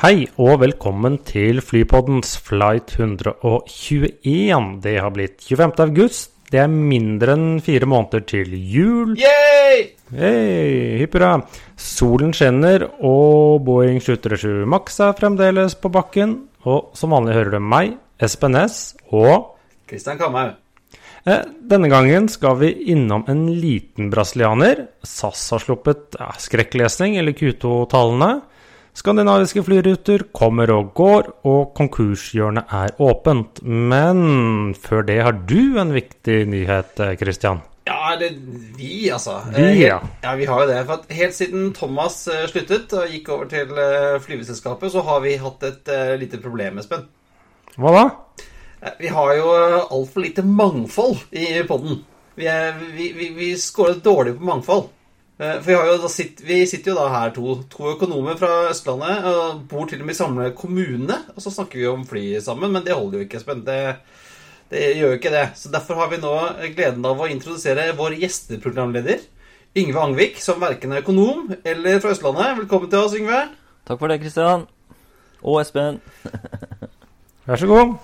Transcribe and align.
Hei 0.00 0.24
og 0.40 0.62
velkommen 0.62 1.18
til 1.28 1.60
Flypoddens 1.60 2.38
flight 2.40 2.94
121. 2.96 4.78
Det 4.80 4.94
har 4.96 5.12
blitt 5.12 5.42
25. 5.44 5.74
august. 5.84 6.30
Det 6.50 6.62
er 6.62 6.70
mindre 6.72 7.34
enn 7.36 7.60
fire 7.62 7.86
måneder 7.86 8.24
til 8.26 8.54
jul. 8.72 9.12
Yay! 9.20 9.82
Hei, 10.16 10.96
hipp 11.02 11.14
hurra. 11.18 11.34
Solen 11.78 12.32
skinner, 12.34 12.86
og 13.04 13.60
Boeing 13.66 14.00
737 14.02 14.64
Max 14.72 14.96
er 15.04 15.12
fremdeles 15.20 15.76
på 15.78 15.92
bakken. 15.94 16.34
Og 16.64 16.96
som 16.96 17.12
vanlig 17.14 17.36
hører 17.36 17.58
du 17.58 17.60
meg, 17.62 17.94
Espen 18.20 18.56
S, 18.58 18.80
og 19.12 19.52
Kristian 19.88 20.18
Kamhaug. 20.20 20.56
eh, 21.28 21.44
Denne 21.70 21.92
gangen 21.92 22.28
skal 22.32 22.56
vi 22.60 22.72
innom 22.96 23.28
en 23.28 23.46
liten 23.52 24.08
brasilianer. 24.10 24.86
SAS 25.04 25.44
har 25.54 25.62
sluppet 25.62 26.16
ja, 26.18 26.32
skrekklesning, 26.40 27.20
eller 27.20 27.36
Q2-tallene. 27.36 28.40
Skandinaviske 29.00 29.62
flyruter 29.64 30.26
kommer 30.36 30.68
og 30.74 30.90
går, 30.98 31.28
og 31.48 31.70
konkurshjørnet 31.78 32.68
er 32.76 32.90
åpent. 33.00 33.62
Men 33.64 34.74
før 34.76 35.06
det 35.08 35.16
har 35.24 35.38
du 35.48 35.78
en 35.80 35.94
viktig 35.94 36.42
nyhet, 36.52 37.00
eh, 37.00 37.14
Christian. 37.16 37.62
Ja, 37.88 38.12
eller 38.12 38.36
vi, 38.76 39.08
altså. 39.08 39.38
Vi, 39.56 39.62
Eh, 39.62 39.80
ja. 39.80 39.96
ja. 40.22 40.34
Vi 40.36 40.44
har 40.44 40.60
jo 40.60 40.68
det. 40.68 40.84
For 40.84 40.98
at 40.98 41.16
helt 41.16 41.34
siden 41.34 41.72
Thomas 41.72 42.28
eh, 42.28 42.44
sluttet 42.52 42.92
og 42.92 43.08
gikk 43.08 43.32
over 43.32 43.48
til 43.48 43.72
flyveselskapet, 44.26 44.92
så 44.92 45.00
har 45.00 45.24
vi 45.24 45.38
hatt 45.40 45.64
et 45.64 45.88
lite 46.20 46.42
problem, 46.44 46.78
Espen. 46.78 47.08
Hva 47.80 47.96
da? 47.96 48.06
Vi 49.00 49.08
har 49.08 49.34
jo 49.36 49.48
altfor 49.80 50.20
lite 50.20 50.44
mangfold 50.44 51.24
i 51.32 51.62
podden. 51.68 52.02
Vi, 52.36 52.52
vi, 52.96 53.12
vi, 53.16 53.32
vi 53.36 53.56
scorer 53.56 53.96
dårlig 54.04 54.36
på 54.36 54.44
mangfold. 54.44 54.90
Eh, 55.40 55.56
For 55.62 55.66
vi, 55.70 55.74
har 55.74 55.86
jo 55.88 55.98
da 56.02 56.08
sitt, 56.12 56.42
vi 56.44 56.60
sitter 56.68 56.92
jo 56.92 56.98
da 56.98 57.06
her 57.14 57.30
to, 57.32 57.54
to 57.72 57.94
økonomer 57.94 58.36
fra 58.36 58.68
Østlandet 58.68 59.24
og 59.30 59.62
bor 59.70 59.86
til 59.88 60.02
og 60.02 60.08
med 60.10 60.12
i 60.12 60.18
samme 60.18 60.50
kommune. 60.56 61.16
Og 61.32 61.40
så 61.40 61.52
snakker 61.54 61.80
vi 61.80 61.88
om 61.88 62.04
fly 62.08 62.24
sammen, 62.44 62.74
men 62.74 62.84
det 62.84 62.96
holder 62.96 63.22
jo 63.22 63.24
ikke, 63.24 63.40
Espen. 63.40 63.64
Det, 63.64 63.78
det 64.68 64.84
gjør 64.98 65.14
jo 65.14 65.20
ikke 65.22 65.32
det. 65.32 65.46
Så 65.56 65.72
derfor 65.72 66.02
har 66.02 66.12
vi 66.12 66.20
nå 66.20 66.34
gleden 66.76 67.08
av 67.08 67.24
å 67.24 67.30
introdusere 67.32 67.88
vår 67.96 68.18
gjesteprogramleder. 68.20 69.24
Yngve 69.80 70.04
Angvik, 70.04 70.40
som 70.42 70.60
verken 70.60 70.92
er 70.92 71.00
økonom 71.04 71.54
eller 71.64 72.00
fra 72.04 72.12
Østlandet. 72.12 72.56
Velkommen 72.60 72.92
til 72.92 73.00
oss, 73.00 73.16
Yngve. 73.16 73.42
Takk 73.88 74.00
for 74.02 74.12
det, 74.12 74.20
Kristian. 74.20 74.68
Og 75.40 75.62
Espen. 75.64 76.02
Vær 77.48 77.64
så 77.64 77.70
god. 77.70 78.00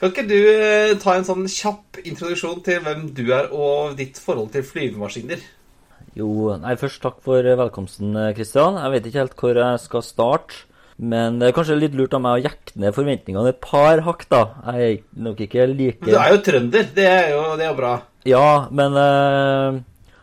Kan 0.00 0.10
ikke 0.14 0.30
du 0.30 0.38
eh, 0.38 0.94
ta 1.02 1.12
en 1.18 1.26
sånn 1.26 1.44
kjapp 1.50 2.00
introduksjon 2.06 2.62
til 2.64 2.80
hvem 2.86 3.10
du 3.12 3.26
er, 3.28 3.52
og 3.52 3.98
ditt 3.98 4.16
forhold 4.22 4.54
til 4.54 4.64
flyvemaskiner? 4.64 5.42
Jo, 6.18 6.28
nei, 6.60 6.74
først 6.76 7.00
takk 7.04 7.22
for 7.24 7.40
velkomsten, 7.40 8.12
Kristian. 8.36 8.76
Jeg 8.76 8.92
vet 8.92 9.08
ikke 9.08 9.22
helt 9.22 9.38
hvor 9.40 9.60
jeg 9.62 9.80
skal 9.80 10.04
starte. 10.04 10.66
Men 11.02 11.38
det 11.40 11.48
er 11.48 11.54
kanskje 11.56 11.78
litt 11.78 11.94
lurt 11.98 12.12
av 12.14 12.20
meg 12.22 12.36
å 12.36 12.42
jekke 12.44 12.76
ned 12.78 12.94
forventningene 12.94 13.54
et 13.54 13.62
par 13.64 14.02
hakk, 14.06 14.26
da. 14.30 14.42
Jeg 14.68 14.90
er 14.90 15.22
nok 15.24 15.40
ikke 15.42 15.64
like 15.70 16.04
Du 16.04 16.12
er 16.14 16.34
jo 16.34 16.42
trønder. 16.44 16.84
Det 16.94 17.06
er 17.08 17.32
jo, 17.32 17.40
det 17.58 17.66
er 17.66 17.72
jo 17.72 17.78
bra. 17.80 17.94
Ja, 18.28 18.50
men 18.70 18.94
uh, 18.94 19.80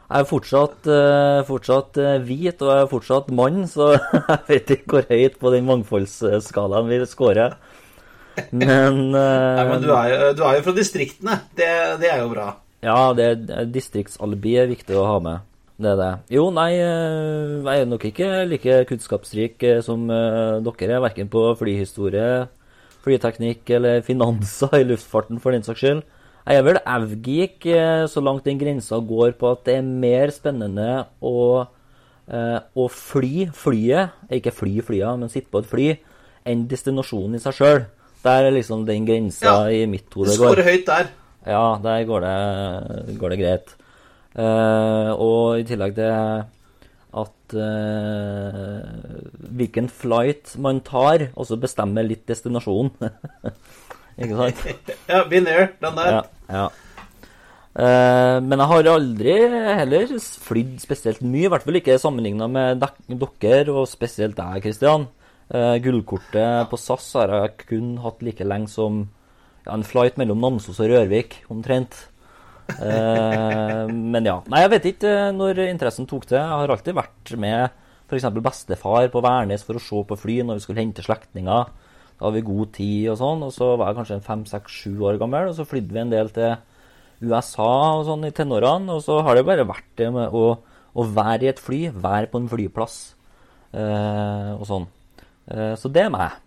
jeg 0.09 0.23
er 0.23 0.29
fortsatt, 0.29 0.87
uh, 0.87 1.41
fortsatt 1.49 1.99
uh, 1.99 2.13
hvit, 2.23 2.61
og 2.63 2.71
jeg 2.71 2.85
er 2.85 2.93
fortsatt 2.93 3.33
mann, 3.35 3.65
så 3.67 3.91
jeg 3.97 4.39
vet 4.47 4.73
ikke 4.77 4.95
hvor 4.95 5.09
høyt 5.09 5.35
på 5.41 5.51
den 5.57 5.67
mangfoldsskalaen 5.67 6.89
vi 6.93 7.01
scorer. 7.09 7.57
Men, 8.55 9.09
eh, 9.19 9.59
Nei, 9.59 9.67
men 9.73 9.83
du 9.83 9.91
er, 9.91 10.13
jo, 10.13 10.31
du 10.37 10.45
er 10.47 10.59
jo 10.59 10.65
fra 10.69 10.77
distriktene. 10.77 11.41
Det, 11.57 11.69
det 11.99 12.13
er 12.13 12.23
jo 12.23 12.31
bra. 12.31 12.53
Ja, 12.85 13.11
det 13.11 13.33
distriktsalibi 13.73 14.55
er 14.61 14.69
viktig 14.69 14.95
å 14.95 15.07
ha 15.09 15.17
med. 15.23 15.48
Det 15.79 15.87
er 15.93 15.99
det. 15.99 16.09
Jo, 16.35 16.49
nei, 16.51 16.73
eh, 16.75 17.59
jeg 17.63 17.81
er 17.85 17.87
nok 17.87 18.03
ikke 18.09 18.29
like 18.49 18.79
kunnskapsrik 18.89 19.63
eh, 19.63 19.77
som 19.85 20.09
eh, 20.11 20.57
dere 20.65 20.97
er, 20.97 21.03
verken 21.05 21.29
på 21.31 21.43
flyhistorie, 21.55 22.49
flyteknikk 23.05 23.69
eller 23.77 24.01
finanser 24.03 24.75
i 24.81 24.87
luftfarten, 24.89 25.39
for 25.39 25.55
den 25.55 25.63
saks 25.63 25.79
skyld. 25.79 26.01
Jeg 26.49 26.59
er 26.59 26.65
vel 26.65 26.79
avgeek 26.81 27.65
så 28.09 28.21
langt 28.25 28.47
den 28.47 28.57
grensa 28.57 28.97
går 29.05 29.35
på 29.37 29.51
at 29.53 29.67
det 29.67 29.75
er 29.77 29.85
mer 29.85 30.31
spennende 30.33 30.87
å, 31.21 31.33
å 32.25 32.85
fly 32.89 33.43
flyet, 33.53 34.15
ikke 34.33 34.53
fly 34.55 34.79
flya, 34.87 35.11
men 35.19 35.29
sitte 35.29 35.51
på 35.53 35.61
et 35.61 35.69
fly, 35.69 35.85
enn 36.49 36.63
destinasjonen 36.71 37.37
i 37.37 37.43
seg 37.43 37.53
sjøl. 37.59 37.83
Der 38.25 38.47
er 38.47 38.55
liksom 38.55 38.81
den 38.87 39.05
grensa 39.05 39.45
Ja, 39.45 39.69
i 39.69 39.85
mitt 39.91 40.09
Du 40.09 40.23
hode 40.23 40.33
går. 40.39 40.55
scorer 40.55 40.71
høyt 40.71 40.87
der. 40.89 41.11
Ja, 41.45 41.63
der 41.83 42.07
går 42.09 42.25
det, 42.25 42.33
går 43.21 43.35
det 43.35 43.39
greit. 43.43 43.75
Eh, 44.37 45.11
og 45.15 45.59
i 45.59 45.65
tillegg 45.67 45.95
til 45.97 46.43
at 47.19 47.55
eh, 47.57 48.81
hvilken 49.57 49.89
flight 49.89 50.53
man 50.61 50.83
tar, 50.85 51.29
også 51.33 51.57
bestemmer 51.61 52.05
litt 52.05 52.27
destinasjonen. 52.29 52.93
Ikke 54.19 54.35
sant? 54.35 54.67
Ja, 55.09 55.23
been 55.29 55.47
there, 55.47 55.71
done 55.81 55.95
that. 55.97 56.29
Ja. 56.49 56.53
ja. 56.59 56.67
Eh, 57.79 58.37
men 58.43 58.59
jeg 58.59 58.69
har 58.71 58.89
aldri 58.91 59.35
heller 59.79 60.11
flydd 60.43 60.75
spesielt 60.83 61.21
mye, 61.23 61.47
i 61.47 61.51
hvert 61.53 61.65
fall 61.65 61.79
ikke 61.79 61.99
sammenligna 62.01 62.49
med 62.51 62.83
dere, 62.83 63.71
og 63.71 63.87
spesielt 63.89 64.37
deg, 64.37 64.59
Kristian. 64.65 65.07
Eh, 65.49 65.77
gullkortet 65.81 66.69
på 66.69 66.77
SAS 66.77 67.07
har 67.17 67.33
jeg 67.33 67.69
kun 67.71 67.93
hatt 68.03 68.21
like 68.25 68.45
lenge 68.45 68.69
som 68.69 69.07
ja, 69.63 69.73
en 69.73 69.85
flight 69.87 70.19
mellom 70.21 70.41
Namsos 70.43 70.81
og 70.81 70.91
Rørvik, 70.91 71.39
omtrent. 71.49 72.08
Eh, 72.69 73.85
men 73.89 74.27
ja. 74.27 74.39
Nei, 74.51 74.63
jeg 74.63 74.71
vet 74.75 74.87
ikke 74.91 75.11
eh, 75.11 75.35
når 75.35 75.63
interessen 75.67 76.07
tok 76.09 76.27
til. 76.29 76.37
Jeg 76.39 76.61
har 76.61 76.73
alltid 76.73 76.97
vært 76.97 77.33
med 77.41 77.69
f.eks. 78.09 78.27
bestefar 78.41 79.09
på 79.13 79.21
Værnes 79.25 79.65
for 79.65 79.77
å 79.77 79.83
se 79.83 80.01
på 80.09 80.17
fly 80.17 80.39
når 80.45 80.59
vi 80.59 80.65
skulle 80.65 80.83
hente 80.83 81.05
slektninger. 81.05 81.69
Da 82.19 82.25
hadde 82.25 82.39
vi 82.39 82.47
god 82.49 82.73
tid 82.75 83.11
og 83.13 83.19
sånn. 83.21 83.45
Og 83.47 83.53
så 83.55 83.71
var 83.75 83.91
jeg 83.91 83.99
kanskje 84.01 84.19
fem, 84.25 84.43
seks, 84.49 84.81
sju 84.83 85.05
år 85.07 85.19
gammel, 85.21 85.51
og 85.51 85.57
så 85.57 85.67
flydde 85.67 85.95
vi 85.95 86.03
en 86.03 86.13
del 86.13 86.33
til 86.35 86.57
USA 87.29 87.69
og 87.99 88.05
sånn 88.09 88.27
i 88.27 88.33
tenårene. 88.35 88.97
Og 88.97 89.05
så 89.05 89.21
har 89.25 89.37
det 89.37 89.47
bare 89.47 89.67
vært 89.69 89.89
det 89.99 90.11
med 90.15 90.35
å, 90.35 90.45
å 90.93 91.07
være 91.07 91.47
i 91.47 91.51
et 91.53 91.63
fly, 91.63 91.85
være 91.95 92.31
på 92.31 92.41
en 92.41 92.51
flyplass 92.51 92.99
eh, 93.73 94.53
og 94.57 94.67
sånn. 94.67 94.89
Eh, 95.49 95.73
så 95.79 95.91
det 95.93 96.05
er 96.07 96.13
meg. 96.13 96.37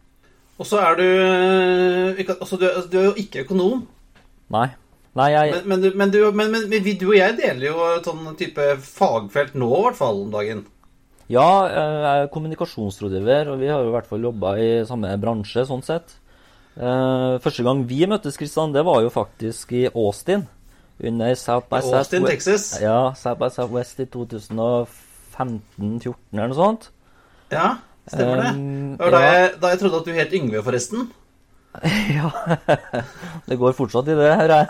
Og 0.61 0.69
så 0.69 0.78
er 0.82 0.99
du, 1.00 1.06
eh, 1.09 2.22
altså, 2.37 2.59
du, 2.61 2.69
du 2.93 2.99
er 3.00 3.11
jo 3.11 3.16
ikke 3.19 3.47
økonom. 3.47 3.87
Nei. 4.53 4.69
Nei, 5.15 5.31
jeg 5.34 5.50
Men, 5.53 5.69
men, 5.69 5.81
du, 5.83 5.91
men, 5.95 6.11
du, 6.11 6.33
men, 6.33 6.53
vi- 6.71 6.95
du 6.97 7.09
og 7.11 7.17
jeg 7.19 7.37
deler 7.37 7.67
jo 7.69 8.00
sånn 8.05 8.37
type 8.39 8.77
fagfelt 8.81 9.53
nå, 9.55 9.69
i 9.69 9.83
hvert 9.89 9.97
fall, 9.99 10.23
om 10.25 10.31
dagen. 10.33 10.65
Ja, 11.33 11.49
jeg 11.69 12.23
er 12.25 12.28
kommunikasjonsrådgiver, 12.33 13.49
og 13.53 13.59
vi 13.61 13.69
har 13.69 13.83
jo 13.84 13.89
i 13.91 13.95
hvert 13.95 14.09
fall 14.09 14.21
jobba 14.25 14.55
i 14.61 14.71
samme 14.89 15.12
bransje, 15.21 15.67
sånn 15.69 15.83
sett. 15.84 16.15
Eh, 16.77 17.37
første 17.45 17.62
gang 17.65 17.84
vi 17.89 18.06
møttes, 18.09 18.37
Kristian, 18.41 18.73
det 18.73 18.84
var 18.89 19.03
jo 19.05 19.11
faktisk 19.12 19.73
i 19.77 19.84
Austin. 19.93 20.47
Under 21.03 21.34
South 21.34 21.67
by 21.69 21.77
Austin, 21.81 22.23
Southwest. 22.23 22.31
Texas. 22.31 22.81
Ja, 22.81 23.12
South 23.19 23.39
by 23.41 23.49
Southwest 23.53 24.00
i 24.00 24.06
2015-14 24.06 26.15
eller 26.32 26.49
noe 26.53 26.58
sånt. 26.58 26.88
Ja, 27.53 27.75
stemmer 28.08 28.41
det. 28.43 28.53
Um, 28.56 28.97
Det 28.97 29.05
var 29.06 29.15
da 29.17 29.20
jeg, 29.26 29.50
da 29.62 29.73
jeg 29.73 29.81
trodde 29.82 30.00
at 30.00 30.08
du 30.08 30.12
het 30.17 30.32
Yngve, 30.37 30.62
forresten. 30.65 31.08
ja. 32.16 32.30
det 33.46 33.56
går 33.56 33.76
fortsatt 33.76 34.08
i 34.12 34.16
det, 34.19 34.32
hører 34.40 34.62
jeg. 34.62 34.69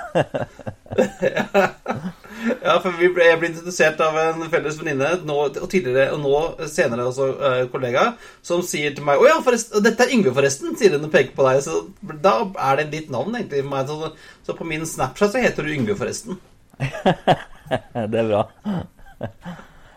Ja, 2.62 2.74
for 2.82 2.94
vi 2.98 3.06
ble, 3.12 3.26
jeg 3.28 3.38
ble 3.38 3.48
introdusert 3.52 4.00
av 4.02 4.16
en 4.18 4.40
felles 4.50 4.78
venninne 4.80 5.10
og 5.30 5.58
tidligere, 5.70 6.08
og 6.14 6.22
nå 6.24 6.66
senere 6.70 7.04
også 7.06 7.28
eh, 7.38 7.58
kollega, 7.70 8.08
som 8.42 8.64
sier 8.66 8.94
til 8.96 9.06
meg 9.06 9.20
'Å 9.20 9.28
ja, 9.28 9.36
forresten, 9.46 9.82
dette 9.84 10.06
er 10.06 10.14
Yngve, 10.16 10.34
forresten', 10.34 10.74
sier 10.78 10.96
hun 10.96 11.06
og 11.06 11.12
peker 11.14 11.36
på 11.36 11.46
deg. 11.46 11.62
Så 11.62 11.84
da 12.24 12.34
er 12.70 12.80
det 12.80 12.90
ditt 12.94 13.12
navn, 13.14 13.36
egentlig. 13.38 13.62
for 13.62 13.74
meg. 13.76 13.86
Så, 13.86 14.12
så 14.46 14.58
på 14.58 14.66
min 14.66 14.86
Snapchat 14.86 15.36
så 15.36 15.44
heter 15.44 15.62
du 15.62 15.74
Yngve, 15.76 15.98
forresten. 15.98 16.40
det 18.10 18.24
er 18.24 18.32
bra. 18.32 18.46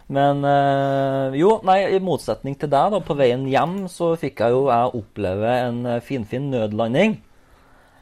Men 0.07 0.43
øh, 0.45 1.33
jo, 1.39 1.55
nei, 1.65 1.79
i 1.95 1.99
motsetning 2.03 2.53
til 2.61 2.69
deg, 2.69 2.91
da, 2.93 2.99
på 3.01 3.15
veien 3.17 3.47
hjem 3.49 3.87
så 3.89 4.11
fikk 4.21 4.43
jeg 4.43 4.53
jo 4.53 4.67
jeg 4.69 4.91
oppleve 4.99 5.53
en 5.65 5.79
eh, 5.95 6.01
finfin 6.05 6.51
nødlanding. 6.53 7.15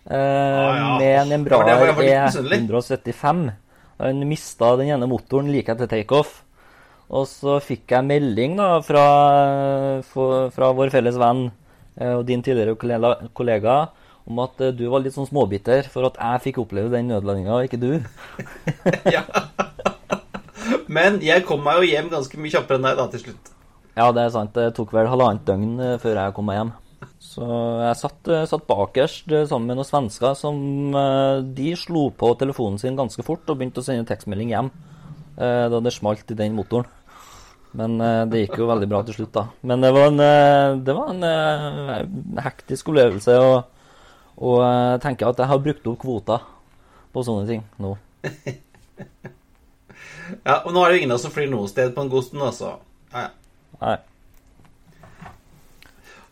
eh, 0.10 0.18
ja. 0.18 0.98
Med 1.00 1.20
en 1.22 1.32
Embraer 1.40 1.64
for 1.64 1.66
det 1.70 1.78
var- 1.78 1.86
jeg 1.86 1.96
var 1.96 2.04
litt 2.04 2.34
misunnelig. 2.36 2.60
E175. 2.68 3.44
Han 4.04 4.24
mista 4.28 4.76
den 4.76 4.90
ene 4.92 5.08
motoren 5.08 5.52
like 5.54 5.70
etter 5.72 5.88
takeoff. 5.88 6.42
Og 7.14 7.28
så 7.30 7.60
fikk 7.62 7.88
jeg 7.94 8.04
melding 8.10 8.56
da 8.58 8.82
fra, 8.82 9.04
fra 10.04 10.72
vår 10.74 10.90
felles 10.92 11.16
venn 11.20 11.46
eh, 12.02 12.14
og 12.18 12.26
din 12.28 12.42
tidligere 12.44 12.76
kollega, 13.34 13.76
om 14.28 14.40
at 14.44 14.60
eh, 14.62 14.72
du 14.76 14.88
var 14.90 15.04
litt 15.04 15.14
sånn 15.16 15.28
småbitter 15.30 15.88
for 15.94 16.08
at 16.10 16.18
jeg 16.20 16.42
fikk 16.50 16.62
oppleve 16.66 16.92
den 16.92 17.08
nødlandinga, 17.12 17.54
og 17.54 17.68
ikke 17.70 17.80
du. 17.80 18.04
ja. 19.16 19.24
Men 20.94 21.20
jeg 21.24 21.46
kom 21.48 21.64
meg 21.66 21.82
jo 21.82 21.90
hjem 21.90 22.10
ganske 22.12 22.40
mye 22.40 22.54
kjappere 22.54 22.80
enn 22.80 22.88
deg 22.88 23.00
da 23.00 23.10
til 23.14 23.26
slutt. 23.26 23.52
Ja, 23.94 24.08
det 24.14 24.24
er 24.24 24.32
sant. 24.34 24.56
Det 24.56 24.74
tok 24.78 24.94
vel 24.96 25.10
halvannet 25.10 25.46
døgn 25.48 25.76
eh, 25.78 26.00
før 26.02 26.18
jeg 26.18 26.36
kom 26.38 26.50
meg 26.50 26.60
hjem. 26.60 26.72
Så 27.24 27.46
jeg 27.82 28.00
satt, 28.00 28.32
eh, 28.32 28.46
satt 28.50 28.66
bakerst 28.70 29.34
eh, 29.34 29.46
sammen 29.50 29.70
med 29.70 29.80
noen 29.80 29.90
svensker 29.90 30.34
som 30.38 30.58
De 31.58 31.70
slo 31.80 32.08
på 32.18 32.32
telefonen 32.40 32.82
sin 32.82 32.98
ganske 33.00 33.26
fort 33.26 33.50
og 33.50 33.60
begynte 33.60 33.84
å 33.84 33.86
sende 33.86 34.08
tekstmelding 34.10 34.54
hjem 34.54 34.74
da 35.34 35.80
det 35.82 35.90
smalt 35.90 36.30
i 36.30 36.36
den 36.38 36.54
motoren. 36.54 36.86
Men 37.74 37.96
det 38.30 38.44
gikk 38.44 38.60
jo 38.62 38.68
veldig 38.70 38.86
bra 38.86 39.00
til 39.02 39.16
slutt, 39.18 39.32
da. 39.34 39.48
Men 39.66 39.82
det 39.82 39.90
var 39.96 40.12
en, 40.12 40.22
det 40.86 40.94
var 40.94 41.10
en 41.10 42.38
hektisk 42.46 42.92
opplevelse. 42.94 43.40
Og, 43.42 43.88
og 44.46 44.60
jeg 44.62 45.02
tenker 45.08 45.32
at 45.32 45.42
jeg 45.42 45.50
har 45.50 45.64
brukt 45.66 45.90
opp 45.90 45.98
kvota 46.06 46.38
på 47.18 47.26
sånne 47.26 47.50
ting 47.50 47.66
nå. 47.82 47.96
Ja, 50.50 50.60
Og 50.66 50.74
nå 50.74 50.84
er 50.84 50.90
det 50.92 50.98
jo 50.98 51.02
ingen 51.04 51.12
av 51.14 51.20
oss 51.20 51.26
som 51.28 51.32
flyr 51.36 51.50
noe 51.52 51.68
sted 51.72 51.94
på 51.96 52.02
en 52.06 52.10
god 52.12 52.24
stund, 52.28 52.42
altså. 52.48 52.74
Ja, 53.14 53.28
ja. 53.28 53.30
Nei. 53.84 53.98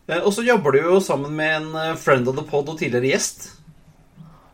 Eh, 0.08 0.20
Og 0.26 0.32
så 0.34 0.44
jobber 0.46 0.74
du 0.74 0.80
jo 0.82 1.00
sammen 1.04 1.34
med 1.38 1.56
en 1.60 1.68
eh, 1.78 1.92
friend 2.00 2.28
of 2.30 2.36
the 2.38 2.44
pod 2.48 2.68
og 2.72 2.78
tidligere 2.80 3.12
gjest. 3.12 3.50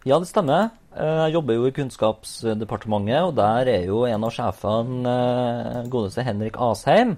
Ja, 0.06 0.18
det 0.20 0.28
stemmer. 0.30 0.70
Eh, 0.96 1.22
Jeg 1.28 1.34
jobber 1.38 1.54
jo 1.58 1.66
i 1.68 1.74
Kunnskapsdepartementet, 1.76 3.22
og 3.28 3.34
der 3.38 3.70
er 3.78 3.86
jo 3.88 4.04
en 4.08 4.24
av 4.24 4.34
sjefene 4.34 5.16
godeste 5.92 6.24
Henrik 6.26 6.56
Asheim, 6.60 7.16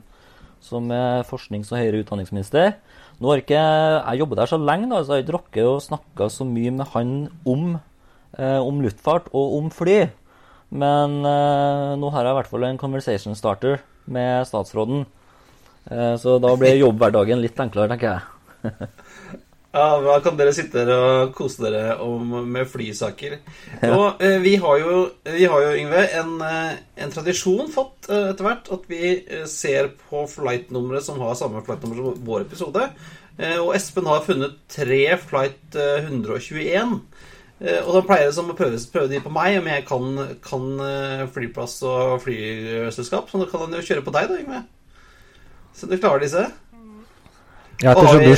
som 0.60 0.90
er 0.92 1.22
forsknings- 1.28 1.72
og 1.72 1.78
høyere 1.80 2.02
utdanningsminister. 2.04 2.74
Nå 3.20 3.28
har 3.34 3.42
ikke 3.42 3.60
jeg 3.60 4.18
jobbet 4.22 4.38
der 4.40 4.48
så 4.48 4.56
lenge, 4.60 4.88
da, 4.88 5.02
så 5.04 5.16
jeg 5.18 5.24
har 5.24 5.26
ikke 5.26 5.36
rukket 5.36 5.68
å 5.68 5.80
snakke 5.84 6.30
så 6.32 6.44
mye 6.48 6.70
med 6.72 6.86
han 6.94 7.10
om, 7.44 7.66
om 8.38 8.78
luftfart 8.80 9.28
og 9.36 9.56
om 9.58 9.66
fly. 9.72 10.06
Men 10.70 11.20
eh, 11.26 11.94
nå 11.98 12.10
har 12.14 12.26
jeg 12.26 12.34
i 12.34 12.38
hvert 12.38 12.50
fall 12.52 12.66
en 12.68 12.80
conversation 12.80 13.38
starter 13.38 13.80
med 14.10 14.46
statsråden. 14.48 15.04
Eh, 15.90 16.14
så 16.22 16.38
da 16.42 16.54
blir 16.58 16.78
jobbhverdagen 16.78 17.42
litt 17.42 17.58
enklere, 17.62 17.90
tenker 17.94 18.14
jeg. 18.14 18.90
Ja, 19.70 20.00
Da 20.02 20.16
kan 20.18 20.34
dere 20.34 20.50
sitte 20.50 20.82
og 20.90 21.30
kose 21.38 21.62
dere 21.62 21.92
om, 22.02 22.32
med 22.50 22.66
flysaker. 22.66 23.36
Og 23.86 24.18
eh, 24.18 24.40
vi 24.42 24.56
har 24.58 24.80
jo, 24.82 24.96
vi 25.22 25.46
har 25.46 25.62
jo 25.62 25.76
Yngve, 25.78 26.00
en, 26.18 26.32
eh, 26.42 26.80
en 27.04 27.12
tradisjon 27.14 27.70
fått 27.70 28.08
eh, 28.10 28.32
etter 28.32 28.48
hvert 28.48 28.70
at 28.74 28.88
vi 28.90 29.12
eh, 29.20 29.44
ser 29.46 29.92
på 30.08 30.24
flight-numre 30.32 30.98
som 31.06 31.22
har 31.22 31.38
samme 31.38 31.62
flight-nummer 31.62 32.00
som 32.00 32.26
vår 32.26 32.48
episode. 32.48 32.88
Eh, 33.38 33.60
og 33.62 33.70
Espen 33.78 34.10
har 34.10 34.26
funnet 34.26 34.58
tre 34.74 35.04
flight 35.22 35.78
eh, 35.78 36.02
121. 36.02 36.98
Eh, 37.60 37.80
og 37.84 37.92
da 37.92 38.00
pleier 38.08 38.30
som 38.32 38.48
å 38.48 38.56
prøve, 38.56 38.78
prøve 38.92 39.10
de 39.12 39.18
på 39.20 39.30
meg, 39.34 39.58
om 39.60 39.66
jeg 39.68 39.84
kan, 39.88 40.06
kan 40.44 40.66
eh, 40.86 41.24
flyplass 41.34 41.74
og 41.84 42.18
flyselskap. 42.24 43.28
Så 43.28 43.40
da 43.42 43.48
kan 43.50 43.66
han 43.66 43.76
jo 43.76 43.84
kjøre 43.84 44.04
på 44.06 44.14
deg, 44.16 44.30
da, 44.30 44.38
Yngve. 44.40 44.62
Så 45.76 45.88
du 45.90 45.96
klarer 46.00 46.24
disse. 46.24 46.46
Ja, 47.80 47.92
etter 47.94 48.08
så, 48.08 48.16
vi- 48.20 48.26
du, 48.28 48.32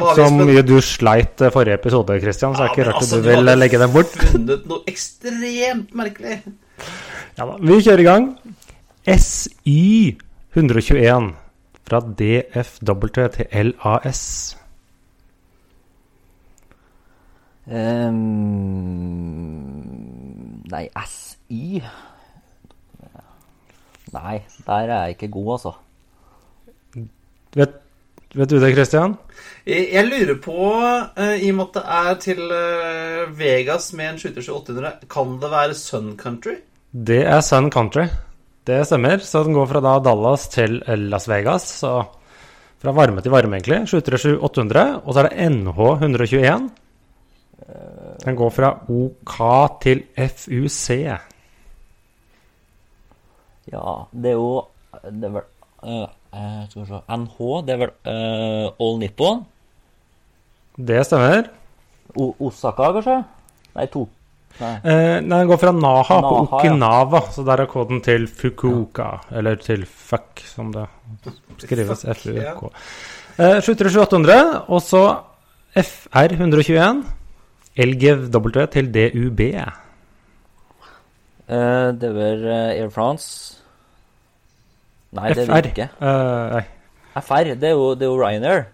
hva 0.00 0.10
har 0.10 0.16
vi, 0.16 0.22
så 0.24 0.46
mye 0.50 0.62
du 0.64 0.74
sleit 0.84 1.42
eh, 1.44 1.50
forrige 1.52 1.76
episode, 1.80 2.14
Christian, 2.22 2.54
så 2.56 2.64
er 2.64 2.68
det 2.70 2.76
ikke 2.76 2.86
rart 2.90 3.00
altså, 3.02 3.16
du 3.20 3.26
du 3.26 3.32
vil 3.32 3.50
legge 3.60 3.80
dem 3.80 3.92
bort. 3.96 4.12
Du 4.14 4.20
har 4.22 4.30
funnet 4.36 4.68
noe 4.70 4.84
ekstremt 4.92 5.96
merkelig. 5.96 6.36
Ja 7.36 7.44
da, 7.50 7.56
Vi 7.60 7.80
kjører 7.84 8.04
i 8.04 8.06
gang. 8.08 8.28
SY 9.06 9.80
121 10.56 11.32
fra 11.86 12.00
DFW 12.18 13.28
til 13.36 13.72
LAS. 13.72 14.22
Ehm, 17.66 18.22
nei, 20.70 20.84
SI 21.02 21.82
Nei, 24.14 24.36
der 24.66 24.86
er 24.86 25.00
jeg 25.02 25.16
ikke 25.16 25.28
god, 25.34 25.48
altså. 25.56 25.72
Vet, 27.58 27.72
vet 28.38 28.50
du 28.52 28.60
det, 28.62 28.70
Christian? 28.76 29.16
Jeg 29.66 29.88
jeg 29.92 30.06
lurer 30.06 30.38
på, 30.44 30.54
uh, 30.78 31.34
i 31.34 31.50
og 31.50 31.58
med 31.58 31.64
at 31.66 31.74
det 31.74 31.82
er 31.96 32.14
til 32.22 32.40
uh, 32.46 33.38
Vegas 33.38 33.90
med 33.98 34.12
en 34.12 34.20
737-800, 34.22 35.02
kan 35.10 35.34
det 35.42 35.50
være 35.50 35.74
Sun 35.74 36.14
Country? 36.16 36.54
Det 36.94 37.24
er 37.26 37.40
Sun 37.40 37.70
Country. 37.70 38.06
Det 38.66 38.86
stemmer. 38.86 39.18
Så 39.18 39.42
den 39.44 39.54
går 39.54 39.66
fra 39.70 39.82
da 39.82 39.98
Dallas 40.02 40.48
til 40.48 40.80
Las 41.10 41.28
Vegas. 41.28 41.66
Så 41.82 41.92
fra 42.82 42.94
varme 42.94 43.22
til 43.22 43.34
varme, 43.34 43.58
egentlig. 43.58 43.84
737-800. 43.90 45.02
Og 45.04 45.14
så 45.14 45.22
er 45.22 45.28
det 45.28 45.50
NH 45.52 45.78
121. 46.00 46.70
Den 48.22 48.36
går 48.38 48.50
fra 48.54 48.70
OK 48.88 49.36
til 49.82 50.04
FUC. 50.14 50.84
Ja, 53.72 53.94
det 54.12 54.30
er 54.30 54.36
jo 54.38 54.50
Det 55.02 55.26
er 55.26 55.32
vel 55.34 55.42
eh, 55.82 56.60
Skal 56.70 56.82
vi 56.82 56.86
se 56.86 57.00
NH, 57.16 57.38
det 57.66 57.74
er 57.74 57.80
vel 57.80 57.92
uh, 58.06 58.84
All 58.86 59.00
Nippon? 59.00 59.42
Det 60.76 61.00
stemmer. 61.08 61.48
O 62.20 62.34
Osaka, 62.46 62.92
kanskje? 62.92 63.16
Nei, 63.76 63.86
to. 63.92 64.04
Nei. 64.60 64.72
Eh, 64.84 65.18
nei, 65.24 65.38
den 65.40 65.48
går 65.50 65.60
fra 65.60 65.72
Naha, 65.72 66.18
på 66.24 66.34
Okinawa, 66.44 67.20
ja. 67.22 67.32
Så 67.32 67.44
der 67.48 67.62
er 67.64 67.70
koden 67.70 68.02
til 68.04 68.26
Fukuoka. 68.28 69.08
Eller 69.36 69.56
til 69.60 69.84
fuck, 69.88 70.44
som 70.48 70.72
det 70.72 70.86
skrives. 71.64 72.04
FUK. 72.04 72.36
ja. 72.36 72.54
Eh, 73.36 73.58
slutter 73.64 73.88
i 73.88 73.92
2800, 73.92 74.62
og 74.68 74.84
så 74.84 75.02
FR 75.76 76.36
121. 76.36 77.02
LGW 77.76 78.64
til 78.72 78.88
DUB. 78.94 79.42
Uh, 81.46 81.92
det 81.94 82.08
er 82.10 82.46
eh, 82.48 82.80
Air 82.80 82.88
France? 82.90 83.60
Nei, 85.14 85.30
det 85.36 85.44
FR. 85.46 85.60
det 85.62 85.72
ikke. 85.74 85.88
Uh, 86.00 86.56
nei. 86.56 86.64
FR, 87.20 87.52
det 87.54 87.70
er 87.70 87.76
jo, 87.76 87.92
det 87.94 88.08
er 88.08 88.10
jo 88.10 88.18
Ryanair. 88.18 88.66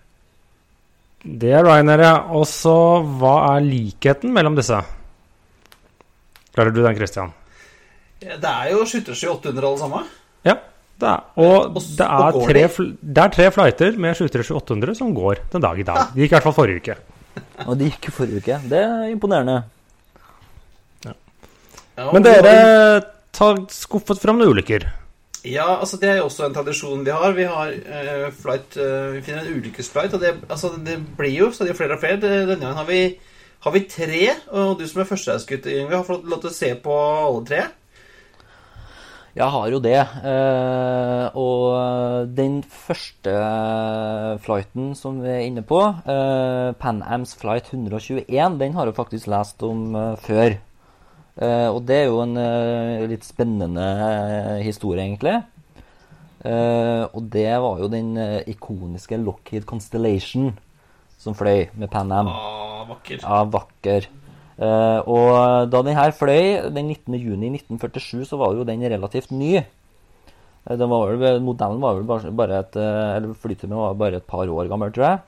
Det 1.23 1.53
er 1.53 1.67
Ryanair, 1.67 2.03
ja. 2.07 2.15
Og 2.35 2.47
så 2.51 2.75
hva 3.21 3.37
er 3.53 3.67
likheten 3.67 4.33
mellom 4.35 4.57
disse? 4.59 4.81
Klarer 6.55 6.75
du 6.75 6.83
den, 6.83 6.97
Christian? 6.99 7.35
Det 8.23 8.49
er 8.49 8.73
jo 8.73 8.85
737-800 8.87 9.67
alle 9.67 9.79
sammen. 9.81 10.11
Ja. 10.47 10.57
Det 11.03 11.09
er, 11.11 11.23
og 11.43 11.75
det 11.75 12.07
er, 12.07 12.37
tre, 12.47 12.61
de. 12.71 12.85
det 13.03 13.23
er 13.25 13.31
tre 13.35 13.47
flighter 13.51 13.97
med 13.99 14.15
737-800 14.15 14.95
som 15.01 15.11
går 15.17 15.41
den 15.51 15.65
dag 15.65 15.81
i 15.81 15.87
dag. 15.87 16.13
De 16.15 16.23
gikk 16.23 16.31
i 16.31 16.37
hvert 16.37 16.47
fall 16.47 16.55
forrige 16.55 16.83
uke. 16.83 16.95
Og 17.67 17.77
det 17.79 17.91
gikk 17.93 18.09
jo 18.11 18.15
forrige 18.17 18.43
uke. 18.43 18.59
Det 18.71 18.79
er 18.83 19.11
imponerende. 19.13 19.63
Ja, 21.05 22.11
Men 22.13 22.23
dere 22.25 22.41
har- 22.41 22.43
dere 22.49 23.03
tar 23.33 23.57
skuffet 23.71 24.21
fram 24.21 24.39
noen 24.41 24.53
ulykker. 24.55 24.87
Ja, 25.45 25.81
altså 25.81 25.99
det 25.99 26.09
er 26.09 26.17
jo 26.21 26.29
også 26.29 26.47
en 26.47 26.55
tradisjon 26.55 27.05
vi 27.05 27.11
har. 27.11 27.33
Vi 27.35 27.45
har 27.51 27.73
uh, 27.75 28.31
flight 28.31 28.77
uh, 28.79 29.13
Vi 29.17 29.23
finner 29.27 29.43
en 29.43 29.57
ulykkesflight, 29.59 30.15
og 30.15 30.21
det, 30.23 30.37
altså, 30.49 30.71
det 30.87 31.01
blir 31.19 31.33
jo 31.35 31.51
stadig 31.53 31.75
flere 31.77 31.97
og 31.97 32.01
flere. 32.01 32.21
Denne 32.23 32.61
gangen 32.61 32.77
har 32.79 32.87
vi, 32.87 33.01
har 33.65 33.75
vi 33.75 33.81
tre, 33.91 34.21
og 34.51 34.79
du 34.79 34.87
som 34.89 35.03
er 35.03 35.09
førstereisgutt, 35.11 35.67
Yngve, 35.67 35.97
har 35.97 36.07
fått 36.07 36.29
lov 36.31 36.41
til 36.45 36.51
å 36.53 36.55
se 36.55 36.71
på 36.85 36.99
alle 37.27 37.45
tre. 37.49 37.63
Jeg 39.33 39.49
har 39.49 39.69
jo 39.73 39.79
det. 39.81 39.97
eh, 40.29 41.37
og 41.41 42.29
den 42.37 42.59
første 42.63 43.33
flighten 44.45 44.91
som 44.99 45.23
vi 45.25 45.31
er 45.33 45.47
inne 45.47 45.63
på, 45.65 45.79
eh, 46.05 46.73
Pan 46.77 47.01
Ams 47.03 47.33
flight 47.41 47.71
121, 47.73 48.59
den 48.61 48.75
har 48.75 48.85
jeg 48.87 48.95
faktisk 48.99 49.27
lest 49.33 49.63
om 49.63 49.97
eh, 49.97 50.17
før. 50.21 50.59
Eh, 51.41 51.69
og 51.73 51.81
det 51.89 51.97
er 52.03 52.11
jo 52.11 52.21
en 52.21 52.37
litt 53.09 53.25
spennende 53.25 54.61
historie, 54.61 55.01
egentlig. 55.01 55.39
Eh, 56.45 57.05
og 57.15 57.31
det 57.33 57.49
var 57.63 57.81
jo 57.81 57.89
den 57.89 58.13
ikoniske 58.47 59.17
Lockheed 59.17 59.65
Constellation 59.65 60.53
som 61.17 61.33
fløy 61.39 61.71
med 61.79 61.89
Pan 61.89 62.13
Am. 62.13 62.29
Ah, 62.29 62.85
vakker. 62.85 63.23
Ja, 63.23 63.45
vakker. 63.49 64.11
Eh, 64.59 65.01
og 65.09 65.71
da 65.73 65.81
den 65.83 65.97
her 65.97 66.13
fløy 66.13 66.69
den 66.75 66.91
19. 66.93 67.17
juni 67.17 67.53
1947, 67.57 68.27
så 68.29 68.39
var 68.41 68.57
jo 68.57 68.67
den 68.69 68.85
relativt 68.85 69.33
ny. 69.33 69.57
Eh, 69.59 70.79
var 70.79 71.17
vel, 71.19 71.41
modellen 71.43 71.81
var 71.83 71.99
vel 71.99 72.07
bare, 72.07 72.31
bare 72.31 72.59
et 72.63 72.77
eh, 72.79 73.17
Eller 73.17 73.35
flyturen 73.35 73.79
var 73.79 73.95
bare 73.99 74.21
et 74.21 74.27
par 74.27 74.47
år 74.47 74.69
gammel, 74.71 74.93
tror 74.93 75.09
jeg. 75.09 75.23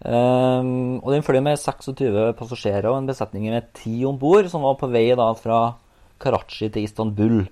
Um, 0.00 0.96
og 1.04 1.10
den 1.12 1.20
fløy 1.20 1.42
med 1.44 1.58
26 1.60 2.30
passasjerer 2.38 2.86
og 2.88 3.02
en 3.02 3.08
besetning 3.10 3.50
med 3.52 3.66
10 3.82 4.06
om 4.08 4.16
bord, 4.16 4.46
som 4.48 4.62
var 4.64 4.78
på 4.80 4.88
vei 4.88 5.10
da 5.12 5.26
fra 5.36 5.74
Karachi 6.20 6.70
til 6.72 6.86
Istanbul. 6.86 7.42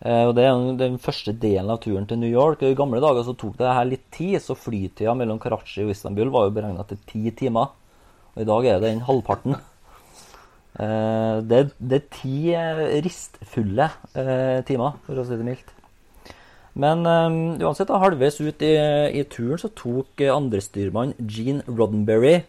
Uh, 0.00 0.24
og 0.30 0.32
Det 0.34 0.46
er 0.48 0.62
den 0.80 0.96
første 0.98 1.34
delen 1.36 1.68
av 1.70 1.82
turen 1.84 2.08
til 2.08 2.18
New 2.18 2.32
York. 2.32 2.62
og 2.62 2.72
I 2.72 2.78
gamle 2.78 3.04
dager 3.04 3.22
så 3.22 3.36
tok 3.36 3.58
det 3.60 3.68
her 3.68 3.84
litt 3.84 4.08
tid, 4.10 4.40
så 4.40 4.56
flytida 4.56 5.12
mellom 5.14 5.38
Karachi 5.38 5.84
og 5.84 5.92
Istanbul 5.92 6.32
var 6.32 6.48
jo 6.48 6.56
beregna 6.56 6.88
til 6.88 6.98
ti 7.06 7.30
timer. 7.30 7.68
Og 8.32 8.42
i 8.44 8.48
dag 8.48 8.66
er 8.66 8.80
det 8.80 8.88
den 8.88 9.04
halvparten. 9.04 9.58
Eh, 10.80 11.36
det, 11.44 11.60
det 11.76 11.98
er 11.98 12.08
ti 12.14 12.36
eh, 12.56 12.80
ristfulle 13.04 13.90
eh, 14.16 14.62
timer, 14.64 14.96
for 15.04 15.20
å 15.20 15.24
si 15.28 15.36
det 15.36 15.46
mildt. 15.46 15.72
Men 16.72 17.04
uansett, 17.04 17.90
da, 17.90 17.98
halvveis 18.00 18.38
ut 18.40 18.62
i, 18.64 18.72
i 19.12 19.22
turen 19.28 19.60
så 19.60 19.68
tok 19.76 20.22
andrestyrmann 20.24 21.12
Gene 21.28 21.60
Roddenberry 21.68 22.46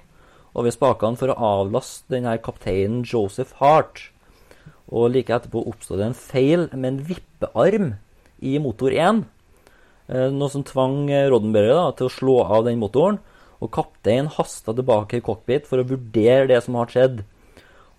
over 0.56 0.72
spakene 0.72 1.20
for 1.20 1.34
å 1.34 1.36
avlaste 1.58 2.14
denne 2.14 2.38
kapteinen 2.40 3.02
Joseph 3.04 3.52
Hart. 3.60 4.06
Og 4.88 5.12
like 5.12 5.36
etterpå 5.36 5.66
oppstod 5.68 6.00
det 6.00 6.08
en 6.08 6.16
feil 6.16 6.70
med 6.72 6.88
en 6.88 7.02
vippearm 7.10 7.92
i 8.40 8.56
motor 8.64 8.96
1. 8.96 9.26
Uh, 10.08 10.30
noe 10.32 10.52
som 10.52 10.64
tvang 10.64 11.12
Roddenberry 11.12 11.76
da, 11.76 11.90
til 11.92 12.08
å 12.08 12.16
slå 12.16 12.38
av 12.48 12.64
den 12.70 12.80
motoren. 12.80 13.20
Og 13.64 13.72
kapteinen 13.72 14.32
hasta 14.36 14.74
tilbake 14.76 15.20
i 15.20 15.24
cockpit 15.24 15.70
for 15.70 15.80
å 15.80 15.88
vurdere 15.88 16.50
det 16.52 16.60
som 16.66 16.76
hadde 16.76 16.96
skjedd. 16.96 17.24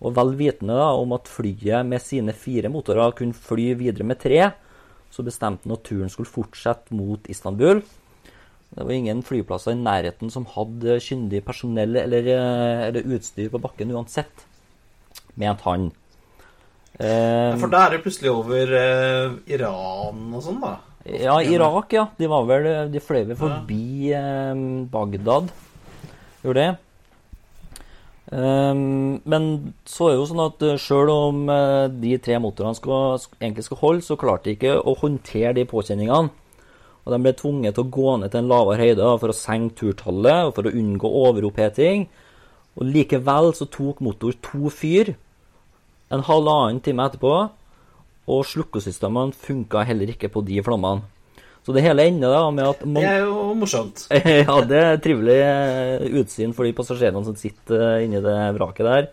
Og 0.05 0.13
vel 0.19 0.35
vitende 0.37 0.77
om 0.77 1.15
at 1.17 1.31
flyet 1.31 1.89
med 1.89 2.03
sine 2.05 2.35
fire 2.37 2.69
motorer 2.73 3.17
kunne 3.17 3.37
fly 3.37 3.71
videre 3.81 4.05
med 4.05 4.21
tre, 4.21 4.51
så 5.15 5.25
bestemte 5.25 5.65
han 5.65 5.77
at 5.77 5.85
turen 5.87 6.11
skulle 6.13 6.29
fortsette 6.29 6.93
mot 6.97 7.31
Istanbul. 7.31 7.81
Det 8.75 8.83
var 8.83 8.93
ingen 8.93 9.23
flyplasser 9.23 9.77
i 9.77 9.79
nærheten 9.79 10.33
som 10.35 10.49
hadde 10.51 10.99
kyndig 11.03 11.45
personell 11.47 11.95
eller, 12.01 12.27
eh, 12.27 12.89
eller 12.89 13.13
utstyr 13.17 13.53
på 13.53 13.61
bakken 13.63 13.93
uansett, 13.95 14.45
mente 15.39 15.63
han. 15.63 15.93
Eh, 16.99 17.55
For 17.59 17.71
da 17.71 17.87
er 17.87 17.95
det 17.95 18.03
plutselig 18.03 18.33
over 18.35 18.75
eh, 18.75 19.37
Iran 19.55 20.35
og 20.35 20.43
sånn, 20.43 20.61
da? 20.63 20.75
Ja, 21.05 21.37
Irak, 21.43 21.93
ja. 21.93 22.07
De 22.17 22.29
var 22.33 22.47
vel 22.49 22.71
De 22.93 23.01
fløy 23.03 23.27
vel 23.29 23.37
forbi 23.37 24.13
eh, 24.17 24.65
Bagdad. 24.93 25.53
Gjorde 26.45 26.61
det. 26.63 26.73
Um, 28.35 29.21
men 29.29 29.75
så 29.85 30.09
er 30.09 30.15
det 30.15 30.21
jo 30.23 30.29
sånn 30.31 30.43
at 30.47 30.63
uh, 30.65 30.79
sjøl 30.81 31.11
om 31.13 31.43
uh, 31.53 31.91
de 31.93 32.17
tre 32.25 32.39
motorene 32.41 32.75
skal, 32.75 33.21
egentlig 33.37 33.67
skal 33.67 33.79
holde, 33.83 34.05
så 34.07 34.17
klarte 34.19 34.49
de 34.49 34.55
ikke 34.57 34.73
å 34.81 34.95
håndtere 34.99 35.53
de 35.59 35.67
påkjenningene. 35.69 36.33
Og 37.05 37.13
de 37.13 37.19
ble 37.21 37.35
tvunget 37.37 37.77
til 37.77 37.85
å 37.85 37.93
gå 37.93 38.15
ned 38.19 38.33
til 38.33 38.41
en 38.41 38.49
lavere 38.49 38.81
høyde 38.81 39.11
for 39.21 39.31
å 39.31 39.37
senke 39.37 39.77
turtallet 39.77 40.49
og 40.49 40.55
for 40.57 40.67
å 40.67 40.73
unngå 40.73 41.11
overoppheting. 41.21 42.07
Og 42.81 42.89
likevel 42.97 43.53
så 43.55 43.69
tok 43.69 44.01
motor 44.03 44.33
to 44.43 44.73
fyr 44.73 45.13
en 46.13 46.25
halvannen 46.25 46.81
time 46.85 47.05
etterpå, 47.05 47.35
og 48.31 48.47
slukkesystemene 48.49 49.37
funka 49.37 49.85
heller 49.89 50.15
ikke 50.15 50.31
på 50.33 50.45
de 50.47 50.63
flammene. 50.65 51.05
Så 51.65 51.73
det 51.73 51.85
hele 51.87 52.05
ender 52.11 52.29
da 52.29 52.43
med 52.53 52.67
at 52.75 52.83
Det 52.85 53.05
er 53.09 53.23
jo 53.25 53.53
morsomt. 53.57 54.05
ja, 54.49 54.57
det 54.69 54.81
er 54.81 54.99
trivelig 55.01 55.37
eh, 55.41 56.09
utsyn 56.21 56.53
for 56.57 56.69
de 56.69 56.75
passasjerene 56.77 57.25
som 57.25 57.37
sitter 57.41 57.81
eh, 57.81 58.03
inni 58.05 58.21
det 58.25 58.37
vraket 58.59 58.85
der. 58.85 59.09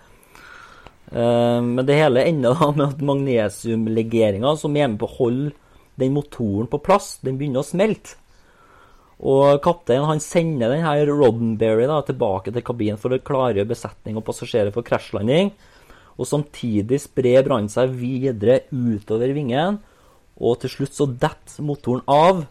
Eh, 1.15 1.59
men 1.63 1.85
det 1.87 1.95
hele 1.95 2.25
ender 2.27 2.57
da 2.59 2.71
med 2.75 2.87
at 2.89 3.05
magnesiumlegeringa, 3.07 4.51
som 4.59 4.75
er 4.75 4.91
med 4.91 4.99
på 4.99 5.07
å 5.07 5.17
holde 5.21 5.53
den 6.01 6.11
motoren 6.15 6.67
på 6.71 6.81
plass, 6.83 7.13
den 7.23 7.39
begynner 7.39 7.63
å 7.63 7.67
smelte. 7.67 8.17
Og 9.21 9.61
kapteinen 9.61 10.09
han 10.09 10.19
sender 10.23 10.73
denne 10.73 10.95
Roddenberry 11.05 11.85
da, 11.87 11.99
tilbake 12.03 12.51
til 12.51 12.65
kabinen 12.65 12.99
for 12.99 13.13
å 13.13 13.21
klargjøre 13.21 13.69
besetning 13.69 14.17
og 14.17 14.25
passasjerer 14.25 14.73
for 14.73 14.83
krasjlanding. 14.83 15.53
Og 16.19 16.27
samtidig 16.27 16.99
sprer 17.05 17.45
brannen 17.45 17.71
seg 17.71 17.93
videre 17.95 18.61
utover 18.71 19.31
vingen 19.35 19.79
og 20.41 20.57
til 20.63 20.73
slutt 20.73 20.95
så 20.97 21.05
detter 21.05 21.65
motoren 21.65 22.01
av 22.09 22.45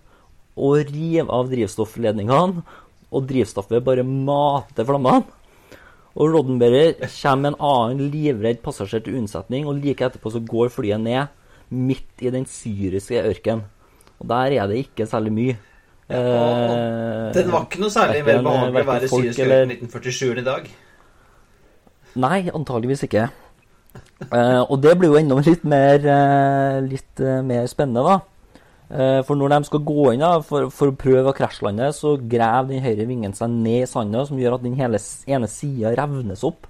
og 0.61 0.93
river 0.93 1.31
av 1.33 1.51
drivstoffledningene. 1.51 2.63
Og 3.11 3.27
drivstoffet 3.27 3.83
bare 3.83 4.05
mater 4.07 4.87
flammene. 4.87 5.27
Og 6.15 6.35
Roddenberry 6.35 6.93
kommer 7.01 7.51
en 7.51 7.59
annen 7.63 8.11
livredd 8.13 8.61
passasjer 8.63 9.03
til 9.03 9.17
unnsetning, 9.19 9.67
og 9.67 9.79
like 9.79 10.05
etterpå 10.07 10.31
så 10.35 10.43
går 10.43 10.71
flyet 10.75 11.03
ned 11.03 11.31
midt 11.71 12.23
i 12.23 12.33
den 12.35 12.47
syriske 12.51 13.23
ørkenen. 13.23 13.65
Og 14.21 14.29
der 14.31 14.57
er 14.59 14.71
det 14.71 14.83
ikke 14.85 15.07
særlig 15.09 15.33
mye. 15.35 15.59
Ja, 16.11 17.31
den 17.35 17.53
var 17.55 17.69
ikke 17.69 17.81
noe 17.81 17.95
særlig 17.95 18.25
mer 18.27 18.43
behagelig 18.43 18.83
å 18.83 18.89
være 18.89 19.07
i 19.07 19.11
syrisk 19.13 19.43
ørken 19.47 19.75
1947 19.77 20.33
enn 20.33 20.41
i 20.43 20.47
dag? 20.49 20.67
Nei, 22.21 22.41
antageligvis 22.51 23.07
ikke. 23.07 23.29
Uh, 24.31 24.63
og 24.69 24.77
det 24.85 24.93
blir 24.99 25.11
jo 25.11 25.19
enda 25.19 25.39
litt 25.43 25.65
mer, 25.67 26.05
uh, 26.05 26.77
litt, 26.85 27.11
uh, 27.23 27.41
mer 27.47 27.67
spennende, 27.71 28.05
da. 28.07 28.19
for 29.23 29.39
når 29.39 29.53
de 29.53 29.67
skal 29.69 29.83
gå 29.87 30.05
inn 30.11 30.23
da, 30.23 30.33
for, 30.43 30.67
for, 30.75 30.91
å 30.91 30.99
prøve 30.99 31.31
å 31.31 31.35
krasjlande, 31.35 31.93
så 31.95 32.17
graver 32.19 32.73
den 32.73 32.83
høyre 32.83 33.07
vingen 33.07 33.35
seg 33.39 33.53
ned 33.53 33.85
i 33.85 33.89
sanda, 33.91 34.25
som 34.27 34.39
gjør 34.39 34.57
at 34.57 34.65
den 34.65 34.75
hele 34.79 34.99
ene 35.31 35.51
sida 35.51 35.93
revnes 35.95 36.43
opp. 36.47 36.67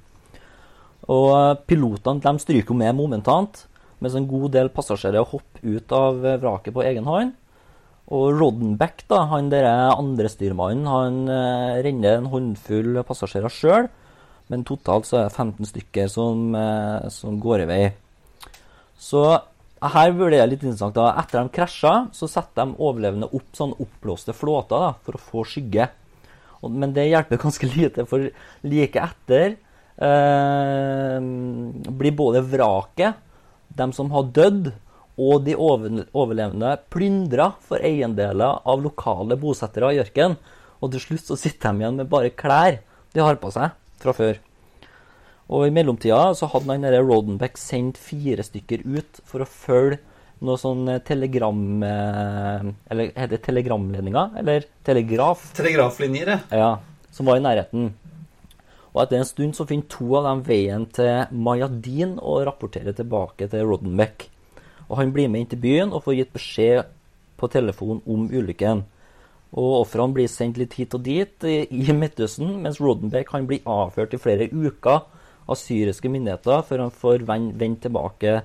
Og 1.09 1.63
pilotene 1.65 2.21
de 2.21 2.43
stryker 2.45 2.77
med 2.77 2.93
momentant, 2.99 3.63
mens 4.05 4.17
en 4.17 4.29
god 4.29 4.53
del 4.53 4.69
passasjerer 4.73 5.25
hopper 5.33 5.65
ut 5.65 5.97
av 5.97 6.21
vraket 6.45 6.77
på 6.77 6.85
egen 6.85 7.09
hånd. 7.09 7.33
Og 8.13 8.37
Roddenbeck, 8.37 9.07
da, 9.09 9.23
han 9.33 9.49
der 9.53 9.71
andre 9.71 10.29
styrmannen, 10.29 10.93
han 10.93 11.25
renner 11.87 12.21
en 12.21 12.29
håndfull 12.35 13.01
passasjerer 13.09 13.57
sjøl. 13.57 13.89
Men 14.51 14.67
totalt 14.67 15.07
så 15.07 15.21
er 15.21 15.29
det 15.29 15.37
15 15.37 15.69
stykker 15.71 16.11
som, 16.11 16.55
eh, 16.59 17.09
som 17.15 17.39
går 17.41 17.63
i 17.65 17.71
vei. 17.71 17.85
Så 18.99 19.23
her 19.81 20.13
burde 20.13 20.37
det 20.37 20.49
litt 20.51 20.65
interessant. 20.65 20.95
da. 20.95 21.15
Etter 21.21 21.41
de 21.41 21.55
krasja, 21.55 22.11
så 22.13 22.29
setter 22.29 22.67
de 22.67 22.77
overlevende 22.77 23.31
opp 23.33 23.55
sånn 23.57 23.77
oppblåste 23.79 24.35
flåter 24.35 24.77
da, 24.77 24.93
for 25.05 25.17
å 25.17 25.25
få 25.31 25.45
skygge. 25.47 25.89
Og, 26.61 26.71
men 26.71 26.93
det 26.93 27.09
hjelper 27.09 27.41
ganske 27.47 27.71
lite, 27.71 28.07
for 28.11 28.27
like 28.67 29.01
etter 29.01 29.57
eh, 29.97 31.19
blir 32.03 32.17
både 32.19 32.43
vraket, 32.43 33.27
de 33.71 33.93
som 33.95 34.11
har 34.11 34.31
dødd, 34.35 34.73
og 35.21 35.45
de 35.45 35.53
overlevende 35.55 36.79
plyndra 36.89 37.51
for 37.61 37.83
eiendeler 37.85 38.63
av 38.65 38.81
lokale 38.81 39.37
bosettere 39.37 39.93
i 39.93 40.01
ørkenen. 40.01 40.39
Og 40.81 40.95
til 40.95 41.03
slutt 41.05 41.27
så 41.29 41.37
sitter 41.37 41.75
de 41.75 41.85
igjen 41.85 41.99
med 42.01 42.09
bare 42.09 42.33
klær 42.33 42.79
de 43.13 43.21
har 43.21 43.37
på 43.37 43.51
seg 43.53 43.75
fra 44.03 44.15
før. 44.17 44.41
Og 45.51 45.67
i 45.67 45.73
mellomtida 45.75 46.31
så 46.39 46.47
hadde 46.53 46.71
han 46.71 46.87
derre 46.87 47.03
Rodenbeck 47.03 47.59
sendt 47.59 47.99
fire 47.99 48.45
stykker 48.47 48.85
ut 48.87 49.19
for 49.27 49.43
å 49.43 49.51
følge 49.51 49.99
noe 50.47 50.61
sånn 50.61 50.87
eh, 50.89 51.01
telegram... 51.05 51.65
Eh, 51.85 52.69
eller 52.93 53.11
heter 53.11 53.35
det 53.35 53.43
telegramledninger? 53.49 54.39
Eller 54.41 54.69
telegraf? 54.87 55.51
Telegraflinjer, 55.59 56.37
ja. 56.55 56.71
Som 57.13 57.29
var 57.29 57.41
i 57.41 57.45
nærheten. 57.45 57.91
Og 58.91 59.03
etter 59.05 59.21
en 59.21 59.29
stund 59.29 59.59
så 59.59 59.67
finner 59.69 59.91
to 59.91 60.09
av 60.19 60.27
dem 60.27 60.45
veien 60.47 60.87
til 60.95 61.27
Mayadin 61.31 62.17
og 62.19 62.45
rapporterer 62.49 62.95
tilbake 62.97 63.51
til 63.51 63.67
Rodenbeck. 63.69 64.29
Og 64.89 64.97
han 64.99 65.13
blir 65.15 65.29
med 65.31 65.45
inn 65.45 65.51
til 65.53 65.63
byen 65.63 65.93
og 65.95 66.07
får 66.07 66.19
gitt 66.19 66.33
beskjed 66.35 66.97
på 67.39 67.51
telefon 67.53 68.01
om 68.11 68.27
ulykken. 68.31 68.83
Og 69.51 69.81
ofrene 69.81 70.15
blir 70.15 70.31
sendt 70.31 70.61
litt 70.61 70.77
hit 70.79 70.95
og 70.95 71.03
dit 71.07 71.47
i 71.51 71.95
Midtøsten, 71.97 72.61
mens 72.63 72.79
Rodenbeck 72.83 73.33
han 73.35 73.49
blir 73.51 73.67
avført 73.67 74.15
i 74.15 74.21
flere 74.23 74.47
uker 74.53 75.01
av 75.51 75.59
syriske 75.59 76.11
myndigheter 76.13 76.63
før 76.69 76.85
han 76.87 76.95
får 76.95 77.25
vendt 77.27 77.81
tilbake 77.83 78.41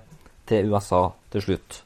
til 0.50 0.72
USA 0.74 1.10
til 1.34 1.46
slutt. 1.46 1.82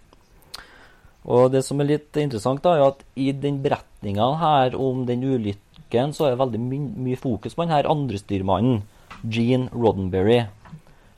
Og 1.27 1.51
Det 1.51 1.61
som 1.65 1.81
er 1.81 1.91
litt 1.91 2.15
interessant, 2.17 2.63
da, 2.63 2.77
er 2.77 2.87
at 2.93 3.03
i 3.19 3.31
den 3.35 3.59
beretninga 3.63 4.29
her 4.39 4.77
om 4.79 5.03
den 5.05 5.25
ulykken, 5.27 6.13
så 6.15 6.25
er 6.25 6.33
det 6.33 6.39
veldig 6.39 6.61
my 6.63 6.79
mye 7.09 7.19
fokus 7.19 7.55
på 7.55 7.65
denne 7.65 7.83
andrestyrmannen, 7.91 8.81
Gene 9.27 9.67
Roddenberry. 9.73 10.45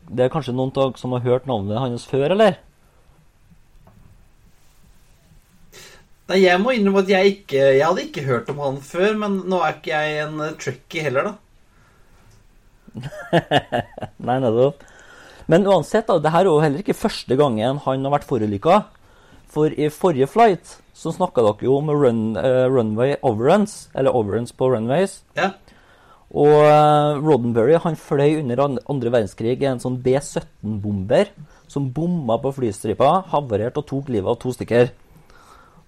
Det 0.10 0.26
er 0.26 0.34
kanskje 0.34 0.56
noen 0.58 0.74
som 0.98 1.14
har 1.14 1.22
hørt 1.22 1.46
navnet 1.46 1.78
hans 1.78 2.08
før, 2.10 2.34
eller? 2.34 2.58
Nei, 6.30 6.44
Jeg 6.44 6.62
må 6.62 6.76
innrømme 6.76 7.02
at 7.04 7.10
jeg 7.12 7.34
ikke 7.36 7.58
Jeg 7.58 7.86
hadde 7.86 8.06
ikke 8.06 8.28
hørt 8.28 8.52
om 8.54 8.62
han 8.64 8.78
før, 8.86 9.16
men 9.24 9.42
nå 9.50 9.62
er 9.66 9.78
ikke 9.78 9.96
jeg 9.96 10.28
en 10.28 10.38
uh, 10.44 10.54
tricky 10.60 11.04
heller, 11.08 11.32
da. 11.32 11.34
Nei, 14.28 14.38
nettopp. 14.44 14.86
Men 15.52 15.68
uansett, 15.68 16.08
da, 16.08 16.20
det 16.22 16.32
her 16.32 16.46
er 16.46 16.52
jo 16.52 16.62
heller 16.64 16.84
ikke 16.84 16.96
første 16.96 17.36
gangen 17.40 17.82
han 17.84 18.06
har 18.08 18.14
vært 18.14 18.30
forulykka. 18.30 18.84
For 19.52 19.74
i 19.74 19.90
forrige 19.92 20.30
flight 20.32 20.78
så 20.96 21.12
snakka 21.16 21.44
dere 21.44 21.66
jo 21.66 21.80
om 21.80 21.90
run, 21.92 22.24
uh, 22.38 22.68
runway 22.72 23.18
overruns, 23.26 23.90
eller 23.98 24.16
overruns 24.16 24.54
på 24.56 24.70
runways. 24.72 25.20
Ja. 25.40 25.52
Og 26.32 26.54
uh, 26.64 27.20
Roddenberry 27.20 27.76
han 27.84 27.98
fløy 28.00 28.40
under 28.40 28.62
andre 28.70 29.12
verdenskrig 29.12 29.58
i 29.60 29.68
en 29.68 29.82
sånn 29.84 30.00
B-17-bomber 30.04 31.34
som 31.72 31.90
bomma 31.96 32.38
på 32.40 32.54
flystripa, 32.56 33.10
havarerte 33.32 33.82
og 33.82 33.90
tok 33.90 34.12
livet 34.12 34.32
av 34.32 34.40
to 34.40 34.54
stykker. 34.56 34.92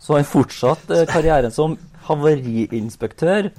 Så 0.03 0.17
han 0.17 0.27
fortsatte 0.27 1.03
eh, 1.03 1.07
karrieren 1.07 1.53
som 1.53 1.77
havariinspektør 2.10 3.51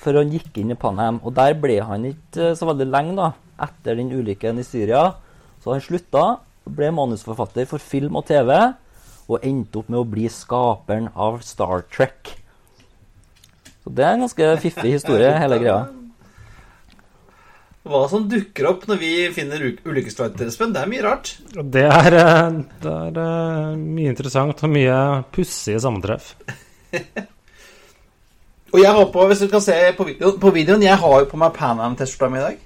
før 0.00 0.20
han 0.20 0.30
gikk 0.32 0.60
inn 0.62 0.72
i 0.72 0.78
Panham. 0.78 1.18
Og 1.26 1.34
der 1.36 1.56
ble 1.58 1.80
han 1.84 2.06
ikke 2.12 2.52
eh, 2.52 2.56
så 2.58 2.68
veldig 2.70 2.86
lenge 2.92 3.16
da, 3.18 3.32
etter 3.66 3.98
den 3.98 4.12
ulykken 4.14 4.62
i 4.62 4.66
Syria. 4.66 5.08
Så 5.60 5.74
han 5.74 5.82
slutta, 5.84 6.40
ble 6.70 6.92
manusforfatter 6.94 7.66
for 7.68 7.82
film 7.82 8.20
og 8.20 8.28
TV, 8.30 8.54
og 9.30 9.46
endte 9.46 9.82
opp 9.82 9.90
med 9.90 10.00
å 10.00 10.08
bli 10.08 10.30
skaperen 10.32 11.10
av 11.14 11.42
Star 11.46 11.84
Trek. 11.90 12.36
Så 13.80 13.92
det 13.94 14.06
er 14.06 14.14
en 14.14 14.24
ganske 14.26 14.52
fiffig 14.62 14.94
historie, 14.98 15.30
hele 15.42 15.58
greia. 15.60 15.82
Hva 17.88 18.02
som 18.12 18.26
dukker 18.28 18.66
opp 18.68 18.86
når 18.90 18.98
vi 19.00 19.12
finner 19.32 19.62
ulykkesflighter, 19.64 20.50
Espen. 20.50 20.74
Det 20.74 20.82
er 20.82 20.90
mye 20.90 21.04
rart. 21.06 21.32
Det 21.56 21.86
er, 21.86 22.16
eh, 22.20 22.58
det 22.82 22.92
er 22.92 23.20
eh, 23.24 23.76
mye 23.80 24.12
interessant 24.12 24.64
og 24.66 24.72
mye 24.74 24.96
pussige 25.32 25.80
sammentreff. 25.80 26.34
Og 28.70 28.78
jeg 28.78 28.92
har 28.94 29.08
på, 29.10 29.24
hvis 29.26 29.40
du 29.42 29.48
kan 29.50 29.62
se 29.64 29.74
på, 29.96 30.04
video, 30.06 30.36
på 30.38 30.50
videoen, 30.54 30.82
jeg 30.84 30.98
har 31.02 31.14
jo 31.22 31.26
på 31.32 31.38
meg 31.40 31.56
Pan 31.56 31.80
Am-T-skjorta 31.82 32.28
mi 32.30 32.38
i 32.38 32.44
dag. 32.44 32.60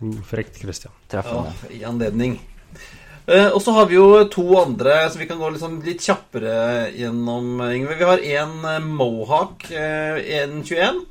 Uh, 0.00 0.14
Frekt, 0.24 0.56
Christian. 0.62 0.94
Treffende. 1.12 1.52
Ja, 1.66 1.72
I 1.76 1.82
anledning. 1.90 2.38
Eh, 3.26 3.50
og 3.50 3.60
så 3.64 3.74
har 3.76 3.90
vi 3.90 3.98
jo 3.98 4.24
to 4.32 4.46
andre 4.60 4.96
som 5.12 5.20
vi 5.20 5.28
kan 5.28 5.40
gå 5.40 5.50
liksom 5.52 5.76
litt 5.84 6.00
kjappere 6.04 6.88
gjennom, 6.96 7.60
Ingve. 7.68 7.98
Vi 8.00 8.08
har 8.08 8.24
en 8.40 8.88
Mohawk 8.96 9.68
eh, 9.72 10.24
121. 10.40 11.04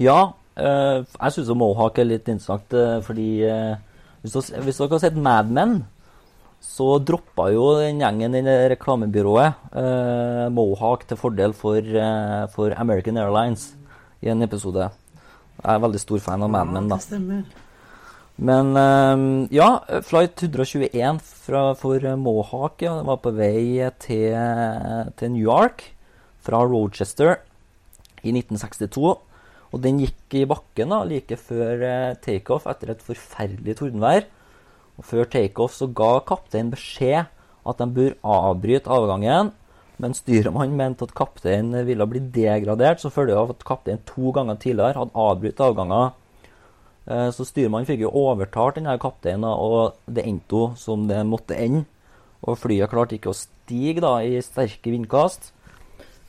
Ja, 0.00 0.20
jeg 0.56 1.34
syns 1.34 1.52
Mohawk 1.52 1.98
er 2.00 2.08
litt 2.08 2.28
interessant, 2.32 2.72
eh, 2.72 3.00
fordi 3.04 3.28
eh, 3.44 3.76
hvis, 4.22 4.52
hvis 4.64 4.80
dere 4.80 4.96
har 4.96 5.02
sett 5.02 5.18
Mad 5.20 5.52
Men, 5.52 5.78
så 6.64 6.96
droppa 6.98 7.50
jo 7.52 7.66
den 7.78 8.00
gjengen 8.00 8.34
i 8.38 8.42
reklamebyrået 8.72 9.76
eh, 9.76 10.46
Mohawk 10.52 11.04
til 11.08 11.20
fordel 11.20 11.54
for, 11.56 11.78
eh, 11.78 12.46
for 12.54 12.74
American 12.76 13.20
Airlines 13.20 13.74
i 14.24 14.32
en 14.32 14.42
episode. 14.42 14.88
Jeg 15.60 15.68
er 15.72 15.84
veldig 15.84 16.00
stor 16.00 16.24
fan 16.24 16.42
av 16.42 16.50
Mad 16.52 16.72
Men, 16.72 16.88
da. 16.90 16.98
Det. 16.98 17.44
Men 18.36 18.72
eh, 18.80 19.26
ja, 19.56 19.68
flight 20.08 20.42
121 20.42 21.20
fra, 21.46 21.68
for 21.78 22.00
eh, 22.00 22.16
Mohawk 22.16 22.82
ja, 22.84 22.96
var 23.06 23.20
på 23.24 23.34
vei 23.36 23.90
til, 24.02 24.32
til 25.20 25.32
New 25.36 25.44
York 25.44 25.90
fra 26.46 26.64
Rochester 26.64 27.36
i 28.24 28.32
1962. 28.32 29.14
Og 29.76 29.82
den 29.84 29.98
gikk 30.00 30.32
i 30.38 30.46
bakken 30.48 30.92
da, 30.94 31.02
like 31.04 31.36
før 31.36 31.82
eh, 31.84 32.16
takeoff 32.24 32.64
etter 32.70 32.94
et 32.94 33.02
forferdelig 33.04 33.74
tordenvær. 33.76 34.24
Og 34.96 35.04
før 35.04 35.28
takeoff 35.28 35.74
så 35.76 35.90
ga 35.92 36.14
kapteinen 36.24 36.72
beskjed 36.72 37.26
at 37.66 37.80
de 37.82 37.86
bør 37.98 38.14
avbryte 38.24 38.88
avgangen. 38.88 39.52
Men 40.00 40.14
styrmannen 40.16 40.76
mente 40.76 41.04
at 41.04 41.12
kapteinen 41.16 41.84
ville 41.88 42.06
bli 42.08 42.22
degradert 42.32 43.02
som 43.02 43.12
følge 43.12 43.36
av 43.36 43.52
at 43.52 43.64
kapteinen 43.68 44.04
to 44.08 44.32
ganger 44.36 44.58
tidligere 44.60 45.02
hadde 45.02 45.26
avbrutt 45.26 45.60
avganger. 45.66 46.14
Eh, 47.06 47.28
Så 47.36 47.44
styrmannen 47.48 47.88
fikk 47.88 48.06
jo 48.06 48.14
overtalt 48.16 48.80
denne 48.80 48.96
kapteinen, 49.02 49.44
og 49.44 50.00
det 50.08 50.24
endte 50.24 50.56
jo 50.56 50.70
som 50.80 51.04
det 51.10 51.20
måtte 51.28 51.58
ende. 51.58 51.84
Og 52.46 52.56
flyet 52.60 52.92
klarte 52.92 53.16
ikke 53.16 53.32
å 53.32 53.36
stige 53.36 54.00
da, 54.04 54.20
i 54.24 54.40
sterke 54.44 54.92
vindkast. 54.92 55.52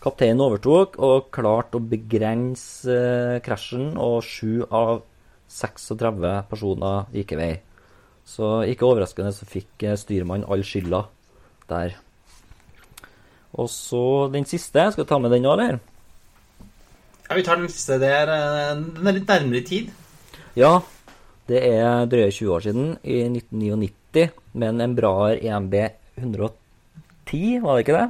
Kapteinen 0.08 0.40
overtok 0.40 0.94
og 1.04 1.26
klarte 1.36 1.82
å 1.82 1.84
begrense 1.84 2.94
eh, 2.96 3.40
krasjen, 3.44 3.90
og 4.00 4.22
sju 4.24 4.64
av 4.72 5.02
36 5.52 6.46
personer 6.48 7.10
gikk 7.12 7.34
i 7.36 7.40
vei. 7.40 7.50
Så 8.24 8.62
ikke 8.72 8.88
overraskende 8.88 9.34
så 9.36 9.48
fikk 9.50 9.84
eh, 9.84 9.98
styrmannen 10.00 10.48
all 10.48 10.64
skylda 10.64 11.02
der. 11.68 11.98
Og 13.60 13.68
så 13.74 14.30
den 14.32 14.48
siste. 14.48 14.86
Skal 14.94 15.04
vi 15.04 15.10
ta 15.10 15.20
med 15.20 15.36
den 15.36 15.44
nå, 15.44 15.56
eller? 15.58 15.82
Ja, 17.28 17.36
Vi 17.36 17.44
tar 17.44 17.60
den 17.60 17.68
siste. 17.68 17.98
Det 18.00 18.08
er, 18.08 18.32
eh, 18.32 18.80
den 18.80 19.12
er 19.12 19.18
litt 19.18 19.28
nærmere 19.28 19.60
i 19.60 19.68
tid. 19.68 19.90
Ja, 20.56 20.78
det 21.52 21.66
er 21.68 22.08
drøye 22.08 22.32
20 22.32 22.54
år 22.56 22.64
siden, 22.64 22.88
i 23.04 23.26
1999, 23.28 24.32
med 24.54 24.70
en 24.70 24.88
Embraer 24.88 25.44
EMB 25.44 25.76
110, 26.16 27.60
var 27.60 27.76
det 27.76 27.84
ikke 27.84 28.00
det? 28.00 28.08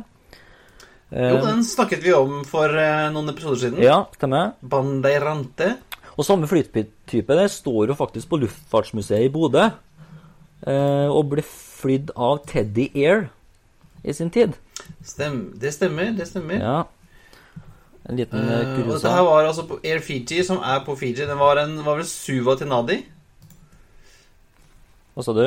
Eh, 1.12 1.30
Jo, 1.32 1.40
den 1.46 1.64
snakket 1.64 2.04
vi 2.04 2.14
om 2.14 2.42
for 2.48 2.72
eh, 2.76 3.08
noen 3.14 3.32
episoder 3.32 3.62
siden. 3.62 3.84
Ja, 3.84 4.02
stemmer. 4.18 4.56
Bandeirante. 4.62 5.76
Og 6.18 6.26
samme 6.26 6.50
flytype 6.50 7.38
det 7.38 7.50
står 7.54 7.94
jo 7.94 7.96
faktisk 7.98 8.32
på 8.32 8.42
Luftfartsmuseet 8.42 9.28
i 9.28 9.32
Bodø. 9.32 9.70
Eh, 10.68 11.08
og 11.08 11.30
ble 11.32 11.46
flydd 11.46 12.12
av 12.18 12.42
Teddy 12.50 12.90
Air 12.98 13.28
i 14.04 14.16
sin 14.18 14.32
tid. 14.34 14.58
Stem, 15.06 15.54
det 15.60 15.74
stemmer, 15.76 16.12
det 16.18 16.28
stemmer. 16.30 16.60
Ja. 16.60 16.78
En 18.08 18.18
liten 18.18 18.40
Eh, 18.40 18.80
uh, 18.80 18.88
og 18.88 18.94
dette 18.96 19.12
her 19.12 19.24
var 19.28 19.46
altså 19.46 19.68
på 19.68 19.80
Air 19.84 20.00
Fiji, 20.00 20.44
som 20.44 20.60
er 20.64 20.84
på 20.86 20.96
Fiji. 20.96 21.26
Den 21.28 21.40
var, 21.40 21.60
en, 21.60 21.78
var 21.86 22.00
vel 22.00 22.08
Suva 22.08 22.56
til 22.56 22.70
Nadi. 22.72 23.02
Hva 25.16 25.26
sa 25.26 25.34
du? 25.36 25.44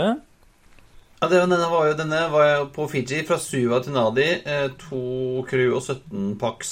Ja, 1.20 1.28
denne 1.28 1.56
var 1.68 1.84
jo 1.84 1.96
denne 1.98 2.18
var 2.32 2.46
jo 2.48 2.60
på 2.72 2.86
Fiji 2.88 3.18
fra 3.28 3.36
Suva 3.36 3.82
til 3.84 3.92
Nadi. 3.92 4.24
Eh, 4.40 4.70
to 4.80 5.42
crew 5.50 5.74
og 5.76 5.82
17 5.82 6.38
pax. 6.40 6.70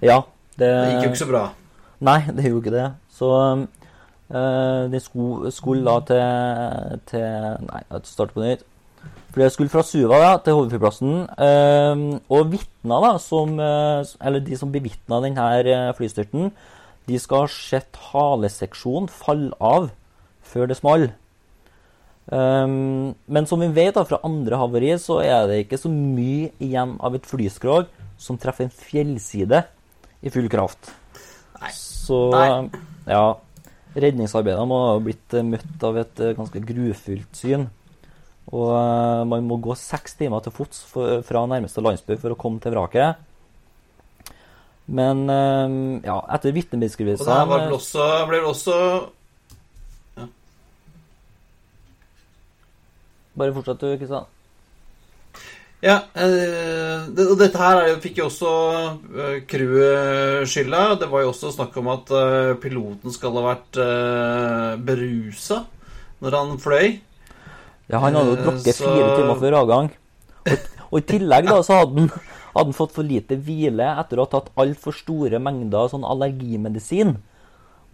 Ja. 0.00 0.22
Det, 0.56 0.64
Det 0.64 0.86
gikk 0.94 1.04
jo 1.04 1.10
ikke 1.10 1.20
så 1.20 1.28
bra. 1.28 1.42
Nei, 2.08 2.22
det 2.24 2.46
gjorde 2.46 2.62
ikke 2.62 2.72
det. 2.72 2.86
Så 3.12 3.28
øh, 4.32 4.88
den 4.94 5.04
skulle, 5.04 5.52
skulle 5.52 5.84
da 5.84 5.98
til, 6.08 7.04
til 7.12 7.28
Nei, 7.68 7.82
jeg 7.90 8.08
starter 8.14 8.32
på 8.32 8.46
nytt. 8.46 8.64
For 9.28 9.44
jeg 9.44 9.52
skulle 9.52 9.76
fra 9.76 9.84
Suva 9.84 10.24
da, 10.24 10.32
til 10.40 10.56
hovedflyplassen. 10.56 11.14
Øh, 11.28 12.18
og 12.32 12.52
vitner, 12.56 13.06
da, 13.10 13.14
som 13.20 13.60
Eller 13.60 14.40
de 14.40 14.56
som 14.56 14.72
bevitna 14.72 15.20
denne 15.20 15.92
flystyrten, 16.00 16.52
de 17.08 17.20
skal 17.20 17.44
ha 17.44 17.52
sett 17.52 18.04
haleseksjonen 18.08 19.12
falle 19.12 19.52
av 19.60 19.92
før 20.48 20.72
det 20.72 20.80
small. 20.80 21.10
Um, 22.28 23.14
men 23.24 23.46
som 23.48 23.60
vi 23.62 23.70
vet 23.72 23.96
da, 23.96 24.04
fra 24.04 24.20
andre 24.26 24.58
havari, 24.60 24.92
så 25.00 25.22
er 25.24 25.46
det 25.48 25.62
ikke 25.62 25.80
så 25.80 25.88
mye 25.92 26.50
igjen 26.60 26.96
av 27.00 27.16
et 27.16 27.28
flyskrog 27.28 27.88
som 28.20 28.36
treffer 28.40 28.66
en 28.66 28.74
fjellside 28.74 29.62
i 30.20 30.32
full 30.34 30.48
kraft. 30.52 30.90
Nei. 31.58 31.72
Så 31.72 32.20
Nei. 32.34 32.68
ja. 33.08 33.24
redningsarbeidet 33.96 34.66
må 34.68 34.82
ha 34.90 34.98
blitt 35.02 35.36
eh, 35.36 35.46
møtt 35.46 35.84
av 35.86 36.00
et 36.02 36.20
eh, 36.24 36.34
ganske 36.36 36.62
grufullt 36.68 37.40
syn. 37.40 37.68
Og 38.48 38.70
uh, 38.72 39.24
man 39.28 39.44
må 39.44 39.58
gå 39.60 39.74
seks 39.76 40.16
timer 40.16 40.40
til 40.44 40.54
fots 40.56 40.80
for, 40.88 41.20
fra 41.24 41.44
nærmeste 41.48 41.84
landsby 41.84 42.16
for 42.20 42.32
å 42.32 42.38
komme 42.40 42.62
til 42.64 42.72
vraket. 42.72 43.24
Men 44.88 45.28
eh, 45.28 45.74
ja, 46.08 46.16
etter 46.32 46.54
Og 47.20 47.28
der 47.28 47.48
ble 47.48 47.60
det 47.68 48.28
ble 48.28 48.40
vel 48.40 48.52
også 48.54 48.78
Bare 53.38 53.54
fortsett 53.54 53.80
du, 53.82 53.92
Kristian. 54.00 54.26
Ja, 55.78 56.00
eh, 56.18 57.04
og 57.22 57.36
dette 57.38 57.58
her 57.60 57.84
er 57.84 58.00
fikk 58.02 58.16
jo 58.18 58.24
også 58.26 58.52
eh, 59.14 59.36
crewet 59.46 60.48
skylda. 60.50 60.96
Det 60.98 61.06
var 61.12 61.22
jo 61.22 61.28
også 61.30 61.52
snakk 61.54 61.76
om 61.78 61.90
at 61.92 62.10
eh, 62.18 62.54
piloten 62.58 63.14
skal 63.14 63.36
ha 63.38 63.44
vært 63.52 63.78
berusa 64.88 65.60
når 66.18 66.34
han 66.34 66.56
fløy. 66.58 66.96
Ja, 67.88 68.00
han 68.02 68.18
hadde 68.18 68.34
jo 68.34 68.40
drukket 68.42 68.74
så- 68.74 68.90
fire 68.90 69.12
timer 69.20 69.38
før 69.38 69.58
avgang. 69.60 69.92
Og, 70.48 70.66
og 70.90 70.98
i 70.98 71.06
tillegg 71.14 71.46
da, 71.46 71.60
så 71.62 71.78
hadde 71.78 72.02
han, 72.02 72.10
hadde 72.56 72.66
han 72.72 72.76
fått 72.76 72.96
for 72.96 73.06
lite 73.06 73.38
hvile 73.38 73.86
etter 74.02 74.18
å 74.18 74.26
ha 74.26 74.32
tatt 74.34 74.50
altfor 74.58 74.96
store 74.98 75.38
mengder 75.38 75.92
sånn 75.92 76.06
allergimedisin. 76.08 77.14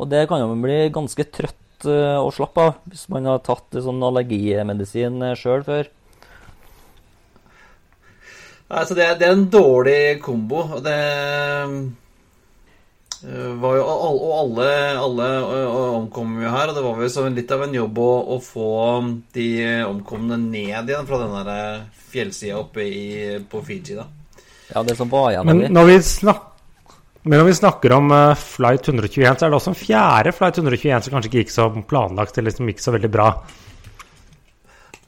Og 0.00 0.08
det 0.10 0.24
kan 0.30 0.40
jo 0.40 0.56
bli 0.58 0.80
ganske 0.94 1.28
trøtt 1.36 1.60
eh, 1.90 2.16
slappe 2.20 2.32
slapp 2.36 2.58
av 2.62 2.72
hvis 2.90 3.08
man 3.12 3.26
har 3.30 3.42
tatt 3.46 3.76
sånn 3.84 4.02
allergimedisin 4.06 5.20
uh, 5.22 5.34
sjøl 5.38 5.64
før. 5.66 5.90
Altså, 8.74 8.94
det, 8.96 9.04
er- 9.04 9.18
det 9.20 9.26
er 9.28 9.34
en 9.36 9.50
dårlig 9.52 9.98
kombo. 10.24 10.62
og 10.78 10.80
Det 10.84 10.94
eh, 13.24 13.52
var 13.60 13.76
jo 13.78 13.84
all, 13.88 14.18
Og 14.18 14.32
alle, 14.40 14.68
alle 15.04 15.28
eh, 15.42 15.76
omkom 16.00 16.38
jo 16.42 16.50
her, 16.50 16.68
og 16.72 16.74
det 16.78 16.84
var 16.86 16.98
vel 17.02 17.12
så 17.12 17.28
litt 17.28 17.52
av 17.54 17.66
en 17.66 17.76
jobb 17.76 17.98
å, 18.02 18.10
å 18.34 18.40
få 18.42 18.70
de 19.36 19.48
omkomne 19.88 20.40
ned 20.40 20.90
igjen 20.90 21.06
fra 21.08 21.20
den 21.22 21.36
der 21.38 21.52
eh, 21.54 21.84
fjellsida 22.14 22.58
oppe 22.62 22.84
i, 22.86 23.38
på 23.50 23.62
Fiji, 23.66 23.98
da. 23.98 24.08
Ja, 24.72 24.82
det 24.82 24.96
som 24.96 25.10
var 25.12 25.30
igjen 25.30 25.46
Men 25.46 25.66
når 25.76 25.90
vi, 25.90 25.96
snak 26.08 26.53
men 27.24 27.40
når 27.40 27.46
vi 27.48 27.56
snakker 27.56 27.92
om 27.96 28.10
uh, 28.12 28.36
flight 28.36 28.88
121, 28.88 29.38
så 29.38 29.46
er 29.46 29.52
det 29.52 29.56
også 29.56 29.72
en 29.72 29.78
fjerde 29.80 30.32
flight 30.36 30.58
121 30.60 31.06
som 31.06 31.14
kanskje 31.14 31.30
ikke 31.30 31.44
gikk 31.44 31.54
som 31.54 31.84
planlagt, 31.88 32.36
eller 32.40 32.52
som 32.52 32.68
gikk 32.68 32.82
så 32.84 32.92
veldig 32.92 33.10
bra. 33.12 33.28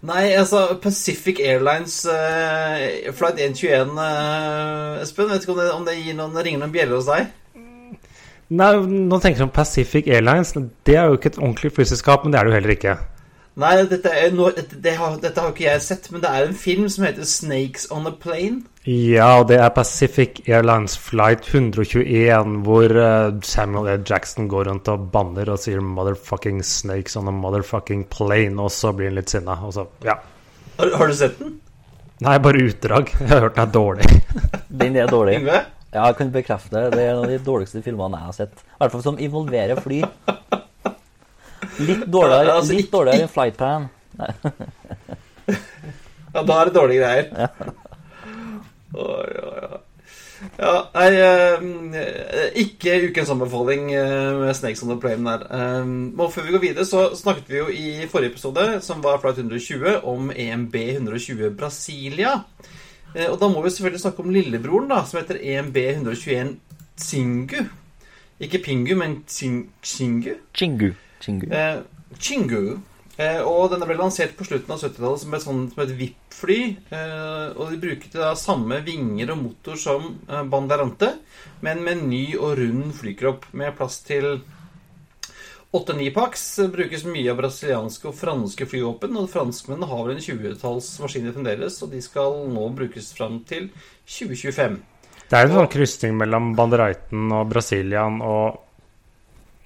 Nei, 0.06 0.22
altså 0.38 0.78
Pacific 0.80 1.42
Airlines 1.44 1.98
uh, 2.08 3.12
flight 3.16 3.42
121, 3.42 3.92
uh, 4.00 5.02
Espen. 5.02 5.28
Vet 5.32 5.44
ikke 5.44 5.56
om 5.56 5.60
det, 5.60 5.68
om 5.74 5.84
det 5.88 5.98
gir 5.98 6.16
noen, 6.16 6.40
ringer 6.40 6.64
noen 6.64 6.72
bjeller 6.72 6.96
hos 7.00 7.10
deg? 7.10 7.28
Nei, 8.56 8.72
nå 8.78 9.18
tenker 9.18 9.42
jeg 9.42 9.48
om 9.48 9.52
Pacific 9.52 10.08
Airlines. 10.08 10.54
Det 10.86 10.96
er 10.96 11.10
jo 11.10 11.18
ikke 11.18 11.34
et 11.34 11.40
ordentlig 11.42 11.74
flyselskap, 11.76 12.24
men 12.24 12.32
det 12.32 12.40
er 12.40 12.46
det 12.46 12.54
jo 12.54 12.58
heller 12.60 12.76
ikke. 12.76 12.96
Nei, 13.56 13.72
dette, 13.88 14.10
er 14.12 14.34
noe, 14.36 14.50
dette, 14.52 14.76
det 14.84 14.92
har, 14.98 15.14
dette 15.16 15.40
har 15.40 15.52
ikke 15.54 15.64
jeg 15.64 15.80
sett, 15.80 16.10
men 16.12 16.20
det 16.20 16.28
er 16.28 16.44
en 16.44 16.56
film 16.60 16.90
som 16.92 17.06
heter 17.06 17.24
'Snakes 17.24 17.86
on 17.90 18.04
a 18.04 18.12
Plane'. 18.12 18.66
Ja, 18.84 19.40
og 19.40 19.48
det 19.48 19.56
er 19.56 19.70
Pacific 19.72 20.42
Airlines 20.44 20.98
flight 21.00 21.48
121, 21.48 22.58
hvor 22.66 22.84
eh, 22.84 23.38
Samuel 23.42 23.88
L. 23.94 24.02
Jackson 24.04 24.50
går 24.52 24.68
rundt 24.68 24.90
og 24.92 25.06
banner 25.12 25.48
og 25.54 25.58
sier 25.62 25.80
'motherfucking 25.80 26.60
snakes 26.62 27.16
on 27.16 27.28
a 27.28 27.32
motherfucking 27.32 28.04
plane', 28.12 28.60
og 28.60 28.70
så 28.70 28.92
blir 28.92 29.08
han 29.08 29.16
litt 29.22 29.32
sinna, 29.32 29.56
og 29.64 29.72
så 29.72 29.86
Ja. 30.04 30.18
Har, 30.78 30.92
har 30.96 31.06
du 31.06 31.14
sett 31.14 31.38
den? 31.38 31.56
Nei, 32.20 32.36
bare 32.38 32.60
utdrag. 32.60 33.08
Jeg 33.20 33.28
har 33.28 33.40
hørt 33.40 33.56
den 33.56 33.68
er 33.68 33.72
dårlig. 33.72 34.22
Den 34.84 34.96
er 34.96 35.06
dårlig. 35.06 35.40
Ja, 35.46 36.06
jeg 36.06 36.16
kan 36.16 36.30
bekrefte 36.30 36.76
det. 36.76 36.92
Det 36.92 37.02
er 37.02 37.14
en 37.14 37.24
av 37.24 37.30
de 37.30 37.38
dårligste 37.38 37.80
filmene 37.80 38.18
jeg 38.18 38.26
har 38.26 38.32
sett. 38.36 38.52
I 38.60 38.78
hvert 38.82 38.92
fall 38.92 39.02
som 39.02 39.18
involverer 39.18 39.80
fly. 39.80 40.02
Litt 41.78 42.06
dårligere, 42.06 42.44
Ja, 42.46 42.56
altså, 42.58 42.76
litt 42.76 42.92
dårligere 42.92 43.26
enn 43.26 43.32
Flightpan. 43.32 43.88
Ja, 46.36 46.42
da 46.44 46.56
er 46.60 46.68
det 46.68 46.76
dårlige 46.76 47.00
greier. 47.00 47.70
Oi, 48.92 49.36
oi, 49.40 49.60
oi. 49.64 49.78
Ja, 50.60 50.72
nei 50.92 51.06
eh, 51.16 52.58
Ikke 52.60 52.98
ukens 53.08 53.30
anbefaling 53.32 53.88
eh, 53.96 54.34
med 54.42 54.52
Snakes 54.58 54.82
on 54.84 54.92
the 54.92 54.98
Plane 55.00 55.24
der. 55.24 55.46
Eh, 55.48 55.94
og 56.20 56.34
før 56.34 56.44
vi 56.44 56.52
går 56.52 56.64
videre, 56.66 56.84
så 56.88 57.06
snakket 57.16 57.48
vi 57.48 57.62
jo 57.62 57.70
i 57.72 58.08
forrige 58.10 58.34
episode, 58.34 58.66
som 58.84 59.00
var 59.04 59.22
Flight 59.22 59.40
120, 59.40 60.02
om 60.04 60.28
EMB 60.34 60.76
120 60.98 61.54
Brasilia. 61.56 62.34
Eh, 63.14 63.30
og 63.30 63.40
da 63.40 63.48
må 63.48 63.64
vi 63.64 63.72
selvfølgelig 63.72 64.04
snakke 64.04 64.26
om 64.26 64.36
lillebroren, 64.36 64.92
da, 64.92 65.00
som 65.08 65.22
heter 65.22 65.40
EMB 65.40 65.80
121 65.96 66.54
Tsingu. 67.00 67.64
Ikke 68.44 68.60
Pingu, 68.60 68.92
men 69.00 69.22
Tsingu. 69.24 70.36
Tsingu. 70.52 70.92
Chingu. 71.20 71.46
Chingu. 71.46 71.54
Eh, 71.54 72.18
Chingu. 72.18 72.62
Eh, 73.16 73.38
og 73.40 73.70
denne 73.72 73.86
ble 73.88 73.96
lansert 73.96 74.34
på 74.36 74.44
slutten 74.44 74.74
av 74.74 74.82
70-tallet 74.82 75.22
som 75.22 75.36
sånn, 75.40 75.62
som 75.72 75.82
et 75.86 75.92
VIP-fly. 75.96 76.58
Eh, 76.92 77.46
og 77.56 77.72
de 77.72 77.78
brukte 77.80 78.20
da 78.20 78.34
samme 78.36 78.82
vinger 78.84 79.32
og 79.32 79.40
motor 79.40 79.78
som 79.80 80.10
eh, 80.28 80.42
Bandarante, 80.52 81.14
men 81.64 81.80
med 81.84 81.96
en 81.96 82.10
ny 82.10 82.26
og 82.36 82.58
rund 82.60 82.92
flykropp 82.98 83.48
med 83.56 83.72
plass 83.78 84.02
til 84.04 84.42
8-9 85.72 86.10
paks. 86.12 86.44
Brukes 86.74 87.06
mye 87.08 87.30
av 87.32 87.40
brasilianske 87.40 88.10
og 88.10 88.18
franske 88.18 88.68
flyvåpen, 88.68 89.16
og 89.16 89.30
franskmennene 89.32 89.88
har 89.88 90.04
vel 90.04 90.18
en 90.18 90.26
20-talls 90.26 90.90
maskiner 91.00 91.32
fremdeles, 91.36 91.80
og 91.80 91.96
de 91.96 92.02
skal 92.04 92.36
nå 92.52 92.66
brukes 92.76 93.08
fram 93.16 93.40
til 93.48 93.70
2025. 94.04 94.76
Det 95.26 95.40
er 95.40 95.48
en 95.48 95.56
sånn 95.56 95.72
krysning 95.72 96.20
mellom 96.20 96.52
Banderaiten 96.58 97.32
og 97.34 97.48
Brasilian 97.50 98.20
og 98.22 98.60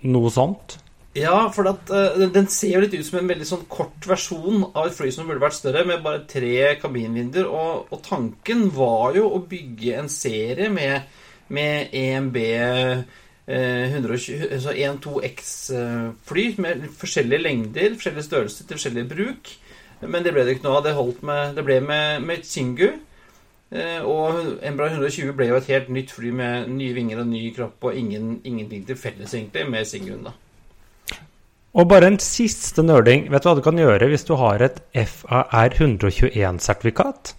noe 0.07 0.31
sånt. 0.33 0.79
Ja, 1.21 1.37
for 1.53 1.69
at, 1.69 1.91
uh, 1.91 2.27
den- 2.33 2.49
ser 2.49 2.75
jo 2.75 2.81
litt 2.81 2.95
ut 2.95 3.07
som 3.07 3.19
en 3.19 3.29
veldig 3.29 3.47
sånn 3.47 3.65
kort 3.69 4.07
versjon 4.09 4.65
av 4.75 4.87
et 4.87 4.97
fly 4.97 5.11
som 5.13 5.27
burde 5.29 5.43
vært 5.43 5.59
større, 5.59 5.85
med 5.87 6.03
bare 6.03 6.25
tre 6.29 6.77
kabinvinduer. 6.81 7.47
Og, 7.47 7.89
og 7.93 8.03
tanken 8.07 8.71
var 8.75 9.17
jo 9.19 9.29
å 9.29 9.43
bygge 9.49 9.99
en 9.99 10.09
serie 10.09 10.71
med, 10.71 11.03
med 11.49 11.91
EMB 11.93 12.37
uh, 12.37 13.03
120, 13.51 14.47
altså 14.55 14.73
1-2X-fly 14.79 16.45
med 16.63 16.85
forskjellige 17.01 17.43
lengder, 17.43 17.97
forskjellige 17.99 18.29
størrelser 18.29 18.67
til 18.67 18.79
forskjellig 18.79 19.09
bruk. 19.11 19.55
Men 20.07 20.25
det 20.25 20.33
ble 20.33 20.45
det 20.47 20.57
ikke 20.57 20.69
noe 20.69 20.79
av. 20.79 20.85
Det, 20.87 20.97
holdt 20.97 21.25
med, 21.27 21.57
det 21.57 21.65
ble 21.67 21.81
med, 21.85 22.23
med 22.25 22.45
Chingu. 22.47 22.93
Eh, 23.71 24.01
og 24.03 24.63
Embra 24.67 24.89
120 24.91 25.35
ble 25.39 25.51
jo 25.51 25.59
et 25.59 25.69
helt 25.71 25.91
nytt 25.95 26.15
fly 26.15 26.33
med 26.35 26.71
nye 26.75 26.95
vinger 26.97 27.21
og 27.23 27.29
ny 27.31 27.43
kropp 27.55 27.91
og 27.91 27.99
ingen, 27.99 28.41
ingenting 28.45 28.87
til 28.87 28.99
felles 28.99 29.35
egentlig 29.35 29.67
med 29.71 29.87
Singuen. 29.87 30.25
da. 30.27 30.33
Og 31.71 31.87
bare 31.91 32.09
en 32.11 32.19
siste 32.23 32.83
nerding. 32.83 33.29
Vet 33.31 33.45
du 33.45 33.51
hva 33.51 33.59
du 33.59 33.63
kan 33.63 33.79
gjøre 33.79 34.09
hvis 34.11 34.27
du 34.27 34.35
har 34.41 34.63
et 34.65 34.81
FAR 35.07 35.77
121-sertifikat? 35.79 37.37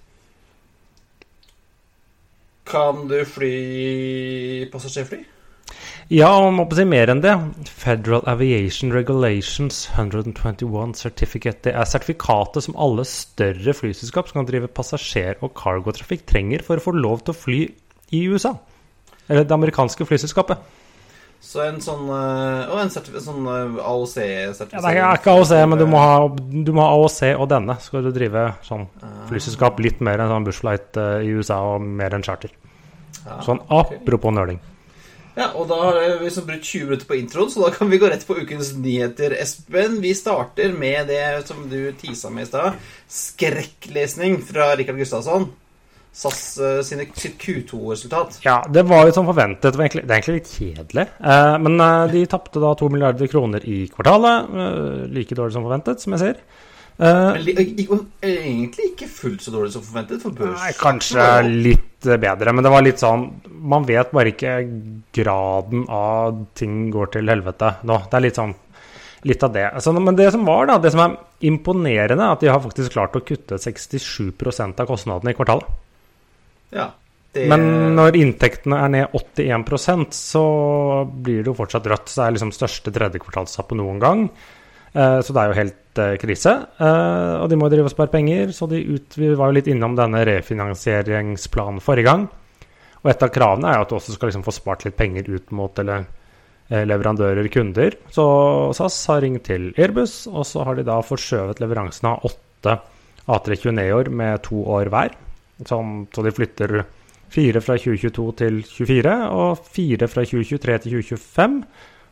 Kan 2.72 3.08
du 3.12 3.20
fly 3.28 4.70
passasjerfly? 4.72 5.26
Ja, 6.12 6.28
og 6.44 6.54
må 6.56 6.66
på 6.68 6.76
si 6.76 6.84
mer 6.88 7.12
enn 7.12 7.22
det. 7.24 7.34
Federal 7.68 8.24
Aviation 8.28 8.92
Regulations 8.96 9.86
121 9.94 10.96
Certificate. 11.00 11.64
Det 11.68 11.76
er 11.76 11.88
sertifikatet 11.88 12.68
som 12.68 12.76
alle 12.80 13.06
større 13.08 13.76
flyselskap 13.76 14.28
som 14.28 14.42
kan 14.42 14.50
drive 14.50 14.72
passasjer- 14.72 15.40
og 15.44 15.54
cargotrafikk, 15.56 16.26
trenger 16.28 16.64
for 16.68 16.80
å 16.80 16.84
få 16.84 16.96
lov 16.96 17.24
til 17.24 17.36
å 17.36 17.40
fly 17.40 17.62
i 18.16 18.26
USA. 18.28 18.56
Eller 19.28 19.48
det 19.48 19.56
amerikanske 19.56 20.08
flyselskapet. 20.08 20.60
Så 21.42 21.64
en 21.66 21.80
sånn 21.82 22.06
eh, 22.06 22.70
Og 22.70 22.80
en 22.84 22.92
sånn 22.94 23.48
Ja, 23.50 24.54
det 24.54 24.92
er 24.94 25.18
ikke 25.18 25.34
AOC, 25.34 25.54
men 25.72 25.80
du 25.82 25.88
må, 25.90 26.00
ha, 26.00 26.28
du 26.30 26.72
må 26.76 26.86
ha 26.86 26.92
AOC 27.00 27.22
og 27.34 27.48
denne. 27.52 27.78
Skal 27.82 28.06
du 28.06 28.12
drive 28.16 28.52
sånn 28.68 28.86
flyselskap 29.30 29.82
litt 29.82 30.04
mer 30.06 30.22
enn 30.22 30.32
sånn 30.32 30.46
bushflight 30.48 31.00
eh, 31.02 31.24
i 31.26 31.34
USA 31.36 31.62
og 31.74 31.82
mer 31.82 32.14
enn 32.18 32.26
charter. 32.26 32.54
Sånn 33.46 33.62
apropos 33.70 34.34
nøling. 34.34 34.62
Ja, 35.32 35.48
og 35.56 35.70
da 35.70 35.78
har 35.80 35.98
vi 36.20 36.30
så 36.34 36.44
brukt 36.44 36.68
20 36.68 36.90
minutter 36.90 37.08
på 37.08 37.16
introen, 37.16 37.52
så 37.54 37.64
da 37.64 37.70
kan 37.72 37.90
vi 37.92 38.00
gå 38.02 38.10
rett 38.12 38.26
på 38.28 38.36
ukens 38.42 38.74
nyheter, 38.76 39.32
Espen. 39.40 40.02
Vi 40.04 40.12
starter 40.18 40.74
med 40.76 41.08
det 41.08 41.24
som 41.48 41.64
du 41.72 41.94
tisa 41.96 42.30
med 42.34 42.50
i 42.50 42.50
stad. 42.50 42.80
Skrekklesning 43.08 44.42
fra 44.44 44.74
Rikard 44.76 45.00
Gustavsson. 45.00 45.48
SAS 46.12 46.58
eh, 46.60 46.80
sine, 46.84 47.06
sitt 47.16 47.38
Q2-resultat. 47.40 48.40
Ja, 48.44 48.58
det 48.68 48.84
var 48.90 49.06
jo 49.08 49.14
som 49.16 49.30
forventet. 49.30 49.72
Det, 49.72 49.78
var 49.80 49.86
egentlig, 49.88 50.04
det 50.08 50.12
er 50.12 50.20
egentlig 50.20 50.40
litt 50.42 50.52
kjedelig. 50.58 51.06
Eh, 51.24 51.54
men 51.64 51.78
eh, 51.86 52.08
de 52.12 52.26
tapte 52.34 52.60
da 52.64 52.74
to 52.80 52.90
milliarder 52.92 53.30
kroner 53.32 53.64
i 53.64 53.86
kvartalet. 53.94 54.52
Like 55.16 55.38
dårlig 55.40 55.56
som 55.56 55.64
forventet, 55.68 56.04
som 56.04 56.18
jeg. 56.20 56.36
Eh, 57.02 57.32
Men 57.32 57.46
li- 57.48 57.56
egentlig 57.56 58.90
ikke 58.92 59.08
fullt 59.10 59.42
så 59.42 59.54
dårlig 59.56 59.72
som 59.74 59.82
forventet 59.86 60.22
for 60.22 60.36
børs. 60.36 60.60
nei, 60.60 60.74
kanskje 60.78 61.24
litt 61.48 61.88
bedre, 62.04 62.52
men 62.54 62.66
det 62.66 62.72
var 62.74 62.84
litt 62.86 63.00
sånn 63.02 63.24
Man 63.62 63.86
vet 63.88 64.12
bare 64.12 64.32
ikke 64.34 64.54
graden 65.16 65.86
av 65.90 66.44
ting 66.58 66.90
går 66.94 67.12
til 67.16 67.30
helvete 67.32 67.76
nå. 67.88 67.98
Det 68.10 68.20
er 68.20 68.26
litt 68.28 68.38
sånn 68.42 68.54
Litt 69.24 69.44
av 69.46 69.52
det. 69.54 69.68
Altså, 69.70 69.92
men 69.94 70.16
det 70.18 70.32
som 70.34 70.44
var 70.48 70.66
da, 70.66 70.80
det 70.82 70.90
som 70.96 71.04
er 71.04 71.12
imponerende, 71.46 72.24
er 72.26 72.32
at 72.34 72.42
de 72.42 72.48
har 72.50 72.58
faktisk 72.64 72.90
klart 72.96 73.14
å 73.14 73.22
kutte 73.22 73.60
67% 73.62 74.80
av 74.82 74.88
kostnadene 74.90 75.30
i 75.30 75.38
kvartalet. 75.38 75.68
Ja, 76.72 76.90
det, 77.32 77.46
Men 77.48 77.96
når 77.96 78.18
inntektene 78.20 78.80
er 78.84 78.90
ned 78.92 79.14
81% 79.16 80.16
så 80.16 80.42
blir 81.08 81.44
det 81.46 81.52
jo 81.52 81.56
fortsatt 81.56 81.88
rødt. 81.88 82.10
Så 82.12 82.20
det 82.20 82.26
er 82.28 82.36
liksom 82.36 82.52
største 82.56 82.92
tredjekvartalstap 82.92 83.70
på 83.72 83.78
noen 83.80 84.02
gang. 84.04 84.26
Eh, 84.94 85.20
Så 85.24 85.32
det 85.32 85.40
er 85.40 85.48
jo 85.52 85.60
helt 85.62 86.00
eh, 86.04 86.18
krise. 86.20 86.52
Eh, 86.80 87.34
Og 87.42 87.48
de 87.50 87.56
må 87.56 87.70
jo 87.70 87.76
drive 87.78 87.88
og 87.88 87.96
spare 87.96 88.12
penger, 88.12 88.52
så 88.52 88.68
ut, 88.68 89.16
vi 89.16 89.34
var 89.36 89.48
jo 89.48 89.58
litt 89.60 89.68
innom 89.72 89.96
denne 89.96 90.26
refinansieringsplanen 90.28 91.80
forrige 91.80 92.10
gang. 92.10 92.28
Og 93.02 93.10
et 93.10 93.24
av 93.24 93.32
kravene 93.34 93.70
er 93.72 93.80
jo 93.80 93.86
at 93.88 93.90
du 93.90 93.96
også 93.96 94.14
skal 94.18 94.30
liksom 94.30 94.44
få 94.46 94.54
spart 94.54 94.84
litt 94.86 94.98
penger 95.00 95.32
ut 95.32 95.52
mot 95.56 95.80
eller, 95.80 96.04
leverandører, 96.70 97.48
kunder. 97.52 97.96
Så 98.14 98.24
SAS 98.78 99.00
har 99.10 99.24
ringt 99.24 99.44
til 99.48 99.72
Airbus, 99.76 100.28
og 100.30 100.46
så 100.46 100.64
har 100.68 100.76
de 100.78 100.86
da 100.88 101.00
forskjøvet 101.04 101.60
leveransen 101.64 102.12
av 102.12 102.28
åtte 102.30 102.78
A320 103.28 103.74
Neoer 103.80 104.12
med 104.14 104.44
to 104.46 104.62
år 104.70 104.92
hver. 104.94 105.16
Sånn, 105.68 106.06
så 106.14 106.24
de 106.26 106.34
flytter 106.34 106.82
fire 107.32 107.62
fra 107.64 107.78
2022 107.80 108.28
til 108.42 108.60
2024 108.66 109.16
og 109.38 109.64
fire 109.72 110.10
fra 110.12 110.26
2023 110.28 110.78
til 110.86 110.98
2025. 111.00 111.58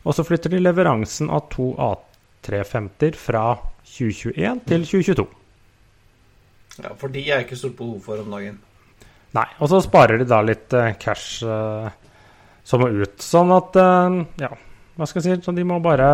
Og 0.07 0.15
så 0.15 0.25
flytter 0.25 0.53
de 0.53 0.62
leveransen 0.63 1.31
av 1.33 1.49
to 1.51 1.73
A350-er 1.75 3.17
fra 3.19 3.43
2021 3.83 4.63
til 4.69 4.85
2022. 4.88 5.27
ja, 6.83 6.93
For 6.95 7.12
de 7.12 7.25
er 7.27 7.43
ikke 7.43 7.59
stort 7.59 7.77
behov 7.79 7.99
for 8.05 8.21
om 8.23 8.31
dagen. 8.38 8.62
Nei, 9.35 9.45
og 9.59 9.69
så 9.69 9.81
sparer 9.85 10.21
de 10.21 10.25
da 10.29 10.39
litt 10.41 10.73
eh, 10.73 10.95
cash 10.97 11.43
eh, 11.45 11.89
som 12.65 12.81
må 12.81 12.89
ut. 12.89 13.19
Sånn 13.21 13.51
at 13.53 13.75
eh, 13.77 14.21
Ja, 14.45 14.53
hva 14.97 15.07
skal 15.09 15.21
jeg 15.21 15.39
si? 15.39 15.45
Så 15.45 15.53
de 15.57 15.65
må 15.67 15.77
bare 15.83 16.07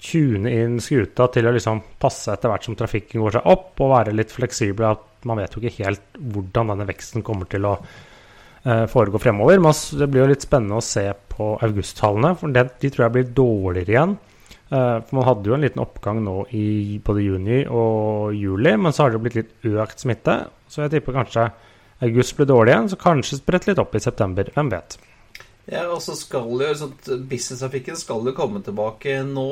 tune 0.00 0.50
inn 0.50 0.78
skuta 0.82 1.28
til 1.32 1.48
å 1.48 1.52
liksom 1.54 1.82
passe 2.00 2.32
etter 2.32 2.50
hvert 2.50 2.66
som 2.66 2.76
trafikken 2.78 3.22
går 3.22 3.36
seg 3.36 3.50
opp, 3.52 3.72
og 3.80 3.92
være 3.92 4.14
litt 4.16 4.32
fleksibel. 4.34 4.94
At 4.94 5.28
man 5.28 5.42
vet 5.42 5.54
jo 5.54 5.62
ikke 5.62 5.84
helt 5.84 6.22
hvordan 6.32 6.72
denne 6.72 6.88
veksten 6.88 7.24
kommer 7.26 7.50
til 7.50 7.68
å 7.68 7.74
eh, 7.76 8.86
foregå 8.90 9.20
fremover. 9.20 9.60
Men 9.62 9.76
det 10.00 10.08
blir 10.10 10.24
jo 10.24 10.32
litt 10.32 10.48
spennende 10.48 10.80
å 10.80 10.84
se 10.84 11.06
på 11.34 11.52
augusttallene, 11.66 12.34
for 12.40 12.56
de, 12.56 12.66
de 12.80 12.92
tror 12.92 13.06
jeg 13.06 13.16
blir 13.18 13.32
dårligere 13.42 13.96
igjen. 13.96 14.16
Eh, 14.70 14.96
for 15.02 15.18
man 15.18 15.28
hadde 15.28 15.50
jo 15.50 15.58
en 15.58 15.66
liten 15.66 15.82
oppgang 15.82 16.22
nå 16.24 16.36
i 16.56 17.00
både 17.04 17.26
juni 17.26 17.60
og 17.66 18.36
juli, 18.38 18.76
men 18.78 18.94
så 18.94 19.04
har 19.04 19.12
det 19.12 19.20
jo 19.20 19.24
blitt 19.26 19.38
litt 19.40 19.70
økt 19.84 20.06
smitte. 20.06 20.40
Så 20.70 20.84
jeg 20.84 20.94
tipper 20.96 21.20
kanskje 21.20 21.50
august 22.06 22.36
blir 22.38 22.48
dårlig 22.48 22.72
igjen, 22.72 22.90
så 22.92 23.00
kanskje 23.00 23.40
spredt 23.40 23.68
litt 23.68 23.80
opp 23.82 23.96
i 23.98 24.02
september. 24.02 24.48
Hvem 24.54 24.72
vet. 24.72 24.96
Ja, 25.70 25.84
og 25.92 26.00
så 26.02 26.16
skal 26.18 26.48
jo 26.50 26.70
sånn, 26.78 26.94
Business-trafikken 27.28 27.98
skal 27.98 28.24
jo 28.26 28.34
komme 28.34 28.62
tilbake 28.64 29.20
nå. 29.26 29.50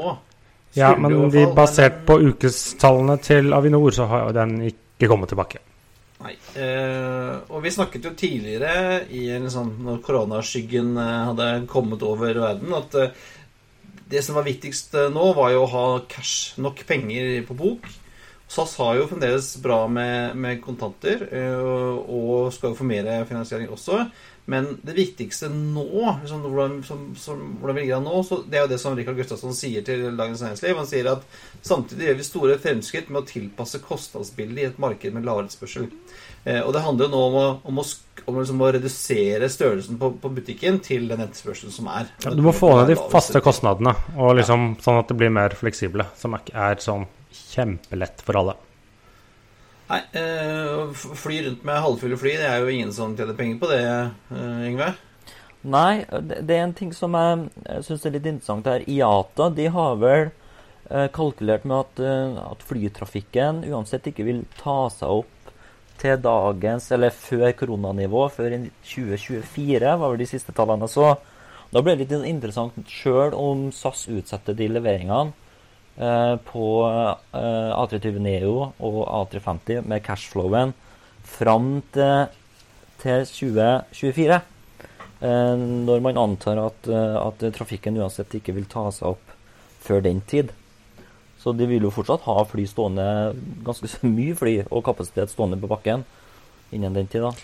Ja, 0.76 0.92
men 1.00 1.31
de 1.33 1.46
basert 1.57 2.04
på 2.07 2.18
ukestallene 2.28 3.16
til 3.24 3.54
Avinor, 3.57 3.90
så 3.94 4.09
har 4.11 4.33
den 4.37 4.61
ikke 4.68 5.09
kommet 5.11 5.33
tilbake. 5.33 5.62
Nei. 6.18 6.35
Eh, 6.59 7.35
og 7.54 7.62
vi 7.62 7.70
snakket 7.70 8.09
jo 8.09 8.14
tidligere, 8.18 9.04
i 9.14 9.28
en 9.37 9.46
sånn, 9.52 9.76
når 9.87 10.00
koronaskyggen 10.07 10.96
eh, 10.98 11.18
hadde 11.31 11.48
kommet 11.70 12.02
over 12.07 12.40
verden, 12.42 12.74
at 12.74 12.96
eh, 12.98 13.28
det 14.09 14.24
som 14.24 14.38
var 14.38 14.48
viktigst 14.48 14.96
nå, 15.14 15.31
var 15.37 15.52
jo 15.54 15.62
å 15.62 15.70
ha 15.70 15.87
cash, 16.11 16.59
nok 16.59 16.83
penger 16.88 17.44
på 17.46 17.57
bok. 17.59 17.87
SAS 18.48 18.72
har 18.81 18.96
jo 18.96 19.07
fremdeles 19.11 19.50
bra 19.61 19.83
med, 19.92 20.33
med 20.40 20.62
kontanter, 20.64 21.26
og 22.09 22.48
skal 22.57 22.72
jo 22.72 22.78
få 22.78 22.87
mer 22.88 23.11
finansiering 23.28 23.68
også. 23.74 24.07
Men 24.48 24.78
det 24.80 24.94
viktigste 24.96 25.50
nå, 25.52 25.84
liksom, 26.22 26.40
hvordan, 26.40 26.78
som, 26.84 27.02
som, 27.20 27.40
hvordan 27.61 27.76
vi 27.76 27.82
ligger 27.82 27.98
an 27.98 28.06
nå, 28.08 28.22
så 28.24 28.38
det 28.48 28.56
er 28.56 28.62
jo 28.64 28.70
det 28.70 28.78
som 28.80 28.94
Rikard 28.96 29.18
Gustavsson 29.18 29.52
sier 29.52 29.84
til 29.84 30.06
Dagens 30.16 30.40
Næringsliv. 30.40 30.78
Han 30.78 30.88
sier 30.88 31.11
at 31.11 31.26
samtidig 31.61 32.06
gjør 32.06 32.16
vi 32.16 32.24
store 32.24 32.56
fremskritt 32.62 33.11
med 33.12 33.20
å 33.20 33.28
tilpasse 33.28 33.82
kostnadsbildet 33.84 34.62
i 34.62 34.64
et 34.70 34.78
marked 34.80 35.12
med 35.12 35.28
lavere 35.28 35.50
etterspørsel. 35.50 35.90
Eh, 36.48 36.62
og 36.62 36.72
det 36.72 36.80
handler 36.87 37.11
jo 37.11 37.12
nå 37.12 37.20
om 37.26 37.37
å, 37.37 37.44
om 37.68 37.82
å, 37.82 37.84
om 38.24 38.38
liksom 38.40 38.64
å 38.64 38.70
redusere 38.78 39.50
størrelsen 39.52 40.00
på, 40.00 40.14
på, 40.22 40.30
butikken 40.38 40.80
til 40.87 41.04
den 41.11 41.26
etterspørselen 41.26 41.74
som 41.74 41.90
er. 41.92 42.08
Ja, 42.24 42.32
du 42.32 42.40
må 42.46 42.56
få 42.56 42.72
ned 42.78 42.94
de 42.94 42.96
faste 43.12 43.44
kostnadene, 43.44 43.92
og 44.16 44.38
liksom, 44.40 44.70
sånn 44.80 45.02
at 45.02 45.12
det 45.12 45.18
blir 45.20 45.34
mer 45.34 45.58
fleksible. 45.61 46.08
Som 46.16 46.38
er 46.38 46.80
sånn 46.80 47.04
kjempelett 47.52 48.24
for 48.24 48.40
alle. 48.40 48.56
Nei, 49.88 50.01
eh, 50.20 50.92
fly 50.92 51.42
rundt 51.46 51.62
med 51.64 51.81
halvfulle 51.81 52.16
fly, 52.20 52.35
det 52.37 52.48
er 52.48 52.61
jo 52.61 52.72
ingen 52.72 52.90
som 52.92 53.14
tjener 53.16 53.37
penger 53.37 53.61
på 53.62 53.70
det, 53.70 53.85
Yngve? 54.68 54.92
Nei, 55.66 56.05
det 56.22 56.55
er 56.55 56.66
en 56.66 56.74
ting 56.77 56.92
som 56.94 57.16
jeg, 57.16 57.48
syns 57.87 58.05
er 58.07 58.14
litt 58.14 58.29
interessant 58.29 58.68
her. 58.68 58.85
IATA 58.87 59.48
de 59.57 59.66
har 59.74 59.96
vel 59.98 60.29
eh, 60.29 61.09
kalkulert 61.14 61.64
med 61.66 61.81
at, 61.81 62.05
eh, 62.05 62.37
at, 62.44 62.62
flytrafikken 62.68 63.64
uansett 63.66 64.07
ikke 64.12 64.29
vil 64.29 64.44
ta 64.61 64.87
seg 64.92 65.24
opp 65.24 65.53
til 65.98 66.20
dagens, 66.22 66.92
eller 66.94 67.11
før 67.11 67.51
koronanivå, 67.59 68.29
før 68.31 68.55
i 68.55 68.61
2024, 68.87 69.96
var 69.98 70.12
vel 70.12 70.22
de 70.22 70.31
siste 70.31 70.55
tallene 70.55 70.87
jeg 70.87 70.94
så. 70.94 71.11
Da 71.72 71.83
ble 71.83 71.96
det 71.96 72.07
litt 72.07 72.29
interessant 72.29 72.79
sjøl 72.88 73.35
om 73.37 73.68
SAS 73.74 74.07
utsetter 74.12 74.57
de 74.57 74.70
leveringene 74.70 75.33
eh, 75.33 75.47
på 75.98 76.66
eh, 76.87 77.70
A320 77.74 78.20
Neo 78.22 78.52
og 78.70 78.98
A350 79.02 79.82
med 79.82 80.04
cashflowen 80.06 80.70
fram 81.26 81.80
til, 81.94 82.28
til 83.02 83.26
2024. 83.26 84.38
Eh, 85.18 85.56
når 85.58 86.02
man 86.04 86.20
antar 86.20 86.61
at, 86.62 86.87
eh, 86.87 87.16
at, 87.18 87.42
trafikken 87.56 87.98
uansett 87.98 88.37
ikke 88.38 88.54
vil 88.54 88.68
ta 88.70 88.87
seg 88.94 89.16
opp 89.16 89.34
før 89.82 90.04
den 90.04 90.20
tid. 90.30 90.52
Så 91.42 91.54
de 91.54 91.66
vil 91.70 91.82
jo 91.87 91.94
fortsatt 91.94 92.26
ha 92.26 92.44
fly 92.46 92.66
stående, 92.70 93.34
ganske 93.66 93.90
mye 94.18 94.37
fly 94.38 94.54
og 94.68 94.84
kapasitet 94.87 95.34
stående 95.34 95.58
på 95.58 95.70
bakken 95.70 96.06
innen 96.70 96.94
den 96.94 97.11
tid. 97.11 97.26
da. 97.26 97.34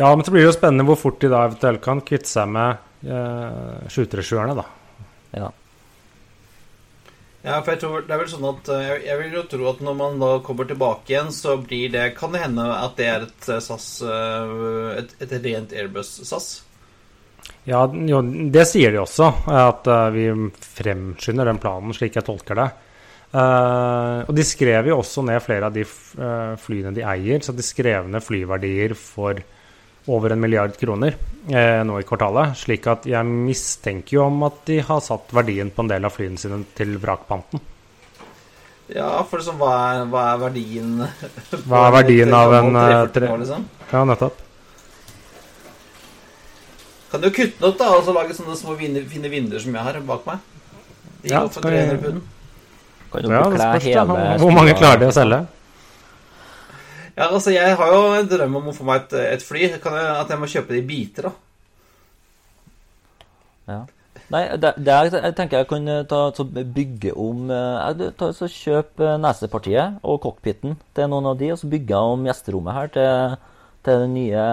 Ja, 0.00 0.10
men 0.16 0.24
så 0.24 0.32
blir 0.32 0.42
det 0.42 0.50
jo 0.50 0.58
spennende 0.58 0.86
hvor 0.88 0.98
fort 0.98 1.20
de 1.22 1.30
da 1.30 1.44
eventuelt 1.46 1.82
kan 1.84 2.02
kvitte 2.02 2.30
seg 2.30 2.50
med 2.50 2.82
eh, 3.06 3.86
737-erne, 3.86 4.56
da. 4.58 4.66
Ja. 5.36 5.50
Ja, 7.40 7.60
for 7.62 7.72
jeg 7.72 7.80
tror 7.80 8.02
det 8.04 8.12
er 8.12 8.20
vel 8.20 8.28
sånn 8.28 8.48
at 8.50 8.66
eh, 8.68 8.88
Jeg 9.06 9.16
vil 9.16 9.36
jo 9.38 9.44
tro 9.48 9.68
at 9.70 9.78
når 9.84 9.94
man 9.96 10.18
da 10.20 10.32
kommer 10.44 10.66
tilbake 10.68 11.08
igjen, 11.08 11.30
så 11.32 11.54
blir 11.62 11.92
det 11.92 12.10
Kan 12.18 12.34
det 12.36 12.42
hende 12.42 12.66
at 12.74 12.98
det 12.98 13.06
er 13.08 13.24
et 13.24 13.48
SAS 13.64 13.86
Et, 14.04 15.14
et 15.24 15.32
rent 15.46 15.72
Airbus-SAS? 15.72 16.50
Ja, 17.64 17.80
jo, 17.88 18.20
det 18.52 18.66
sier 18.68 18.92
de 18.92 19.00
også, 19.00 19.26
at 19.52 19.88
vi 20.14 20.26
fremskynder 20.64 21.48
den 21.48 21.58
planen, 21.60 21.92
slik 21.94 22.16
jeg 22.16 22.24
tolker 22.24 22.56
det. 22.56 22.66
Og 23.36 24.32
de 24.36 24.44
skrev 24.46 24.88
jo 24.88 24.96
også 25.02 25.24
ned 25.26 25.42
flere 25.44 25.68
av 25.68 25.74
de 25.74 25.84
flyene 25.84 26.94
de 26.96 27.04
eier, 27.04 27.44
så 27.44 27.52
de 27.56 27.64
skrev 27.64 28.08
ned 28.10 28.24
flyverdier 28.24 28.96
for 28.96 29.42
over 30.10 30.34
en 30.34 30.42
milliard 30.42 30.76
kroner 30.78 31.16
nå 31.50 31.96
i 31.98 32.04
kvartalet. 32.06 32.56
Slik 32.58 32.86
at 32.90 33.06
jeg 33.08 33.26
mistenker 33.26 34.18
jo 34.18 34.26
om 34.26 34.44
at 34.46 34.60
de 34.68 34.80
har 34.86 35.00
satt 35.04 35.32
verdien 35.34 35.72
på 35.72 35.84
en 35.84 35.90
del 35.90 36.06
av 36.06 36.14
flyene 36.14 36.38
sine 36.38 36.60
til 36.76 36.98
vrakpanten. 37.00 37.62
Ja, 38.90 39.08
for 39.22 39.38
liksom, 39.38 39.58
hva, 39.60 39.72
er, 39.94 40.06
hva 40.10 40.22
er 40.32 40.38
verdien 40.40 40.96
Hva 41.70 41.84
er 41.86 41.92
verdien 41.94 42.34
av 42.34 42.54
en 42.58 42.78
tre... 43.14 43.28
Liksom? 43.42 43.66
Ja, 43.92 44.02
nettopp. 44.08 44.40
Kan 47.10 47.22
du 47.22 47.30
kutte 47.30 47.58
den 47.58 47.68
opp 47.70 47.78
da, 47.78 47.88
og 47.96 48.04
så 48.06 48.14
lage 48.14 48.34
sånne 48.36 48.56
små 48.58 48.76
fine 48.78 49.30
vinduer 49.30 49.62
som 49.62 49.74
jeg 49.74 49.86
har 49.86 49.98
bak 50.06 50.26
meg? 50.28 50.42
De 51.22 51.32
ja, 51.32 51.42
for 51.50 51.66
300 51.66 51.98
pund. 52.02 52.20
Kan 53.10 53.26
du 53.26 53.32
ja, 53.34 53.40
det 53.50 53.82
hele 53.82 54.04
Hvor 54.38 54.54
mange 54.54 54.76
klarer 54.78 55.02
de 55.02 55.08
å 55.10 55.14
selge? 55.14 55.40
Ja, 57.20 57.28
altså 57.28 57.52
Jeg 57.52 57.76
har 57.76 57.90
jo 57.92 58.02
en 58.16 58.28
drøm 58.28 58.54
om 58.62 58.68
å 58.70 58.74
få 58.74 58.86
meg 58.88 59.02
et, 59.04 59.16
et 59.36 59.42
fly. 59.44 59.66
Kan 59.82 59.96
jeg, 59.98 60.10
at 60.16 60.30
jeg 60.32 60.40
må 60.40 60.48
kjøpe 60.48 60.72
det 60.72 60.80
i 60.80 60.86
biter, 60.88 61.28
da. 61.28 61.32
Ja. 63.70 63.80
Nei, 64.30 64.44
det, 64.62 64.70
det 64.78 64.94
er, 64.94 65.08
jeg 65.26 65.34
tenker 65.36 65.60
jeg 65.60 65.68
kan 65.70 65.90
ta, 66.08 66.20
så 66.34 66.46
bygge 66.46 67.12
om 67.18 67.50
eh, 67.50 67.78
jeg, 67.98 68.12
ta, 68.18 68.28
så 68.34 68.46
Kjøp 68.50 69.02
nesepartiet 69.20 69.98
og 70.06 70.20
cockpiten 70.22 70.76
til 70.94 71.10
noen 71.10 71.32
av 71.32 71.38
de, 71.40 71.50
og 71.50 71.58
så 71.58 71.70
bygge 71.70 72.02
om 72.14 72.28
gjesterommet 72.28 72.76
her 72.76 72.92
til, 72.94 73.34
til 73.86 74.04
den 74.04 74.14
nye 74.14 74.44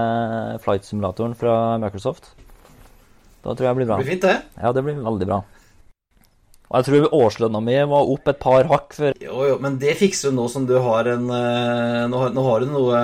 flight-simulatoren 0.65 1.37
fra 1.37 1.53
Microsoft. 1.81 2.31
Da 3.45 3.53
tror 3.53 3.69
jeg 3.69 3.69
det 3.69 3.77
blir 3.79 3.89
bra. 3.91 3.99
Det 4.01 4.07
blir 4.09 4.17
fint, 4.17 4.25
det. 4.25 4.57
Ja, 4.57 4.73
det 4.73 4.83
blir 4.83 4.97
veldig 5.05 5.29
bra. 5.29 5.39
Og 6.67 6.81
jeg 6.81 6.87
tror 6.87 7.13
årslønna 7.15 7.61
mi 7.63 7.75
var 7.87 8.09
opp 8.11 8.27
et 8.27 8.39
par 8.43 8.67
hakk 8.67 8.95
før. 8.97 9.13
Jo, 9.23 9.37
jo, 9.47 9.55
men 9.63 9.77
det 9.79 9.93
fikser 9.99 10.33
du 10.33 10.39
nå 10.39 10.49
som 10.51 10.65
du 10.67 10.75
har 10.83 11.07
en 11.13 11.29
eh, 11.31 12.01
Nå 12.11 12.19
har, 12.19 12.33
nå 12.35 12.43
har 12.43 12.63
du 12.63 12.71
noe 12.73 13.03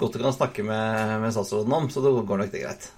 godt 0.00 0.18
du 0.18 0.24
kan 0.24 0.34
snakke 0.34 0.64
med, 0.66 1.20
med 1.22 1.34
statsråden 1.34 1.76
om, 1.76 1.86
så 1.92 2.02
det 2.02 2.14
går 2.26 2.42
nok 2.42 2.50
det 2.54 2.64
greit. 2.64 2.88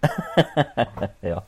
ja. 1.32 1.40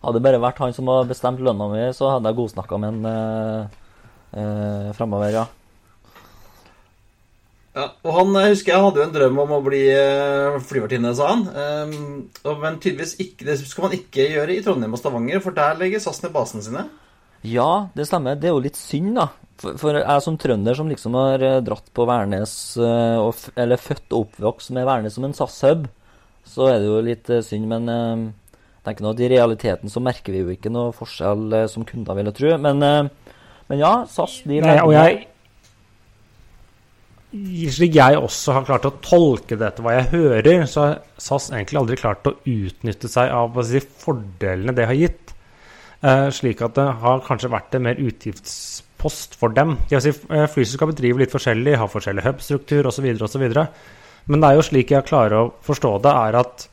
Hadde 0.00 0.16
det 0.16 0.24
bare 0.24 0.40
vært 0.40 0.64
han 0.64 0.72
som 0.76 0.88
hadde 0.88 1.12
bestemt 1.12 1.44
lønna 1.44 1.68
mi, 1.72 1.84
så 1.96 2.14
hadde 2.14 2.32
jeg 2.32 2.40
godsnakka 2.40 2.80
med 2.80 2.88
han 2.94 3.10
eh, 3.12 3.80
eh, 4.40 4.90
framover, 4.96 5.34
ja. 5.42 5.44
Ja, 7.70 7.84
og 8.02 8.14
han 8.16 8.32
jeg 8.34 8.54
husker 8.56 8.72
jeg 8.72 8.82
hadde 8.82 8.98
jo 8.98 9.04
en 9.06 9.12
drøm 9.14 9.36
om 9.44 9.52
å 9.54 9.60
bli 9.62 9.84
uh, 9.94 10.56
flyvertinne, 10.66 11.12
sa 11.14 11.28
han. 11.30 11.44
Um, 11.54 12.56
men 12.64 12.80
tydeligvis 12.82 13.14
ikke, 13.22 13.46
det 13.46 13.60
skal 13.60 13.86
man 13.86 13.94
ikke 13.94 14.26
gjøre 14.32 14.56
i 14.56 14.64
Trondheim 14.64 14.96
og 14.96 14.98
Stavanger, 14.98 15.42
for 15.44 15.54
der 15.54 15.78
legger 15.78 16.02
SAS 16.02 16.18
ned 16.24 16.34
basene 16.34 16.66
sine. 16.66 16.88
Ja, 17.46 17.86
det 17.94 18.08
stemmer. 18.10 18.34
Det 18.40 18.50
er 18.50 18.56
jo 18.56 18.64
litt 18.64 18.80
synd, 18.80 19.14
da. 19.20 19.28
For, 19.62 19.78
for 19.78 20.00
jeg 20.00 20.26
som 20.26 20.40
trønder 20.40 20.76
som 20.76 20.90
liksom 20.90 21.14
har 21.20 21.46
eh, 21.46 21.60
dratt 21.64 21.86
på 21.94 22.04
Værnes, 22.08 22.52
og, 22.80 23.46
eller 23.60 23.80
født 23.80 24.16
og 24.16 24.26
oppvokst 24.26 24.74
med 24.76 24.88
Værnes 24.88 25.14
som 25.16 25.28
en 25.28 25.36
SAS-hub, 25.36 25.86
så 26.50 26.68
er 26.72 26.82
det 26.82 26.90
jo 26.90 27.00
litt 27.06 27.32
synd. 27.46 27.70
Men 27.70 27.86
jeg 27.86 28.88
tenker 28.88 29.06
nå 29.06 29.14
at 29.14 29.22
i 29.22 29.30
realiteten 29.30 29.92
så 29.92 30.02
merker 30.02 30.34
vi 30.34 30.42
jo 30.42 30.52
ikke 30.52 30.74
noe 30.74 30.90
forskjell 30.96 31.62
som 31.70 31.86
kunder, 31.88 32.18
vil 32.18 32.34
tro. 32.34 32.56
Men, 32.66 32.82
men 33.70 33.84
ja, 33.84 33.94
SAS 34.10 34.40
de 34.42 34.58
Nei, 34.64 34.80
og 34.82 34.96
jeg 34.96 35.29
slik 37.30 37.94
jeg 37.94 38.18
også 38.18 38.56
har 38.56 38.64
klart 38.66 38.86
å 38.88 38.96
tolke 39.04 39.54
det 39.58 39.68
etter 39.68 39.84
hva 39.86 39.94
jeg 39.94 40.10
hører, 40.14 40.64
så 40.66 40.82
har 40.82 40.96
SAS 41.20 41.50
egentlig 41.52 41.78
aldri 41.78 41.98
klart 42.00 42.26
å 42.26 42.34
utnytte 42.42 43.10
seg 43.10 43.30
av 43.30 43.58
si, 43.66 43.82
fordelene 44.02 44.74
det 44.74 44.88
har 44.90 44.98
gitt. 44.98 45.34
Eh, 46.02 46.26
slik 46.34 46.62
at 46.64 46.74
det 46.78 46.86
har 47.02 47.22
kanskje 47.26 47.52
vært 47.52 47.76
en 47.76 47.84
mer 47.86 48.00
utgiftspost 48.02 49.36
for 49.38 49.54
dem. 49.54 49.76
Si, 49.92 50.10
eh, 50.10 50.46
Flyselskapet 50.50 50.98
driver 50.98 51.22
litt 51.22 51.34
forskjellig, 51.34 51.76
har 51.78 51.92
forskjellig 51.92 52.24
hub-struktur 52.24 52.88
osv. 52.90 53.06
osv. 53.22 53.46
Men 54.26 54.40
det 54.40 54.48
er 54.48 54.58
jo 54.58 54.66
slik 54.66 54.90
jeg 54.90 55.06
klarer 55.06 55.36
å 55.38 55.52
forstå 55.62 55.92
det, 56.02 56.10
er 56.10 56.38
at 56.40 56.66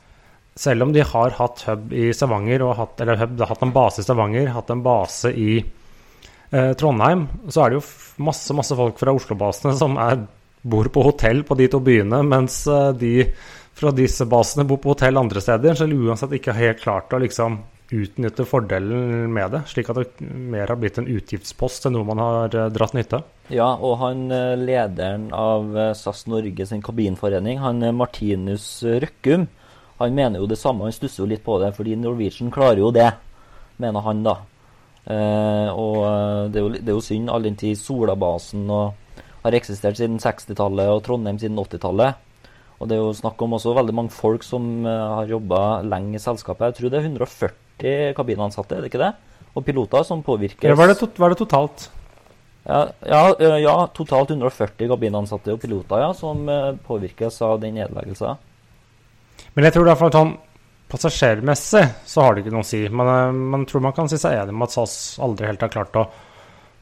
selv 0.58 0.82
om 0.82 0.92
de 0.92 1.04
har 1.06 1.36
hatt 1.38 1.62
hub 1.68 1.92
i 1.94 2.08
Stavanger, 2.10 2.64
hatt, 2.74 3.00
eller 3.00 3.20
hub, 3.20 3.38
hatt 3.46 3.62
en 3.62 3.72
base 3.72 4.02
i 4.02 4.06
Stavanger, 4.06 4.50
hatt 4.56 4.72
en 4.74 4.82
base 4.82 5.30
i 5.30 5.60
eh, 6.50 6.72
Trondheim, 6.74 7.28
så 7.46 7.62
er 7.62 7.70
det 7.70 7.78
jo 7.78 7.84
masse, 8.26 8.56
masse 8.58 8.74
folk 8.74 8.98
fra 8.98 9.14
Oslo-basene 9.14 9.76
som 9.78 9.94
er 10.02 10.24
bor 10.70 10.90
på 10.92 11.04
hotell 11.06 11.42
på 11.46 11.56
de 11.58 11.68
to 11.72 11.80
byene, 11.84 12.22
mens 12.26 12.60
eh, 12.70 12.92
de 12.98 13.14
fra 13.78 13.92
disse 13.94 14.26
basene 14.26 14.66
bor 14.66 14.80
på 14.82 14.92
hotell 14.94 15.20
andre 15.20 15.42
steder. 15.42 15.76
Så 15.78 15.86
uansett 15.86 16.34
ikke 16.38 16.56
helt 16.56 16.82
klart 16.82 17.14
å 17.14 17.20
liksom 17.22 17.60
utnytte 17.88 18.44
fordelen 18.44 19.30
med 19.32 19.54
det, 19.54 19.62
slik 19.70 19.88
at 19.88 19.96
det 20.02 20.26
mer 20.28 20.68
har 20.68 20.76
blitt 20.76 20.98
en 21.00 21.08
utgiftspost 21.08 21.86
enn 21.88 21.94
noe 21.96 22.04
man 22.08 22.20
har 22.20 22.56
eh, 22.56 22.72
dratt 22.74 22.96
nytte 22.96 23.20
av. 23.20 23.30
Ja, 23.54 23.70
og 23.74 23.96
han 24.02 24.26
eh, 24.34 24.56
lederen 24.60 25.30
av 25.32 25.72
SAS 25.96 26.26
Norge 26.28 26.68
sin 26.68 26.84
kabinforening, 26.84 27.62
han 27.62 27.80
Martinus 27.96 28.68
Røkkum, 28.84 29.48
han 29.98 30.14
mener 30.14 30.38
jo 30.38 30.46
det 30.46 30.60
samme. 30.60 30.86
Han 30.86 30.94
stusser 30.94 31.24
jo 31.24 31.32
litt 31.32 31.42
på 31.42 31.56
det, 31.62 31.72
fordi 31.74 31.96
Norwegian 31.98 32.52
klarer 32.54 32.84
jo 32.84 32.92
det, 32.94 33.08
mener 33.82 34.04
han, 34.04 34.22
da. 34.26 34.36
Eh, 35.08 35.68
og 35.72 36.52
det 36.52 36.60
er, 36.60 36.64
jo, 36.64 36.72
det 36.76 36.92
er 36.92 36.96
jo 36.96 37.04
synd, 37.04 37.30
all 37.32 37.46
den 37.46 37.56
tid 37.58 37.78
Solabasen 37.80 38.68
og 38.68 39.07
har 39.48 39.58
eksistert 39.58 39.98
siden 39.98 40.20
60-tallet 40.22 40.90
og 40.92 41.02
Trondheim 41.06 41.38
siden 41.40 41.58
80-tallet. 41.58 42.24
Og 42.78 42.86
det 42.86 42.94
er 42.94 43.02
jo 43.02 43.14
snakk 43.16 43.40
om 43.42 43.56
også 43.56 43.74
veldig 43.74 43.94
mange 43.96 44.14
folk 44.14 44.44
som 44.46 44.66
uh, 44.86 45.18
har 45.18 45.30
jobba 45.32 45.62
lenge 45.86 46.18
i 46.18 46.22
selskapet. 46.22 46.70
Jeg 46.70 46.78
tror 46.78 46.92
det 46.92 47.00
er 47.00 47.08
140 47.08 48.18
kabinansatte, 48.18 48.76
er 48.76 48.84
det 48.84 48.92
ikke 48.92 49.02
det? 49.02 49.12
Og 49.56 49.64
piloter 49.66 50.04
som 50.06 50.22
påvirkes 50.22 50.76
Hva 50.76 50.84
er 50.86 50.92
det, 50.92 50.98
to 51.00 51.08
det 51.10 51.38
totalt? 51.40 51.88
Ja, 52.68 52.82
ja, 53.08 53.22
ja, 53.58 53.74
totalt 53.96 54.30
140 54.34 54.90
kabinansatte 54.90 55.54
og 55.54 55.62
piloter 55.62 56.04
ja, 56.04 56.12
som 56.14 56.44
uh, 56.46 56.76
påvirkes 56.86 57.40
av 57.46 57.58
den 57.64 57.80
nedleggelsen. 57.80 58.44
Men 59.56 59.66
jeg 59.66 59.74
tror 59.74 59.88
det 59.88 59.94
er 59.94 60.00
for 60.02 60.14
sånn 60.14 60.36
passasjermessig 60.88 61.82
så 62.08 62.24
har 62.24 62.34
det 62.34 62.44
ikke 62.44 62.54
noe 62.54 62.64
å 62.64 62.68
si. 62.68 62.84
Men 62.88 63.42
man 63.52 63.66
tror 63.68 63.82
man 63.84 63.96
kan 63.96 64.08
si 64.10 64.20
seg 64.20 64.38
enig 64.38 64.54
med 64.54 64.68
at 64.68 64.76
SAS 64.76 64.94
aldri 65.24 65.48
helt 65.50 65.64
har 65.64 65.72
klart 65.72 65.98
å 65.98 66.06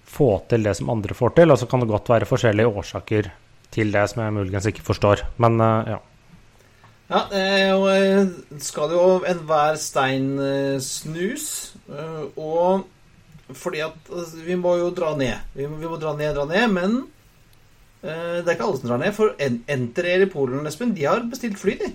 få 0.07 0.29
til 0.51 0.62
det 0.66 0.77
som 0.79 0.90
andre 0.92 1.14
får 1.19 1.35
til. 1.37 1.51
Og 1.53 1.59
så 1.61 1.66
kan 1.71 1.83
det 1.83 1.88
godt 1.90 2.09
være 2.12 2.29
forskjellige 2.29 2.71
årsaker 2.71 3.31
til 3.75 3.90
det 3.92 4.05
som 4.11 4.23
jeg 4.25 4.33
muligens 4.37 4.66
ikke 4.71 4.85
forstår. 4.87 5.25
Men 5.42 5.61
uh, 5.61 5.90
ja. 5.97 5.99
Ja, 7.07 7.21
og 7.77 7.85
eh, 7.95 8.27
skal 8.59 8.90
jo 8.90 9.03
enhver 9.31 9.77
stein 9.79 10.33
eh, 10.42 10.79
snus. 10.83 11.77
Og 12.35 12.87
fordi 13.55 13.79
at 13.87 13.95
altså, 14.11 14.40
Vi 14.42 14.57
må 14.59 14.73
jo 14.81 14.88
dra 14.90 15.12
ned. 15.14 15.37
Vi 15.55 15.69
må, 15.71 15.77
vi 15.79 15.87
må 15.92 16.01
dra 16.03 16.16
ned, 16.19 16.35
dra 16.35 16.49
ned. 16.51 16.73
Men 16.81 16.97
Eh, 18.07 18.42
Det 18.45 18.47
er 18.47 18.55
ikke 18.55 18.66
alle 18.66 18.79
som 18.79 18.90
drar 18.90 18.99
ned. 19.01 19.14
For 19.16 19.33
En- 19.42 19.62
Enter 19.73 20.05
Air 20.07 20.23
i 20.27 20.27
Polen, 20.31 20.66
Espen, 20.69 20.92
de 20.95 21.07
har 21.09 21.25
bestilt 21.27 21.57
fly, 21.59 21.73
de. 21.81 21.88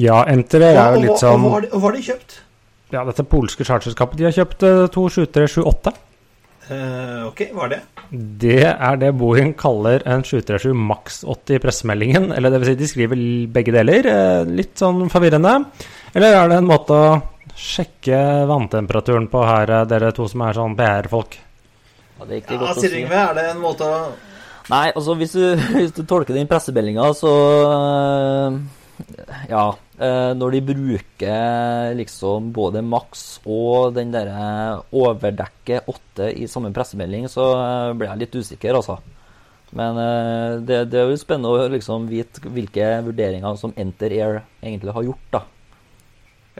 Ja, 0.00 0.22
Enter 0.30 0.62
er 0.64 0.76
jo 0.94 1.00
litt 1.02 1.18
sånn 1.20 1.42
og, 1.44 1.66
hva 1.68 1.80
har 1.82 1.92
de- 1.96 2.04
kjøpt? 2.06 2.36
Ja, 2.94 3.02
dette 3.04 3.24
polske 3.28 3.64
charterskapet. 3.66 4.16
De 4.16 4.24
har 4.24 4.32
kjøpt 4.32 4.62
eh, 4.64 4.86
to 4.94 5.08
7378. 5.10 5.92
Eh, 6.68 7.22
ok, 7.26 7.40
hva 7.56 7.64
er 7.66 7.72
det? 7.72 7.80
Det 8.42 8.58
er 8.68 8.96
det 9.00 9.10
Boeing 9.18 9.54
kaller 9.58 10.02
en 10.06 10.22
737 10.26 10.74
maks 10.76 11.22
80 11.24 11.56
i 11.56 11.62
pressemeldingen. 11.62 12.30
Eller 12.36 12.50
det 12.52 12.60
vil 12.60 12.68
si, 12.72 12.74
de 12.78 12.88
skriver 12.90 13.22
begge 13.50 13.72
deler. 13.74 14.06
eh, 14.06 14.44
Litt 14.44 14.76
sånn 14.78 15.08
forvirrende. 15.10 15.54
Eller 16.14 16.34
er 16.36 16.48
det 16.52 16.58
en 16.60 16.68
måte 16.68 16.90
å 16.94 17.22
sjekke 17.56 18.46
vanntemperaturen 18.50 19.28
på 19.32 19.44
her, 19.46 19.70
eh, 19.80 19.84
dere 19.86 20.12
to 20.12 20.28
som 20.28 20.42
er 20.42 20.52
sånn 20.58 20.76
PR-folk? 20.76 21.38
Ja, 22.18 22.24
det 22.26 22.32
er 22.36 22.40
ikke 22.42 22.54
Ja, 22.54 22.58
godt 22.66 22.76
å 22.76 22.80
si. 22.84 22.92
Yngve, 23.00 23.20
er 23.30 23.34
det 23.34 23.50
en 23.50 23.62
måte 23.62 23.80
å 23.88 24.10
Nei, 24.70 24.92
altså 24.94 25.16
hvis 25.18 25.32
du, 25.32 25.56
hvis 25.74 25.92
du 25.96 26.04
tolker 26.06 26.34
den 26.36 26.46
pressemeldinga, 26.46 27.08
så 27.16 27.32
Ja. 29.48 29.72
Øh, 30.00 30.32
Når 30.36 30.56
de 30.56 30.60
bruker 30.72 31.94
liksom 31.98 32.50
både 32.56 32.82
Max 32.82 33.38
og 33.44 33.94
den 33.96 34.12
derre 34.14 34.82
overdekke 34.92 35.82
8 35.86 36.32
i 36.34 36.48
samme 36.50 36.72
pressemelding, 36.74 37.28
så 37.30 37.46
øh, 37.54 37.94
blir 37.94 38.10
jeg 38.10 38.24
litt 38.24 38.36
usikker, 38.40 38.80
altså. 38.80 39.00
Men 39.70 39.94
det, 40.66 40.80
det 40.90 40.98
er 40.98 41.12
jo 41.12 41.18
spennende 41.20 41.52
å 41.54 41.68
liksom 41.70 42.08
vite 42.10 42.42
hvilke 42.42 42.88
vurderinger 43.06 43.54
som 43.54 43.70
Enter 43.78 44.10
Air 44.10 44.40
egentlig 44.66 44.96
har 44.96 45.06
gjort, 45.06 45.28
da. 45.36 45.44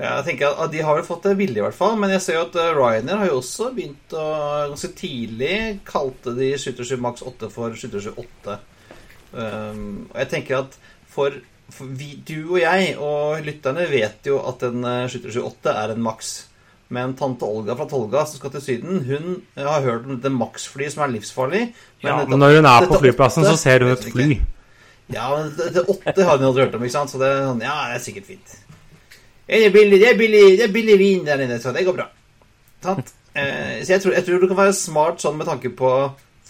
Ja, 0.01 0.15
jeg 0.21 0.31
tenker 0.31 0.55
at 0.55 0.71
De 0.73 0.81
har 0.85 0.97
vel 0.97 1.07
fått 1.07 1.27
det 1.27 1.37
villig 1.39 1.61
i 1.61 1.65
hvert 1.65 1.77
fall. 1.77 1.97
Men 2.01 2.15
jeg 2.15 2.25
ser 2.25 2.39
jo 2.39 2.47
at 2.47 2.59
eh, 2.61 2.73
Ryanair 2.77 3.21
har 3.21 3.31
jo 3.31 3.41
også 3.41 3.71
begynt 3.77 4.17
å 4.17 4.27
Ganske 4.71 4.93
tidlig 4.97 5.55
kalte 5.89 6.35
de 6.39 6.53
737 6.55 7.03
Max 7.05 7.25
8 7.27 7.51
for 7.53 7.75
778. 7.77 8.59
Um, 9.31 10.09
og 10.11 10.17
jeg 10.19 10.31
tenker 10.33 10.63
at 10.65 10.77
for 11.11 11.37
vi, 11.79 12.15
du 12.27 12.37
og 12.55 12.59
jeg 12.61 12.95
og 12.99 13.43
lytterne 13.47 13.87
vet 13.91 14.27
jo 14.31 14.39
at 14.51 14.63
en 14.69 14.81
eh, 14.85 15.09
738 15.13 15.75
er 15.85 15.89
en 15.95 16.03
Max. 16.05 16.21
Men 16.91 17.13
tante 17.15 17.47
Olga 17.47 17.77
fra 17.79 17.85
Tolga 17.87 18.25
som 18.27 18.41
skal 18.41 18.51
til 18.57 18.63
Syden, 18.65 19.05
hun 19.07 19.27
eh, 19.55 19.63
har 19.67 19.85
hørt 19.87 20.07
om 20.09 20.17
dette 20.17 20.33
Max-flyet 20.35 20.93
som 20.97 21.05
er 21.07 21.13
livsfarlig. 21.15 21.63
Ja, 22.03 22.17
dette- 22.19 22.31
men 22.33 22.39
når 22.43 22.51
hun 22.59 22.67
er 22.67 22.81
på 22.91 22.99
flyplassen, 22.99 23.45
flyplassen, 23.45 23.47
så 23.47 23.55
ser 23.61 23.79
hun 23.87 23.93
et 23.95 24.09
fly. 24.11 24.29
Ja, 25.11 25.27
men 25.37 25.45
dette 25.59 25.83
åtte 25.91 26.25
har 26.27 26.35
hun 26.39 26.47
aldri 26.51 26.63
hørt 26.67 26.75
om, 26.79 26.83
ikke 26.87 26.95
sant? 26.97 27.11
Så 27.15 27.19
det 27.23 27.31
sånn, 27.45 27.63
ja, 27.67 27.77
det 27.91 27.97
er 28.01 28.05
sikkert 28.09 28.27
fint. 28.31 28.49
Det 29.51 29.59
er 29.67 29.73
billig, 29.75 29.99
det 30.03 30.09
er 30.13 30.19
billig, 30.19 30.43
det 30.59 30.65
er 30.69 30.75
billig 30.75 30.97
vin 31.01 31.25
der 31.27 31.39
inne, 31.47 31.57
så 31.63 31.69
det 31.75 31.83
går 31.87 31.97
bra. 31.99 32.07
Sant? 32.83 33.07
Eh, 33.35 33.79
så 33.87 33.91
jeg 33.97 34.03
tror, 34.05 34.13
jeg 34.19 34.25
tror 34.27 34.39
du 34.43 34.49
kan 34.51 34.61
være 34.65 34.75
smart 34.79 35.19
sånn 35.23 35.39
med 35.39 35.47
tanke 35.51 35.71
på 35.79 35.91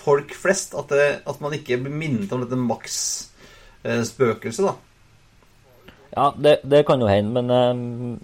folk 0.00 0.28
flest, 0.36 0.72
at, 0.76 0.88
det, 0.92 1.08
at 1.28 1.40
man 1.44 1.52
ikke 1.56 1.80
blir 1.84 1.92
minnet 1.92 2.32
om 2.32 2.40
dette 2.44 2.56
maks-spøkelset, 2.60 4.64
da. 4.68 4.74
Ja, 6.10 6.30
det, 6.36 6.60
det 6.66 6.84
kan 6.88 7.02
jo 7.02 7.10
hende, 7.10 7.42
men 7.42 7.50
um, 7.50 8.20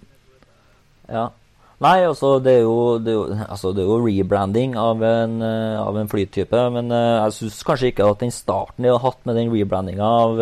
Ja. 1.08 1.28
Nei, 1.76 2.06
altså, 2.08 2.38
det 2.40 2.54
er 2.56 2.62
jo, 2.64 2.96
det 3.04 3.10
er 3.12 3.16
jo, 3.18 3.24
altså, 3.50 3.74
det 3.76 3.82
er 3.82 3.90
jo 3.90 3.98
rebranding 4.00 4.78
av 4.80 5.02
en, 5.04 5.34
eh, 5.44 5.74
av 5.76 5.98
en 6.00 6.08
flytype, 6.08 6.62
men 6.72 6.88
uh, 6.88 7.26
jeg 7.26 7.34
syns 7.36 7.58
kanskje 7.68 7.90
ikke 7.90 8.06
at 8.08 8.22
den 8.24 8.32
starten 8.32 8.86
de 8.86 8.94
har 8.94 9.02
hatt 9.02 9.20
med 9.28 9.36
den 9.36 9.50
rebrandinga 9.52 10.08
av 10.22 10.40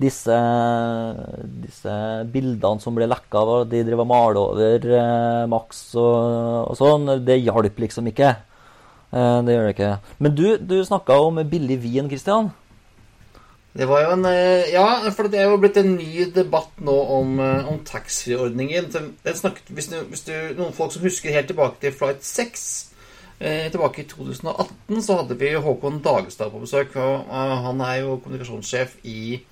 disse, 0.00 0.38
disse 1.60 1.92
bildene 2.32 2.80
som 2.80 2.96
ble 2.96 3.08
lekka 3.08 3.44
at 3.58 3.70
de 3.72 3.84
drev 3.84 4.00
og 4.06 4.08
maler 4.08 4.40
over 4.40 4.88
uh, 4.96 5.44
Max 5.52 5.90
og, 6.00 6.72
og 6.72 6.80
sånn, 6.80 7.18
det 7.28 7.42
hjalp 7.42 7.84
liksom 7.84 8.08
ikke. 8.14 8.32
Uh, 9.12 9.44
det 9.44 9.58
gjør 9.58 9.68
det 9.68 9.76
ikke. 9.76 9.92
Men 10.24 10.40
du, 10.40 10.46
du 10.56 10.78
snakka 10.88 11.20
om 11.28 11.44
billig 11.52 11.82
vin, 11.84 12.08
Christian. 12.08 12.48
Det 13.76 13.84
var 13.88 14.02
jo 14.06 14.12
en 14.14 14.24
eh, 14.30 14.72
Ja, 14.72 14.86
for 15.12 15.28
det 15.28 15.40
er 15.40 15.50
jo 15.50 15.58
blitt 15.60 15.76
en 15.80 15.96
ny 15.98 16.26
debatt 16.32 16.78
nå 16.80 16.94
om, 17.18 17.38
eh, 17.44 17.68
om 17.68 17.82
taxfree-ordningen. 17.84 18.88
Hvis, 19.26 19.42
du, 19.90 19.96
hvis 20.08 20.24
du, 20.28 20.32
Noen 20.56 20.76
folk 20.76 20.94
som 20.94 21.04
husker 21.04 21.34
helt 21.34 21.50
tilbake 21.52 21.82
til 21.82 21.92
Flight 21.92 22.24
6 22.24 22.64
eh, 23.40 23.66
Tilbake 23.72 24.02
i 24.02 24.08
2018 24.08 25.02
så 25.04 25.18
hadde 25.20 25.36
vi 25.40 25.52
Håkon 25.60 26.00
Dagestad 26.04 26.54
på 26.54 26.62
besøk. 26.64 26.96
og 26.96 27.28
eh, 27.28 27.54
Han 27.66 27.84
er 27.84 28.00
jo 28.00 28.16
kommunikasjonssjef 28.24 28.96
i 29.04 29.42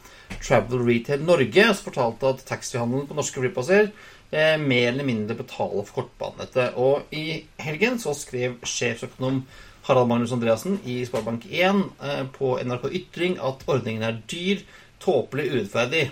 Travel 0.40 0.86
Retail 0.88 1.24
Norge. 1.24 1.68
Som 1.74 1.90
fortalte 1.90 2.32
at 2.32 2.44
taxfree-handelen 2.48 3.10
på 3.10 3.18
norske 3.18 3.44
flyplasser 3.44 3.90
eh, 4.32 4.56
mer 4.60 4.88
eller 4.94 5.04
mindre 5.04 5.36
betaler 5.36 5.84
for 5.84 6.00
kortbanenettet. 6.00 6.80
Og 6.80 7.12
i 7.12 7.44
helgen 7.60 8.00
så 8.00 8.16
skrev 8.16 8.56
sjefsøkonom 8.64 9.44
Harald 9.84 10.08
Magnus 10.08 10.32
Andreassen 10.32 10.78
i 10.88 11.02
Sparebank1 11.04 11.82
eh, 12.02 12.22
på 12.32 12.54
NRK 12.64 12.86
Ytring 13.00 13.34
at 13.44 13.64
ordningen 13.68 14.02
er 14.08 14.20
dyr, 14.30 14.62
tåpelig, 15.02 15.50
urettferdig, 15.52 16.06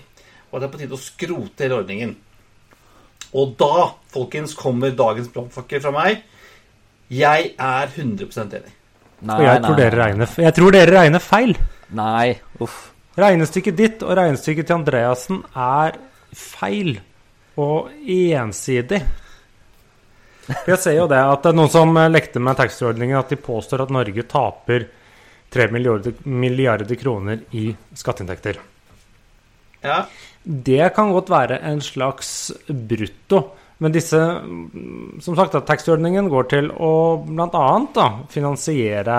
og 0.50 0.58
at 0.58 0.61
det 0.61 0.68
er 0.68 0.72
på 0.74 0.80
tide 0.82 0.98
å 0.98 1.00
skrote 1.00 1.64
hele 1.64 1.78
ordningen. 1.80 2.12
Og 3.32 3.54
da, 3.56 3.87
folkens, 4.12 4.52
kommer 4.58 4.92
dagens 4.92 5.30
brannfakkel 5.32 5.80
fra 5.80 5.92
meg. 5.96 6.20
Jeg 7.12 7.54
er 7.56 7.88
100% 7.96 8.58
enig. 8.58 8.74
Nei, 9.22 9.37
Og 9.38 9.46
jeg 9.46 9.62
tror, 9.64 9.76
dere 9.78 9.96
regner, 10.02 10.26
f- 10.28 10.42
jeg 10.42 10.54
tror 10.58 10.74
dere 10.74 10.92
regner 10.98 11.22
feil. 11.22 11.54
Nei, 11.96 12.35
uff. 12.61 12.76
Regnestykket 13.16 13.76
ditt 13.76 14.02
og 14.04 14.14
regnestykket 14.18 14.68
til 14.68 14.76
Andreassen 14.78 15.40
er 15.52 15.96
feil 16.37 16.94
og 17.61 17.90
ensidig. 18.08 19.02
Jeg 20.66 20.78
ser 20.83 20.96
jo 20.96 21.07
det 21.11 21.20
at 21.22 21.44
det 21.44 21.52
er 21.52 21.57
noen 21.59 21.70
som 21.70 21.96
eh, 22.00 22.11
lekte 22.11 22.42
med 22.42 22.59
taxiordningen, 22.59 23.18
at 23.18 23.31
de 23.31 23.38
påstår 23.38 23.85
at 23.85 23.94
Norge 23.94 24.24
taper 24.31 24.88
3 25.52 25.68
milliarder, 25.70 26.14
milliarder 26.24 26.98
kroner 26.98 27.42
i 27.55 27.70
skatteinntekter. 27.94 28.59
Ja, 29.83 30.05
Det 30.42 30.94
kan 30.94 31.12
godt 31.12 31.31
være 31.31 31.59
en 31.68 31.81
slags 31.81 32.52
brutto. 32.66 33.42
Men 33.83 33.92
disse, 33.94 34.18
som 35.22 35.37
sagt, 35.37 35.57
taxfree-ordningen 35.66 36.28
går 36.31 36.48
til 36.50 36.68
å 36.70 36.92
bl.a. 37.26 38.09
finansiere 38.31 39.16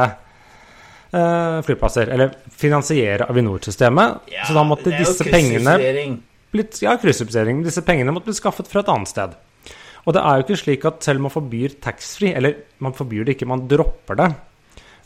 eh, 1.12 1.58
flyplasser. 1.68 2.12
Eller 2.16 2.32
finansiere 2.50 3.28
Avinor-systemet. 3.30 4.30
ja 4.32 4.48
så 4.48 4.56
da 4.56 4.64
måtte 4.68 4.96
disse 4.96 5.28
pengene 5.28 5.76
blitt, 6.54 6.80
ja, 6.84 6.96
kryssubsidiering. 7.02 7.64
Disse 7.66 7.84
pengene 7.84 8.16
måtte 8.16 8.32
bli 8.32 8.40
skaffet 8.40 8.72
fra 8.72 8.84
et 8.84 8.92
annet 8.94 9.12
sted. 9.12 9.36
Og 10.04 10.16
det 10.16 10.24
er 10.24 10.40
jo 10.40 10.46
ikke 10.46 10.60
slik 10.60 10.88
at 10.88 11.06
selv 11.06 11.22
om 11.22 11.30
man 11.30 11.34
forbyr 11.34 11.78
taxfree, 11.84 12.36
eller 12.36 12.58
man 12.84 12.96
forbyr 12.96 13.24
det 13.24 13.38
ikke, 13.38 13.48
man 13.48 13.68
dropper 13.72 14.20
det, 14.20 14.30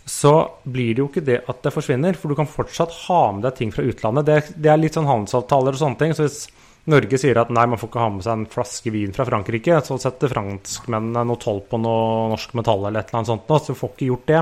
så 0.08 0.34
blir 0.64 0.96
det 0.96 1.04
jo 1.04 1.10
ikke 1.10 1.26
det 1.28 1.42
at 1.52 1.60
det 1.66 1.74
forsvinner. 1.76 2.16
For 2.18 2.32
du 2.32 2.38
kan 2.40 2.50
fortsatt 2.50 2.94
ha 3.06 3.22
med 3.36 3.44
deg 3.46 3.58
ting 3.58 3.74
fra 3.76 3.86
utlandet. 3.86 4.26
Det, 4.28 4.56
det 4.64 4.72
er 4.72 4.80
litt 4.80 4.98
sånn 4.98 5.10
handelsavtaler 5.10 5.76
og 5.76 5.82
sånne 5.82 6.00
ting. 6.00 6.16
Så 6.16 6.26
hvis 6.26 6.40
Norge 6.88 7.20
sier 7.20 7.38
at 7.42 7.52
nei, 7.52 7.66
man 7.68 7.80
får 7.80 7.92
ikke 7.92 8.04
ha 8.06 8.12
med 8.16 8.24
seg 8.24 8.38
en 8.38 8.48
flaske 8.50 8.94
vin 8.94 9.12
fra 9.16 9.26
Frankrike, 9.28 9.82
så 9.84 10.00
setter 10.00 10.32
franskmennene 10.32 11.26
noe 11.28 11.42
toll 11.42 11.60
på 11.68 11.80
noe 11.84 12.30
norsk 12.32 12.56
metall 12.56 12.88
eller 12.88 13.04
et 13.04 13.12
eller 13.12 13.20
annet 13.20 13.34
sånt, 13.34 13.54
så 13.68 13.76
får 13.76 13.94
ikke 13.94 14.08
gjort 14.08 14.32
det. 14.32 14.42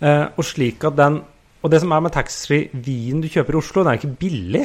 Eh, 0.00 0.24
og 0.32 0.44
slik 0.44 0.84
at 0.84 0.96
den 0.98 1.22
Og 1.64 1.70
det 1.72 1.80
som 1.82 1.90
er 1.90 2.02
med 2.04 2.12
taxfree 2.14 2.68
vin 2.84 3.18
du 3.18 3.26
kjøper 3.26 3.56
i 3.56 3.58
Oslo, 3.58 3.82
den 3.82 3.88
er 3.90 3.96
ikke 3.98 4.18
billig. 4.20 4.60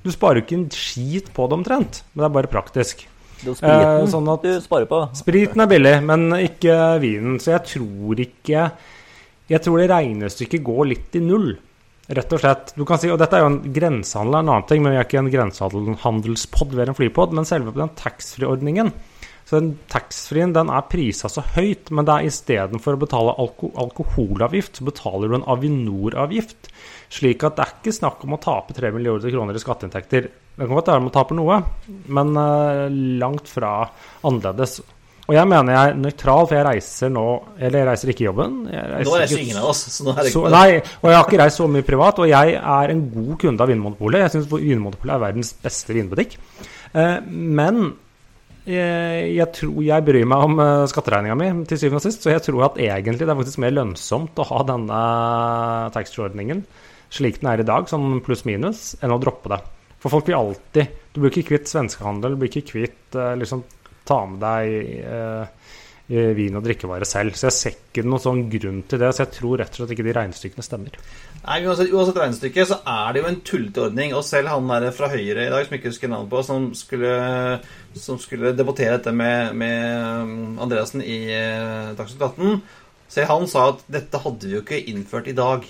Du 0.00 0.08
sparer 0.14 0.38
jo 0.38 0.44
ikke 0.46 0.54
en 0.56 0.70
skit 0.72 1.26
på 1.34 1.44
det 1.50 1.56
omtrent, 1.58 1.98
men 2.14 2.22
det 2.22 2.28
er 2.28 2.36
bare 2.38 2.48
praktisk. 2.48 3.02
Det 3.42 3.50
er 3.50 3.58
spriten 3.58 4.02
Eh, 4.02 4.06
sånn 4.12 4.32
at- 4.32 4.42
du 4.42 4.60
sparer 4.60 4.86
på. 4.86 5.00
Spriten 5.18 5.60
er 5.60 5.66
billig, 5.66 6.02
men 6.02 6.30
ikke 6.30 7.00
vinen. 7.00 7.38
Så 7.38 7.52
jeg 7.58 7.64
tror 7.64 8.16
ikke 8.26 8.72
Jeg 9.48 9.60
tror 9.60 9.78
det 9.78 9.90
regnestykket 9.90 10.62
går 10.64 10.86
litt 10.88 11.16
i 11.16 11.20
null, 11.20 11.58
rett 12.08 12.32
og 12.32 12.40
slett. 12.40 12.72
Du 12.74 12.84
kan 12.86 12.96
si, 12.98 13.10
og 13.10 13.18
Dette 13.18 13.34
er 13.34 13.40
jo 13.40 13.46
en 13.50 13.72
grensehandel, 13.74 14.38
en 14.38 14.48
annen 14.48 14.66
ting, 14.66 14.82
men 14.82 14.92
vi 14.92 14.98
er 14.98 15.04
ikke 15.04 15.18
en 15.18 15.30
grensehandelspod, 15.30 16.70
vi 16.72 16.80
er 16.80 16.88
en 16.88 16.94
flypod. 16.94 17.32
Men 17.32 17.44
selve 17.44 17.74
den 17.74 17.90
taxfree-ordningen 17.90 18.92
så 19.52 19.58
den 19.60 19.78
Taxfree-en 19.90 20.54
den 20.54 20.70
er 20.72 20.84
prisa 20.88 21.28
så 21.28 21.42
høyt, 21.56 21.90
men 21.90 22.06
det 22.08 22.14
er 22.14 22.28
istedenfor 22.30 22.96
å 22.96 23.00
betale 23.02 23.34
alko 23.42 23.68
alkoholavgift, 23.82 24.78
så 24.78 24.86
betaler 24.86 25.28
du 25.28 25.34
en 25.34 25.48
Avinor-avgift. 25.50 26.70
Slik 27.12 27.42
at 27.44 27.58
det 27.58 27.64
er 27.66 27.74
ikke 27.76 27.92
snakk 27.92 28.22
om 28.24 28.38
å 28.38 28.40
tape 28.40 28.72
3 28.76 28.88
milliarder 28.94 29.32
kroner 29.34 29.56
i 29.58 29.60
skatteinntekter. 29.60 30.30
Det 30.56 30.64
kan 30.64 30.76
godt 30.78 30.88
være 30.92 31.04
man 31.04 31.12
taper 31.12 31.36
noe, 31.36 31.58
men 32.12 32.30
eh, 32.40 32.86
langt 33.20 33.50
fra 33.52 33.74
annerledes. 34.24 34.78
Og 35.28 35.36
jeg 35.36 35.46
mener 35.48 35.70
jeg 35.76 35.90
er 35.92 35.98
nøytral, 36.02 36.46
for 36.50 36.56
jeg 36.58 36.64
reiser 36.66 37.10
nå 37.14 37.22
Eller 37.54 37.78
jeg 37.78 37.86
reiser 37.86 38.10
ikke 38.10 38.24
i 38.24 38.26
jobben. 38.26 38.54
Jeg 38.72 39.04
Nå 39.06 39.12
reiser 39.14 39.36
ikke- 39.36 39.44
ingen 39.46 39.60
av 39.60 39.68
oss, 39.70 39.82
så 39.94 40.04
nå 40.08 40.14
er 40.16 40.22
det 40.26 40.32
så, 40.34 40.42
nei, 40.50 40.68
og 40.82 41.06
jeg 41.08 41.16
har 41.16 41.26
ikke 41.28 41.40
reist 41.44 41.60
så 41.60 41.68
mye 41.70 41.86
privat, 41.86 42.18
og 42.18 42.28
jeg 42.32 42.54
er 42.58 42.90
en 42.96 43.02
god 43.14 43.38
kunde 43.44 43.60
av 43.62 43.68
Vinmonopolet. 43.70 44.24
Jeg 44.24 44.32
syns 44.34 44.50
Vinmonopolet 44.50 45.14
er 45.14 45.22
verdens 45.28 45.52
beste 45.62 45.94
vinbutikk. 45.94 46.36
Eh, 46.92 47.20
men 47.28 47.92
jeg, 48.66 49.34
jeg 49.36 49.48
tror 49.52 49.82
jeg 49.84 50.04
bryr 50.06 50.26
meg 50.26 50.46
om 50.48 50.60
eh, 50.60 50.86
skatteregninga 50.90 51.36
mi 51.38 51.64
til 51.70 51.78
syvende 51.78 52.02
og 52.02 52.06
sist, 52.08 52.22
så 52.24 52.32
jeg 52.34 52.42
tror 52.48 52.66
at 52.70 52.80
egentlig 52.82 53.24
det 53.26 53.30
er 53.30 53.40
faktisk 53.40 53.62
mer 53.62 53.76
lønnsomt 53.78 54.42
å 54.42 54.48
ha 54.48 54.62
denne 54.74 55.02
taxfree-ordningen 55.94 56.64
slik 57.12 57.40
den 57.42 57.52
er 57.52 57.62
i 57.62 57.68
dag, 57.68 57.86
sånn 57.90 58.22
pluss-minus, 58.24 58.96
enn 59.02 59.14
å 59.14 59.20
droppe 59.22 59.52
det. 59.52 59.60
For 60.02 60.10
folk 60.10 60.26
blir 60.26 60.38
alltid 60.38 60.98
Du 61.12 61.20
blir 61.20 61.30
ikke 61.30 61.52
kvitt 61.52 61.70
svenskehandel, 61.70 62.34
du 62.34 62.40
blir 62.40 62.50
ikke 62.50 62.72
kvitt 62.72 63.18
eh, 63.20 63.34
liksom 63.38 63.62
ta 64.08 64.16
med 64.26 64.40
deg 64.42 64.72
eh, 65.06 65.68
vin 66.08 66.56
og 66.58 66.64
drikkevarer 66.64 67.08
selv. 67.08 67.36
Så 67.38 67.46
jeg 67.48 67.56
ser 67.56 67.76
ikke 67.76 68.04
noen 68.04 68.22
sånn 68.22 68.40
grunn 68.52 68.80
til 68.88 69.00
det. 69.00 69.12
Så 69.14 69.24
jeg 69.24 69.32
tror 69.36 69.60
rett 69.60 69.72
og 69.72 69.82
slett 69.82 69.94
ikke 69.94 70.06
de 70.06 70.14
regnestykkene 70.16 70.66
stemmer. 70.66 70.96
Nei, 71.42 71.58
uansett, 71.66 71.92
uansett 71.94 72.18
regnestykke 72.20 72.66
så 72.68 72.78
er 72.94 73.14
det 73.14 73.22
jo 73.22 73.28
en 73.30 73.40
tullete 73.46 73.84
ordning. 73.86 74.14
Og 74.18 74.24
selv 74.26 74.52
han 74.52 74.72
der 74.72 74.88
fra 74.96 75.10
Høyre 75.12 75.46
i 75.46 75.52
dag, 75.52 75.66
som 75.66 75.76
ikke 75.78 75.92
husker 75.92 76.12
navnet 76.12 76.32
på, 76.32 76.42
som 76.46 76.68
skulle, 76.78 77.14
som 77.94 78.20
skulle 78.22 78.54
debattere 78.58 78.98
dette 78.98 79.14
med, 79.16 79.54
med 79.58 80.26
um, 80.26 80.58
Andreassen 80.66 81.04
i 81.04 81.20
eh, 81.36 81.92
Dagsnytt 81.98 82.26
18, 82.32 82.58
selv 83.12 83.32
han 83.32 83.48
sa 83.50 83.68
at 83.70 83.86
dette 83.92 84.20
hadde 84.24 84.48
vi 84.48 84.56
jo 84.56 84.64
ikke 84.64 84.82
innført 84.92 85.30
i 85.30 85.36
dag. 85.36 85.64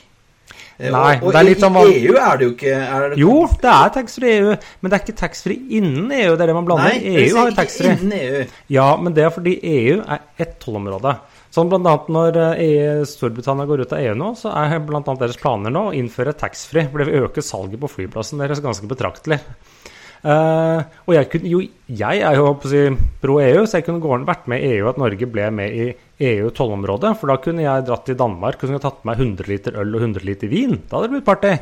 Eh, 0.83 0.91
Nei, 0.91 1.19
og, 1.21 1.29
og 1.31 1.47
i, 1.47 1.55
sånn 1.63 1.77
i 1.79 1.99
EU 2.01 2.15
er 2.19 2.39
det 2.41 2.47
jo 2.47 2.53
ikke 2.57 2.73
det, 2.75 3.19
Jo, 3.21 3.35
det 3.63 3.71
er 3.71 3.93
taxfree 3.95 4.31
i 4.33 4.39
EU, 4.41 4.55
men 4.81 4.91
det 4.91 4.97
er 4.97 5.05
ikke 5.05 5.21
taxfree 5.21 5.77
innen 5.79 6.09
EU. 6.17 6.33
Det 6.35 6.43
er 6.43 6.51
det 6.51 6.57
man 6.57 6.67
blander. 6.67 6.97
Nei, 6.97 7.13
EU 7.23 7.37
har 7.39 7.53
taxfree. 7.55 7.95
E 8.09 8.23
EU. 8.23 8.41
Ja, 8.75 8.89
men 8.99 9.15
det 9.15 9.29
er 9.29 9.35
fordi 9.35 9.55
EU 9.63 10.01
er 10.03 10.25
ett 10.43 10.57
tollområde. 10.63 11.15
Sånn 11.53 11.71
annet 11.77 12.09
når 12.17 12.41
eh, 12.41 12.65
EU, 12.67 13.07
Storbritannia 13.07 13.69
går 13.69 13.85
ut 13.85 13.95
av 13.95 14.03
EU 14.03 14.17
nå, 14.19 14.33
så 14.41 14.55
er 14.57 14.75
annet 14.81 15.13
deres 15.21 15.39
planer 15.39 15.75
nå 15.75 15.85
å 15.91 15.95
innføre 15.95 16.35
taxfree. 16.41 16.89
For 16.91 17.03
det 17.03 17.11
vil 17.11 17.29
øke 17.29 17.45
salget 17.47 17.83
på 17.83 17.93
flyplassen 17.93 18.43
deres 18.43 18.65
ganske 18.65 18.91
betraktelig. 18.91 19.39
Uh, 20.23 20.79
og 21.09 21.17
jeg, 21.17 21.27
kunne, 21.33 21.51
jo, 21.51 21.59
jeg 21.99 22.21
er 22.23 22.37
jo 22.39 22.53
si, 22.71 22.83
pro 23.19 23.41
EU, 23.43 23.65
så 23.67 23.81
jeg 23.81 23.89
kunne 23.89 24.03
gå, 24.03 24.21
vært 24.23 24.45
med 24.51 24.63
i 24.63 24.77
EU 24.77 24.87
at 24.87 25.01
Norge 25.03 25.27
ble 25.27 25.49
med 25.51 25.75
i 25.75 25.89
EU-tollområdet. 26.23 27.13
For 27.21 27.33
da 27.33 27.37
kunne 27.43 27.65
jeg 27.65 27.87
dratt 27.89 28.05
til 28.09 28.19
Danmark 28.19 28.59
og 28.59 28.65
kunne 28.69 28.81
tatt 28.83 29.01
med 29.03 29.11
meg 29.13 29.23
100 29.25 29.51
liter 29.51 29.79
øl 29.83 29.97
og 29.97 30.05
100 30.07 30.27
liter 30.29 30.53
vin. 30.53 30.79
Da 30.87 30.99
hadde 30.99 31.09
det 31.09 31.15
blitt 31.17 31.29
party. 31.29 31.53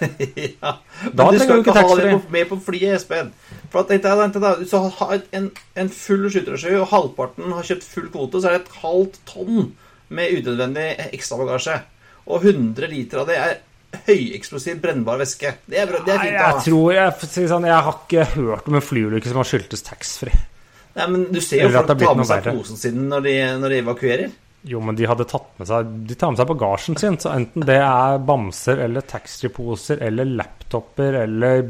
ja. 0.62 0.74
Men 1.06 1.16
Da 1.18 1.28
du 1.32 1.40
skal 1.40 1.62
ikke 1.62 1.76
ha 1.78 1.96
det 2.02 2.14
med 2.36 2.50
på 2.50 2.60
flyet, 2.68 2.98
Espen. 2.98 3.32
For 3.72 3.82
at, 3.82 3.90
tenkte 3.90 4.12
tenkte 4.20 4.54
Hvis 4.60 4.74
du 4.74 4.92
har 5.00 5.16
en, 5.40 5.50
en 5.74 5.92
full 5.96 6.28
skyttersky, 6.28 6.76
og 6.78 6.90
halvparten 6.92 7.56
har 7.56 7.68
kjøpt 7.70 7.88
full 7.88 8.12
kvote, 8.12 8.42
så 8.42 8.50
er 8.50 8.58
det 8.58 8.64
et 8.66 8.78
halvt 8.84 9.20
tonn 9.32 9.72
med 10.12 10.38
unødvendig 10.38 10.88
ekstrabagasje. 11.12 11.80
Og 12.28 12.44
100 12.44 12.90
liter 12.92 13.22
av 13.22 13.30
det 13.30 13.40
er 13.40 13.60
høyeksplosiv 14.06 14.80
brennbar 14.82 15.20
væske. 15.20 15.56
Det 15.68 15.80
er, 15.82 15.88
bra, 15.90 16.00
det 16.06 16.14
er 16.14 16.22
fint 16.22 16.36
å 16.36 16.38
jeg 16.42 16.62
tror 16.62 16.94
jeg, 16.96 17.50
sånn, 17.50 17.68
jeg 17.68 17.84
har 17.88 17.98
ikke 17.98 18.30
hørt 18.36 18.70
om 18.70 18.78
en 18.78 18.84
flyulykke 18.84 19.32
som 19.32 19.40
har 19.42 19.48
skyldtes 19.48 19.84
taxfree. 19.88 20.51
Nei, 20.92 21.08
men 21.08 21.26
du 21.32 21.40
ser 21.40 21.64
jo 21.64 21.70
folk 21.72 21.88
tar 21.88 22.00
ta 22.02 22.14
med 22.18 22.28
seg 22.28 22.48
posen 22.52 22.80
sin 22.80 23.06
når 23.08 23.24
de, 23.26 23.36
når 23.62 23.72
de 23.72 23.78
evakuerer. 23.82 24.32
Jo, 24.68 24.78
men 24.84 24.94
de 24.98 25.08
hadde 25.10 25.26
tatt 25.26 25.48
med 25.58 25.66
seg 25.66 25.88
De 26.06 26.14
tar 26.18 26.30
med 26.30 26.38
seg 26.38 26.50
bagasjen 26.52 26.98
sin, 27.00 27.16
så 27.18 27.32
enten 27.34 27.64
det 27.66 27.80
er 27.82 28.20
bamser 28.22 28.84
eller 28.84 29.06
taxfree-poser 29.10 30.04
eller 30.06 30.28
laptoper 30.38 31.18
eller 31.24 31.64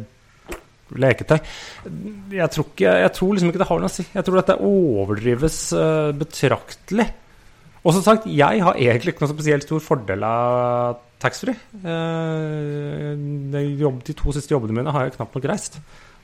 leketøy 0.92 1.38
Jeg 2.36 2.50
tror, 2.52 2.66
ikke, 2.68 2.92
jeg 3.00 3.12
tror 3.16 3.32
liksom 3.32 3.52
ikke 3.52 3.62
det 3.62 3.68
har 3.70 3.80
noe 3.80 3.88
å 3.88 3.94
si. 3.94 4.04
Jeg 4.12 4.26
tror 4.26 4.40
dette 4.42 4.58
overdrives 4.68 5.58
eh, 5.78 6.10
betraktelig. 6.20 7.08
Og 7.82 7.96
som 7.96 8.04
sagt, 8.04 8.28
jeg 8.30 8.60
har 8.62 8.78
egentlig 8.78 9.14
ikke 9.14 9.24
noe 9.24 9.32
spesielt 9.32 9.64
stor 9.66 9.80
fordel 9.82 10.22
av 10.26 11.00
taxfree. 11.22 11.56
De, 11.82 13.62
de 14.06 14.14
to 14.18 14.34
siste 14.36 14.52
jobbene 14.54 14.76
mine 14.76 14.92
har 14.94 15.08
jeg 15.08 15.16
knapt 15.16 15.34
nok 15.38 15.48
reist. 15.50 15.80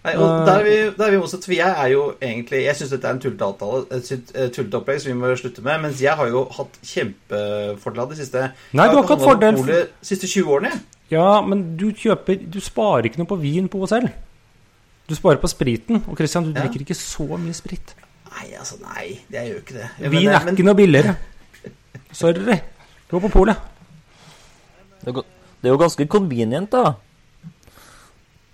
Nei, 0.09 0.17
og 0.17 0.29
Eh. 0.41 0.47
der 0.47 0.59
er 0.59 0.65
vi, 0.65 0.77
der 0.99 1.05
er 1.07 1.11
vi 1.11 1.17
også, 1.17 1.41
for 1.45 1.53
jeg 1.53 1.75
er 1.85 1.89
jo 1.93 2.03
egentlig 2.23 2.63
Jeg 2.65 2.77
syns 2.77 2.91
dette 2.91 3.09
er 3.09 3.11
en 3.17 3.21
tullete 3.21 3.45
avtale, 3.45 3.87
et 3.93 4.53
tullete 4.55 4.75
opplegg 4.81 5.01
som 5.01 5.13
vi 5.13 5.19
må 5.19 5.33
slutte 5.37 5.63
med. 5.63 5.81
Mens 5.83 6.01
jeg 6.03 6.15
har 6.17 6.29
jo 6.29 6.45
hatt 6.57 6.79
kjempefordel 6.83 8.01
av 8.01 8.11
de 8.11 8.17
siste 8.17 8.45
Nei, 8.73 8.89
du 8.89 8.95
har 8.97 9.03
ikke 9.05 9.17
hatt 9.17 9.27
fordel. 9.27 9.61
De 9.67 9.87
siste 10.03 10.27
20 10.27 10.49
årene. 10.57 10.71
jeg. 10.73 10.81
Ja, 11.11 11.41
men 11.41 11.77
du 11.77 11.91
kjøper 11.93 12.51
Du 12.51 12.61
sparer 12.61 13.05
ikke 13.09 13.19
noe 13.19 13.27
på 13.27 13.39
vin 13.41 13.69
på 13.69 13.81
OSL. 13.83 14.09
Du 15.09 15.15
sparer 15.15 15.37
på 15.41 15.49
spriten. 15.49 16.03
Og 16.09 16.17
Christian, 16.17 16.45
du 16.45 16.53
Ja. 16.55 16.67
drikker 16.67 16.81
ikke 16.85 16.95
så 16.95 17.27
mye 17.39 17.55
sprit. 17.55 17.95
Nei, 18.29 18.51
altså, 18.59 18.77
nei. 18.83 19.21
Jeg 19.31 19.49
gjør 19.53 19.61
ikke 19.63 19.73
det. 19.75 19.89
Jeg 20.01 20.11
Vin 20.11 20.29
er 20.29 20.45
men- 20.45 20.55
ikke 20.57 20.65
noe 20.65 20.75
billigere. 20.75 21.17
Sorry. 22.13 22.61
Gå 23.11 23.21
på 23.21 23.29
polet. 23.31 23.57
Det 25.05 25.09
er, 25.09 25.23
det 25.63 25.69
er 25.69 25.69
jo 25.73 25.79
ganske 25.79 26.07
convenient, 26.07 26.71
da. 26.71 26.93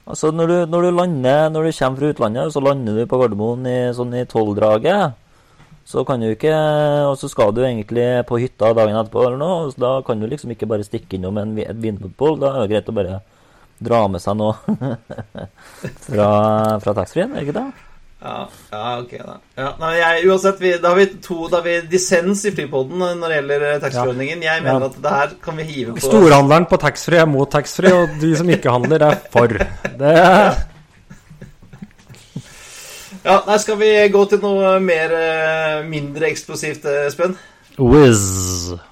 Altså, 0.04 0.30
når 0.36 0.50
du, 0.50 0.56
når 0.68 0.82
du 0.84 0.90
lander 0.92 1.50
Når 1.50 1.64
du 1.64 1.76
kommer 1.78 2.00
fra 2.00 2.08
utlandet, 2.12 2.52
så 2.52 2.60
lander 2.60 2.98
du 2.98 3.06
på 3.08 3.20
Gardermoen 3.20 3.68
i, 3.68 3.78
sånn 3.96 4.12
i 4.14 4.26
tolvdraget. 4.28 5.20
Så 5.88 6.04
kan 6.08 6.20
du 6.20 6.30
ikke 6.30 6.52
Og 7.08 7.16
så 7.20 7.28
skal 7.32 7.52
du 7.56 7.62
egentlig 7.64 8.06
på 8.28 8.40
hytta 8.40 8.72
dagen 8.76 8.96
etterpå 8.96 9.24
eller 9.26 9.40
noe. 9.40 9.70
Så 9.72 9.80
da 9.80 9.94
kan 10.06 10.20
du 10.20 10.28
liksom 10.28 10.52
ikke 10.52 10.68
bare 10.68 10.84
stikke 10.86 11.16
innom 11.16 11.40
en, 11.40 11.56
et 11.58 11.80
vinmonopol. 11.80 12.38
Da 12.42 12.52
er 12.52 12.64
det 12.64 12.74
greit 12.74 12.92
å 12.92 12.96
bare 12.96 13.22
dra 13.84 14.04
med 14.08 14.22
seg 14.22 14.38
noe 14.38 14.54
fra, 16.06 16.28
fra 16.80 16.94
taxfree-en, 16.94 17.34
er 17.34 17.42
det 17.42 17.48
ikke 17.48 17.58
det? 17.58 17.93
Ja, 18.24 18.48
ja, 18.72 18.82
ok 19.02 19.10
da. 19.20 19.34
Ja, 19.60 19.70
nei, 19.82 19.90
jeg, 19.98 20.26
uansett, 20.32 20.60
vi, 20.62 20.70
da 20.80 20.94
har 20.94 20.96
vi 20.96 21.04
to 21.20 21.42
Da 21.52 21.58
har 21.58 21.64
vi 21.66 21.74
dissens 21.92 22.40
i 22.48 22.52
flypoden 22.56 23.02
når 23.02 23.20
det 23.28 23.36
gjelder 23.36 23.64
eh, 23.68 23.80
taxfree-ordningen. 23.82 24.44
Jeg 24.46 24.62
mener 24.64 24.80
Ja. 24.86 24.88
at 24.88 24.96
det 25.04 25.12
her 25.12 25.34
kan 25.44 25.58
vi 25.60 25.66
hive 25.68 25.92
på 25.98 26.04
Storhandleren 26.06 26.66
på 26.70 26.78
taxfree 26.80 27.20
er 27.20 27.28
mot 27.28 27.50
taxfree, 27.52 27.92
og 27.92 28.14
de 28.22 28.30
som 28.40 28.48
ikke 28.48 28.72
handler, 28.72 29.04
er 29.10 29.18
for. 29.34 29.52
Det 30.00 30.14
er... 30.14 30.56
Ja, 33.24 33.38
nei, 33.46 33.56
Skal 33.62 33.78
vi 33.80 33.90
gå 34.12 34.24
til 34.28 34.40
noe 34.42 34.74
mer 34.84 35.12
eh, 35.16 35.84
mindre 35.88 36.28
eksplosivt, 36.32 36.84
eh, 36.88 37.06
Espen? 37.08 37.36
Whiz. 37.78 38.24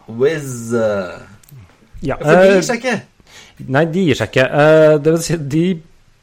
Whiz. 0.09 0.73
Ja, 2.03 2.17
For 2.21 2.33
de 2.33 2.49
eh, 2.49 2.55
gir 2.57 2.65
seg 2.69 2.81
ikke. 2.85 2.95
Nei, 3.73 3.85
de 3.93 4.05
gir 4.09 4.19
seg 4.19 4.33
ikke. 4.33 4.47
Eh, 4.49 4.95
det 5.05 5.13
vil 5.17 5.23
si, 5.27 5.37
de 5.57 5.65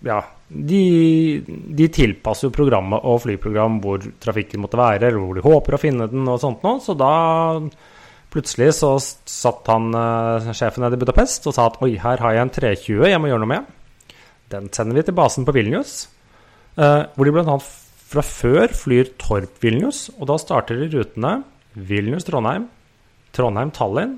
Ja. 0.05 0.21
De, 0.49 1.43
de 1.45 1.87
tilpasser 1.93 2.47
jo 2.47 2.55
programmet 2.55 3.05
og 3.05 3.21
flyprogram 3.21 3.77
hvor 3.83 4.01
trafikken 4.21 4.63
måtte 4.63 4.79
være, 4.79 5.11
eller 5.11 5.21
hvor 5.21 5.37
de 5.37 5.45
håper 5.45 5.77
å 5.77 5.81
finne 5.81 6.07
den, 6.09 6.25
og 6.25 6.39
sånt 6.41 6.65
noe. 6.65 6.81
Så 6.81 6.95
da 6.97 7.11
plutselig 8.33 8.71
så 8.79 8.95
satt 8.99 9.69
han 9.69 9.93
eh, 9.97 10.49
sjefen 10.57 10.85
nede 10.85 10.97
i 10.97 11.01
Budapest 11.01 11.45
og 11.49 11.55
sa 11.55 11.67
at 11.69 11.77
oi, 11.85 11.95
her 12.01 12.21
har 12.23 12.35
jeg 12.35 12.45
en 12.45 12.53
320 12.55 13.11
jeg 13.11 13.21
må 13.21 13.29
gjøre 13.29 13.43
noe 13.45 13.51
med. 13.53 13.75
Den 14.49 14.71
sender 14.73 14.97
vi 14.97 15.05
til 15.05 15.17
basen 15.17 15.45
på 15.45 15.53
Vilnius, 15.53 16.07
eh, 16.81 17.03
hvor 17.13 17.29
de 17.29 17.33
bl.a. 17.35 17.57
fra 18.09 18.25
før 18.25 18.73
flyr 18.73 19.13
Torp-Vilnius. 19.21 20.07
Og 20.17 20.31
da 20.31 20.39
starter 20.41 20.81
de 20.81 20.89
rutene 20.95 21.35
Vilnius-Trondheim, 21.77 22.65
Trondheim-Tallinn 23.37 24.17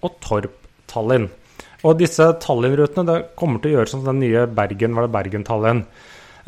og 0.00 0.16
Torp-Tallinn. 0.24 1.28
Og 1.86 1.98
disse 2.00 2.24
Tallinn-rutene 2.42 3.20
kommer 3.38 3.62
til 3.62 3.72
å 3.72 3.78
gjøre 3.78 3.92
som 3.92 4.06
den 4.06 4.22
nye 4.22 4.46
Bergen, 4.50 4.96
var 4.96 5.06
det 5.06 5.14
Bergen-Tallinn. 5.14 5.84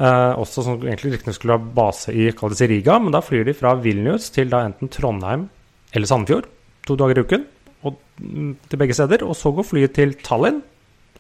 Eh, 0.01 0.33
også 0.41 0.65
som 0.65 0.81
egentlig 0.81 1.15
riktignok 1.15 1.37
skulle 1.37 1.59
ha 1.59 1.71
base 1.77 2.15
i 2.17 2.31
kall 2.33 2.57
Riga, 2.57 2.99
men 2.99 3.13
da 3.15 3.21
flyr 3.23 3.45
de 3.47 3.55
fra 3.55 3.75
Vilnius 3.79 4.31
til 4.35 4.51
da 4.51 4.65
enten 4.65 4.89
Trondheim 4.89 5.49
eller 5.93 6.09
Sandefjord 6.09 6.49
to 6.87 6.97
dager 6.99 7.21
i 7.21 7.25
uken. 7.27 7.47
Og, 7.85 7.97
mm, 8.21 8.53
til 8.69 8.81
begge 8.81 8.97
steder. 8.97 9.25
Og 9.25 9.37
så 9.37 9.53
går 9.55 9.67
flyet 9.67 9.95
til 9.97 10.15
Tallinn, 10.25 10.63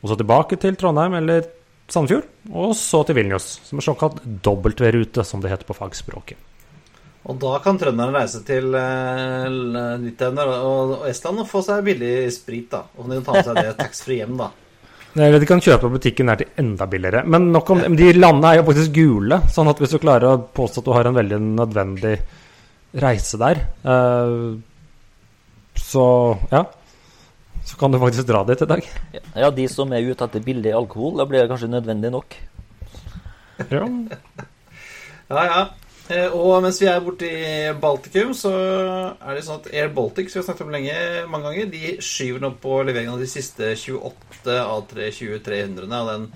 og 0.02 0.10
så 0.10 0.16
tilbake 0.16 0.58
til 0.60 0.76
Trondheim 0.76 1.14
eller 1.20 1.46
Sandefjord, 1.90 2.26
og 2.52 2.74
så 2.78 3.04
til 3.06 3.18
Vilnius. 3.18 3.60
Som 3.66 3.78
en 3.78 3.86
såkalt 3.86 4.22
W-rute, 4.46 5.24
som 5.24 5.40
det 5.40 5.50
heter 5.50 5.68
på 5.68 5.76
fagspråket. 5.76 6.49
Og 7.28 7.36
da 7.36 7.58
kan 7.60 7.76
trønderne 7.76 8.16
reise 8.16 8.40
til 8.48 8.70
Litauen 8.72 10.40
og, 10.40 10.94
og 11.02 11.06
Estland 11.10 11.42
og 11.42 11.48
få 11.50 11.60
seg 11.66 11.84
billig 11.84 12.14
sprit, 12.32 12.70
da. 12.72 12.86
Og 12.96 13.10
de 13.10 13.18
kan 13.20 13.26
ta 13.26 13.34
med 13.36 13.48
seg 13.50 13.58
det 13.60 13.76
taxfree 13.82 14.22
hjem, 14.22 14.38
da. 14.40 14.48
Eller 15.18 15.42
de 15.42 15.48
kan 15.48 15.60
kjøpe 15.60 15.82
på 15.88 15.96
butikken 15.96 16.30
der 16.30 16.38
til 16.40 16.50
enda 16.62 16.86
billigere. 16.86 17.24
Men 17.26 17.50
nok 17.50 17.70
om 17.74 17.96
De 17.98 18.12
landene 18.14 18.52
er 18.52 18.60
jo 18.60 18.66
faktisk 18.68 18.92
gule, 18.94 19.40
sånn 19.50 19.70
at 19.72 19.80
hvis 19.82 19.94
du 19.96 19.98
klarer 20.02 20.28
å 20.30 20.42
påstå 20.54 20.80
at 20.80 20.86
du 20.86 20.92
har 20.94 21.10
en 21.10 21.18
veldig 21.18 21.40
nødvendig 21.58 22.14
reise 23.02 23.38
der, 23.38 23.64
eh, 23.86 24.36
så 25.78 26.04
ja 26.50 26.64
Så 27.64 27.76
kan 27.78 27.92
du 27.92 27.98
faktisk 28.00 28.26
dra 28.26 28.40
dit 28.44 28.62
i 28.62 28.66
dag. 28.66 28.86
Ja, 29.36 29.50
de 29.50 29.66
som 29.68 29.92
er 29.92 30.02
ute 30.02 30.24
etter 30.24 30.42
billig 30.42 30.72
alkohol, 30.74 31.18
da 31.20 31.26
blir 31.28 31.42
det 31.42 31.50
kanskje 31.50 31.68
nødvendig 31.70 32.10
nok. 32.10 32.34
Ja. 33.70 33.84
Ja, 35.30 35.42
ja. 35.44 35.60
Eh, 36.10 36.32
Og 36.34 36.58
mens 36.64 36.80
vi 36.82 36.88
er 36.90 37.02
borte 37.04 37.28
i 37.28 37.70
Baltikum, 37.78 38.32
så 38.34 38.50
er 39.14 39.36
det 39.36 39.44
sånn 39.46 39.60
at 39.60 39.68
Air 39.70 39.92
Baltic, 39.94 40.30
som 40.30 40.40
vi 40.40 40.42
har 40.42 40.48
snakket 40.48 40.66
om 40.66 40.74
lenge, 40.74 40.96
mange 41.30 41.46
ganger, 41.46 41.70
de 41.70 41.92
skyver 42.02 42.42
nå 42.42 42.50
på 42.62 42.80
leveringen 42.82 43.14
av 43.14 43.22
de 43.22 43.30
siste 43.30 43.72
28 43.78 44.56
A320-300-ene 44.64 46.00
av 46.00 46.10
den 46.10 46.26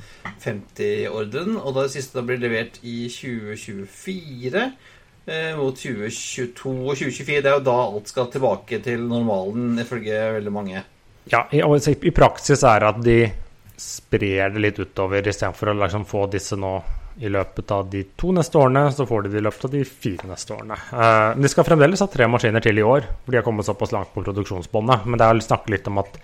50-ordren. 0.45 1.59
Og 1.59 1.75
da 1.75 1.87
det 1.89 1.95
siste 1.97 2.21
da 2.21 2.27
blir 2.29 2.43
levert 2.43 2.79
i 2.87 3.09
2024 3.11 4.63
eh, 4.63 5.53
mot 5.59 5.75
2022 5.83 6.75
og 6.79 6.95
2024. 6.95 7.43
Det 7.43 7.51
er 7.51 7.59
jo 7.59 7.67
da 7.67 7.79
alt 7.89 8.15
skal 8.15 8.31
tilbake 8.31 8.79
til 8.85 9.09
normalen, 9.11 9.75
ifølge 9.83 10.27
veldig 10.39 10.55
mange. 10.55 10.85
ja 11.33 11.47
i, 11.51 11.59
i 11.59 12.13
praksis 12.13 12.63
er 12.63 12.85
det 12.85 12.89
at 12.93 13.01
de 13.03 13.21
sprer 13.81 14.53
det 14.55 14.61
litt 14.61 14.79
utover 14.79 15.27
istedenfor 15.27 15.73
å 15.73 15.81
liksom 15.81 16.05
få 16.07 16.29
disse 16.31 16.55
nå 16.55 16.77
i 17.17 17.31
løpet 17.31 17.71
av 17.71 17.91
de 17.91 18.03
to 18.19 18.33
neste 18.35 18.59
årene, 18.59 18.89
så 18.93 19.07
får 19.07 19.25
de 19.25 19.35
det 19.35 19.39
i 19.39 19.45
løpet 19.47 19.67
av 19.69 19.75
de 19.75 19.83
fire 19.87 20.31
neste 20.31 20.55
årene. 20.57 20.79
Eh, 20.91 21.29
men 21.35 21.45
de 21.45 21.51
skal 21.53 21.67
fremdeles 21.69 22.03
ha 22.03 22.09
tre 22.11 22.27
maskiner 22.31 22.65
til 22.65 22.81
i 22.81 22.87
år, 22.87 23.07
for 23.23 23.35
de 23.35 23.39
har 23.39 23.47
kommet 23.47 23.69
såpass 23.69 23.95
langt 23.95 24.11
på 24.15 24.25
produksjonsbåndet. 24.27 25.07
Men 25.07 25.21
det 25.21 25.29
er 25.29 25.45
snakk 25.47 25.71
litt 25.71 25.87
om 25.91 26.03
at 26.03 26.19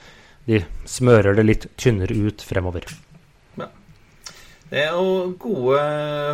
de 0.49 0.63
smører 0.89 1.39
det 1.39 1.47
litt 1.47 1.67
tynnere 1.79 2.17
ut 2.27 2.43
fremover. 2.43 2.89
Ja. 3.61 3.69
Det 4.71 4.83
er 4.83 4.97
jo 4.97 5.31
gode 5.39 5.83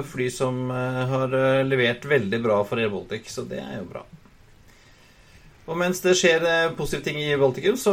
fly 0.09 0.31
som 0.33 0.65
eh, 0.73 1.03
har 1.13 1.37
eh, 1.37 1.65
levert 1.69 2.09
veldig 2.09 2.43
bra 2.49 2.63
for 2.65 2.81
Air 2.81 2.95
Baltic, 2.95 3.29
så 3.33 3.45
det 3.49 3.61
er 3.61 3.83
jo 3.83 3.91
bra. 3.93 4.07
Og 5.67 5.75
mens 5.77 5.99
det 6.01 6.15
skjer 6.15 6.45
positive 6.79 7.03
ting 7.03 7.17
i 7.19 7.37
Baltikum, 7.37 7.75
så 7.75 7.93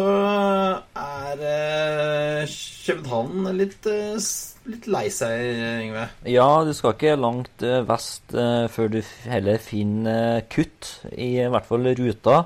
er 0.94 2.46
København 2.86 3.48
litt, 3.58 3.90
litt 4.70 4.88
lei 4.92 5.08
seg, 5.12 5.42
Yngve. 5.84 6.08
Ja, 6.30 6.48
du 6.66 6.72
skal 6.76 6.96
ikke 6.96 7.18
langt 7.20 7.64
eh, 7.66 7.84
vest 7.88 8.34
eh, 8.36 8.66
før 8.72 8.92
du 8.94 9.00
heller 9.28 9.62
finner 9.62 10.40
eh, 10.40 10.46
kutt, 10.52 10.90
i 11.12 11.36
hvert 11.42 11.70
fall 11.70 11.90
ruta. 12.00 12.44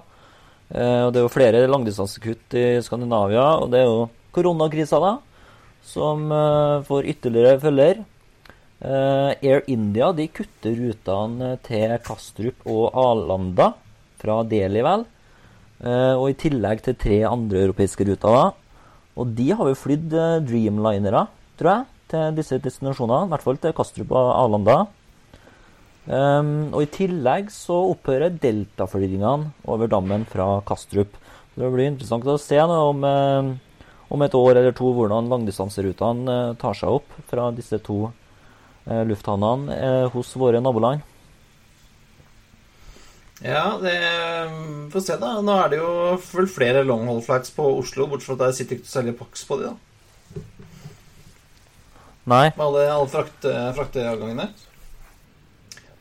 Og 0.68 1.14
det 1.16 1.22
er 1.22 1.24
jo 1.24 1.32
flere 1.32 1.62
langdistansekutt 1.72 2.56
i 2.60 2.66
Skandinavia, 2.84 3.46
og 3.62 3.70
det 3.72 3.80
er 3.80 3.86
jo 3.88 4.02
koronakrisa, 4.36 4.98
da, 5.00 5.14
som 5.88 6.26
får 6.84 7.08
ytterligere 7.14 7.62
følger. 7.62 8.02
Air 8.84 9.64
India 9.72 10.10
de 10.12 10.26
kutter 10.28 10.76
rutene 10.76 11.54
til 11.64 11.96
Kastrup 12.04 12.68
og 12.68 13.00
Arlanda 13.00 13.70
fra 14.20 14.42
Delhi, 14.44 14.84
vel. 14.84 15.08
Og 15.88 16.28
i 16.34 16.38
tillegg 16.44 16.84
til 16.84 17.00
tre 17.00 17.22
andre 17.32 17.64
europeiske 17.70 18.10
ruter. 18.12 18.36
da. 18.36 18.84
Og 19.16 19.32
de 19.40 19.54
har 19.56 19.72
jo 19.72 19.82
flydd 19.88 20.20
Dreamlinere, 20.52 21.30
tror 21.56 21.78
jeg, 21.78 21.88
til 22.12 22.38
disse 22.38 22.60
destinasjonene. 22.64 23.28
I 23.28 23.34
hvert 23.34 23.46
fall 23.46 23.60
til 23.62 23.76
Kastrup 23.78 24.14
og 24.16 24.32
Arlanda. 24.36 24.78
Um, 26.08 26.70
og 26.72 26.86
i 26.86 26.92
tillegg 26.92 27.50
så 27.52 27.76
opphører 27.92 28.38
deltaflygingene 28.40 29.52
over 29.68 29.90
dammen 29.92 30.24
fra 30.30 30.62
Kastrup. 30.68 31.18
Så 31.52 31.66
det 31.66 31.72
blir 31.74 31.90
interessant 31.90 32.28
å 32.30 32.38
se 32.40 32.60
da, 32.62 32.78
om, 32.88 33.04
eh, 33.04 33.50
om 34.14 34.24
et 34.24 34.38
år 34.38 34.62
eller 34.62 34.76
to 34.78 34.94
hvordan 34.94 35.28
langdistanserutene 35.32 36.36
eh, 36.36 36.56
tar 36.62 36.78
seg 36.78 37.00
opp 37.00 37.18
fra 37.28 37.50
disse 37.52 37.82
to 37.84 38.12
eh, 38.86 39.04
lufthavnene 39.10 39.76
eh, 39.76 40.06
hos 40.14 40.36
våre 40.40 40.62
naboland. 40.64 41.04
Ja, 43.44 43.78
det 43.82 43.98
får 44.94 45.04
se, 45.04 45.18
da. 45.22 45.36
Nå 45.46 45.58
er 45.62 45.74
det 45.74 45.82
jo 45.82 46.46
flere 46.50 46.86
long 46.86 47.10
flights 47.26 47.52
på 47.54 47.68
Oslo, 47.82 48.08
bortsett 48.10 48.32
fra 48.32 48.38
at 48.38 48.46
der 48.46 48.56
sitter 48.58 48.78
ikke 48.80 48.88
så 48.88 49.00
særlig 49.00 49.18
Pax 49.20 49.44
på 49.50 49.60
de, 49.60 49.74
da. 49.74 49.87
Nei. 52.28 52.48
Med 52.58 52.66
alle, 52.66 52.88
alle 52.92 53.12
frakt, 53.12 53.46
frakteavgangene. 53.78 54.50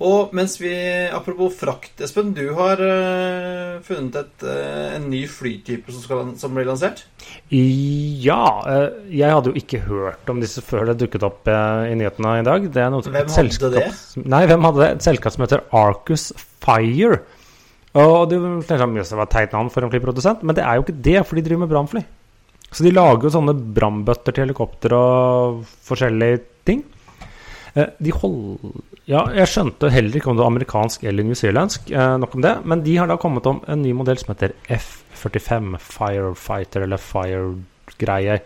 Og 0.05 0.35
mens 0.37 0.59
vi 0.61 0.73
Apropos 1.09 1.55
frakt, 1.57 2.03
Espen. 2.05 2.35
Du 2.37 2.43
har 2.59 2.81
uh, 2.83 3.79
funnet 3.87 4.19
et, 4.21 4.45
uh, 4.45 4.97
en 4.99 5.07
ny 5.09 5.23
flytype 5.31 5.93
som, 5.95 6.03
skal, 6.05 6.33
som 6.41 6.53
blir 6.57 6.69
lansert. 6.69 7.05
Ja, 7.53 8.43
Uh, 8.67 9.07
jeg 9.13 9.31
hadde 9.31 9.53
jo 9.53 9.61
ikke 9.61 9.81
hørt 9.87 10.29
om 10.33 10.41
disse 10.43 10.61
før 10.65 10.91
det 10.91 10.99
dukket 11.05 11.25
opp 11.27 11.49
i 11.49 11.95
nyhetene 11.97 12.35
i 12.41 12.45
dag. 12.47 12.67
Det 12.75 12.83
er 12.83 12.93
noe, 12.93 13.05
Hvem 13.07 13.17
hadde 13.23 13.37
selskap- 13.37 13.73
det? 13.77 13.87
Nei, 14.27 14.43
hvem 14.51 14.67
hadde 14.67 14.83
det? 14.83 14.91
Et 14.97 15.07
selskap 15.09 15.33
som 15.33 15.47
heter 15.47 15.65
Arcus 15.77 16.29
Fire. 16.65 17.21
Og 17.97 18.29
du 18.29 18.37
tenker 18.67 18.83
sånn, 18.83 18.97
«Jøss, 18.99 19.15
det 19.15 19.17
var 19.23 19.29
et 19.31 19.35
teit 19.39 19.55
navn 19.57 19.71
for 19.73 19.87
en 19.87 19.93
flyprodusent, 19.93 20.43
men 20.45 20.59
det 20.59 20.67
er 20.67 20.77
jo 20.77 20.85
ikke 20.85 20.99
det, 21.07 21.17
for 21.25 21.39
de 21.39 21.45
driver 21.47 21.63
med 21.65 21.73
brannfly. 21.73 22.03
Så 22.77 22.85
de 22.85 22.93
lager 22.93 23.25
jo 23.25 23.33
sånne 23.33 23.55
brannbøtter 23.77 24.35
til 24.37 24.45
helikopter 24.45 24.93
og 24.93 25.63
forskjellige 25.89 26.43
ting. 26.69 26.83
Eh, 27.73 27.89
De 28.05 28.13
hold... 28.13 28.59
Ja, 29.07 29.23
jeg 29.33 29.49
skjønte 29.49 29.89
heller 29.95 30.19
ikke 30.19 30.33
om 30.33 30.37
det 30.37 30.43
var 30.43 30.51
amerikansk 30.51 31.05
eller 31.07 31.25
newzealandsk, 31.29 31.93
eh, 31.95 32.17
nok 32.21 32.35
om 32.37 32.43
det, 32.45 32.53
men 32.67 32.83
de 32.85 32.97
har 32.99 33.09
da 33.09 33.17
kommet 33.23 33.47
om 33.49 33.63
en 33.71 33.81
ny 33.85 33.95
modell 33.97 34.19
som 34.21 34.35
heter 34.35 34.53
F45 34.77 35.77
Firefighter, 35.85 36.85
eller 36.85 37.01
Fire-greie 37.01 38.41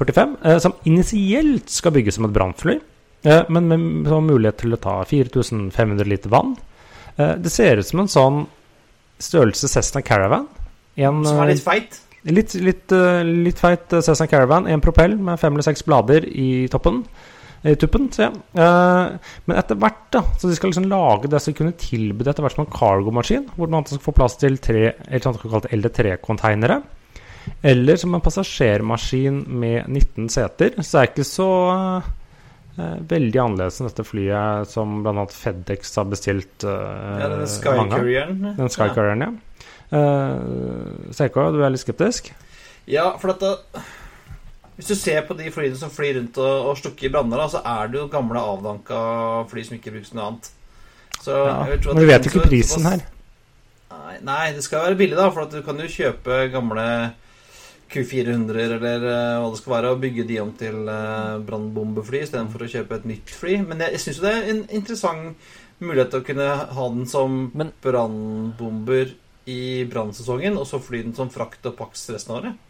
45, 0.00 0.36
eh, 0.42 0.58
som 0.64 0.74
initielt 0.88 1.70
skal 1.70 1.94
bygges 1.94 2.18
som 2.18 2.26
et 2.30 2.34
brannfly, 2.34 2.78
men 3.50 3.66
med 3.66 4.06
mulighet 4.06 4.60
til 4.60 4.76
å 4.76 4.78
ta 4.78 5.00
4500 5.02 6.06
liter 6.06 6.30
vann. 6.30 6.52
Det 7.16 7.50
ser 7.50 7.80
ut 7.80 7.88
som 7.88 8.04
en 8.04 8.10
sånn 8.12 8.36
størrelse 9.18 9.66
Cessna 9.72 10.02
Caravan. 10.06 10.44
En, 10.94 11.24
Som 11.26 11.40
er 11.42 11.50
litt 11.50 11.64
feit. 11.64 11.96
Litt, 12.26 12.54
litt, 12.58 12.90
eh, 12.92 13.22
litt 13.24 13.58
feit 13.62 13.92
eh, 13.94 14.02
Cessna 14.02 14.26
Caravan. 14.26 14.66
En 14.66 14.80
propell 14.82 15.14
med 15.18 15.38
fem 15.38 15.54
eller 15.54 15.62
seks 15.66 15.84
blader 15.86 16.26
i 16.26 16.66
toppen. 16.72 17.04
I 17.66 17.74
tuppen, 17.80 18.08
jeg. 18.14 18.34
Eh, 18.54 19.30
men 19.48 19.56
etter 19.58 19.78
hvert, 19.80 20.02
da 20.14 20.20
Så 20.38 20.46
de 20.50 20.54
skal 20.58 20.70
liksom 20.70 20.88
lage 20.90 21.30
det 21.32 21.40
som 21.42 21.54
kunne 21.56 21.72
tilby 21.80 22.22
det 22.26 22.34
etter 22.34 22.44
hvert 22.44 22.54
som 22.58 22.66
en 22.66 22.72
cargomaskin. 22.74 23.48
Hvor 23.56 23.70
man 23.72 23.86
skal 23.88 24.02
få 24.04 24.14
plass 24.14 24.36
til 24.42 24.58
tre 24.62 24.84
eller 25.06 25.24
sånn 25.24 25.38
såkalte 25.38 25.72
LD3-konteinere. 25.74 26.82
Eller 27.62 27.96
som 27.98 28.14
en 28.14 28.22
passasjermaskin 28.22 29.44
med 29.48 29.86
19 29.88 30.28
seter. 30.34 30.74
Så 30.82 30.92
det 30.98 31.02
er 31.02 31.10
ikke 31.12 31.26
så 31.30 31.48
eh, 32.76 32.96
veldig 33.08 33.40
annerledes 33.42 33.80
enn 33.80 33.88
dette 33.90 34.04
flyet 34.06 34.70
som 34.70 34.98
bl.a. 35.04 35.26
FedEx 35.30 35.94
har 36.00 36.08
bestilt. 36.10 36.66
eh, 36.66 37.20
Ja, 37.22 37.28
den 37.34 37.46
Sky 37.50 37.76
mange. 37.78 38.00
Courieren. 38.00 38.42
Den 38.58 38.68
Sky 38.74 38.90
Courieren, 38.94 39.22
ja. 39.26 39.32
Uh, 39.92 41.12
CK, 41.14 41.36
du 41.54 41.60
er 41.62 41.72
litt 41.72 41.84
skeptisk? 41.84 42.32
Ja, 42.90 43.12
for 43.20 43.34
at 43.34 43.42
Hvis 44.76 44.90
du 44.90 44.94
ser 44.98 45.22
på 45.26 45.34
de 45.38 45.50
flyene 45.50 45.78
som 45.78 45.90
flyr 45.90 46.18
rundt 46.18 46.38
og, 46.42 46.70
og 46.70 46.80
slukker 46.80 47.08
i 47.08 47.12
branner, 47.12 47.46
så 47.48 47.62
er 47.64 47.88
det 47.90 48.00
jo 48.02 48.08
gamle, 48.12 48.42
avdanka 48.42 48.98
fly 49.50 49.64
som 49.64 49.78
ikke 49.78 49.94
brukes 49.94 50.10
til 50.12 50.20
noe 50.20 50.30
annet. 50.30 50.50
Så 51.22 51.36
Ja. 51.46 51.60
Men 51.64 52.02
vi 52.02 52.10
vet 52.10 52.26
jo 52.26 52.32
ikke 52.34 52.48
prisen 52.50 52.84
her. 52.84 53.06
Nei, 53.90 54.18
nei, 54.22 54.52
det 54.52 54.64
skal 54.66 54.84
være 54.84 54.98
billig, 54.98 55.16
da. 55.16 55.30
For 55.32 55.46
at 55.46 55.54
du 55.54 55.62
kan 55.64 55.80
jo 55.80 55.88
kjøpe 55.88 56.42
gamle 56.52 56.86
Q400 57.92 58.76
eller 58.76 59.04
eh, 59.06 59.36
hva 59.40 59.50
det 59.50 59.60
skal 59.60 59.74
være, 59.76 59.92
og 59.94 60.00
bygge 60.02 60.26
de 60.26 60.40
om 60.42 60.50
til 60.58 60.88
uh, 60.90 61.38
brannbombefly 61.46 62.24
istedenfor 62.24 62.66
å 62.66 62.70
kjøpe 62.70 62.98
et 62.98 63.06
nytt 63.12 63.30
fly. 63.32 63.60
Men 63.66 63.84
jeg, 63.84 63.96
jeg 63.96 64.04
syns 64.04 64.18
jo 64.18 64.26
det 64.26 64.32
er 64.34 64.50
en 64.52 64.64
interessant 64.74 65.52
mulighet 65.78 66.12
til 66.12 66.22
å 66.22 66.26
kunne 66.26 66.48
ha 66.76 66.88
den 66.96 67.06
som 67.10 67.38
brannbomber 67.84 69.14
i 69.46 69.84
brannsesongen, 69.90 70.56
og 70.58 70.66
så 70.68 70.80
fly 70.82 71.02
den 71.04 71.14
som 71.16 71.30
frakt 71.32 71.66
og 71.68 71.76
paks 71.78 72.08
resten 72.14 72.34
av 72.34 72.40
året. 72.40 72.62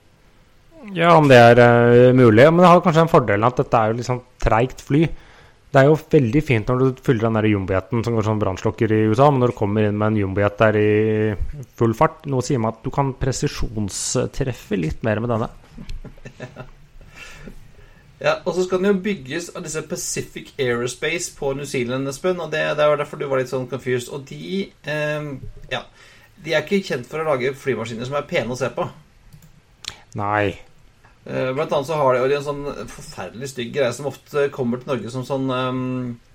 Ja, 0.94 1.14
om 1.16 1.28
det 1.30 1.38
er 1.40 1.60
uh, 1.60 2.14
mulig. 2.16 2.44
Men 2.50 2.62
det 2.62 2.68
har 2.70 2.82
kanskje 2.84 3.06
en 3.06 3.12
fordel 3.12 3.46
at 3.48 3.62
dette 3.62 3.80
er 3.80 3.94
jo 3.94 4.06
sånn 4.06 4.20
treigt 4.42 4.84
fly. 4.84 5.06
Det 5.72 5.82
er 5.82 5.88
jo 5.90 5.96
veldig 5.98 6.40
fint 6.46 6.68
når 6.70 6.78
du 6.82 7.00
fyller 7.04 7.26
den 7.26 7.38
der 7.40 7.48
jumbojeten 7.50 8.04
som 8.06 8.14
går 8.16 8.24
som 8.28 8.38
brannslokker 8.40 8.92
i 8.94 9.00
USA, 9.10 9.26
men 9.32 9.42
når 9.42 9.52
du 9.52 9.58
kommer 9.58 9.88
inn 9.88 9.98
med 9.98 10.12
en 10.12 10.20
jumbojet 10.22 10.62
der 10.62 10.78
i 10.80 10.92
full 11.76 11.92
fart 11.96 12.24
Noe 12.30 12.44
sier 12.44 12.62
meg 12.62 12.76
at 12.76 12.86
du 12.86 12.92
kan 12.94 13.10
presisjonstreffe 13.18 14.78
litt 14.78 15.04
mer 15.04 15.20
med 15.24 15.34
denne. 15.34 15.50
Ja, 18.16 18.38
Og 18.48 18.54
så 18.56 18.64
skal 18.64 18.80
den 18.80 18.94
jo 18.94 19.02
bygges 19.04 19.50
av 19.52 19.64
disse 19.66 19.82
Pacific 19.84 20.54
Aerospace 20.56 21.34
på 21.36 21.50
New 21.52 21.66
Zealand, 21.68 22.08
Espen. 22.08 22.40
Og 22.40 22.48
det, 22.52 22.62
det 22.78 22.86
var 22.88 22.96
derfor 22.96 23.20
du 23.20 23.26
var 23.28 23.42
litt 23.42 23.52
sånn 23.52 23.68
confused. 23.68 24.08
Og 24.08 24.24
de 24.28 24.70
eh, 24.88 25.28
Ja. 25.72 25.82
De 26.44 26.54
er 26.54 26.64
ikke 26.64 26.84
kjent 26.84 27.08
for 27.08 27.22
å 27.22 27.28
lage 27.30 27.54
flymaskiner 27.56 28.08
som 28.08 28.18
er 28.18 28.28
pene 28.28 28.54
å 28.54 28.58
se 28.58 28.70
på. 28.74 28.86
Nei. 30.16 30.56
Eh, 31.26 31.50
Blant 31.56 31.72
annet 31.74 31.88
så 31.88 31.98
har 31.98 32.18
de 32.20 32.36
en 32.36 32.46
sånn 32.46 32.64
forferdelig 32.92 33.50
stygg 33.50 33.72
greie 33.74 33.94
som 33.96 34.08
ofte 34.10 34.46
kommer 34.54 34.80
til 34.80 34.92
Norge 34.92 35.12
som 35.12 35.26
sånn 35.26 35.50
um, 35.50 35.84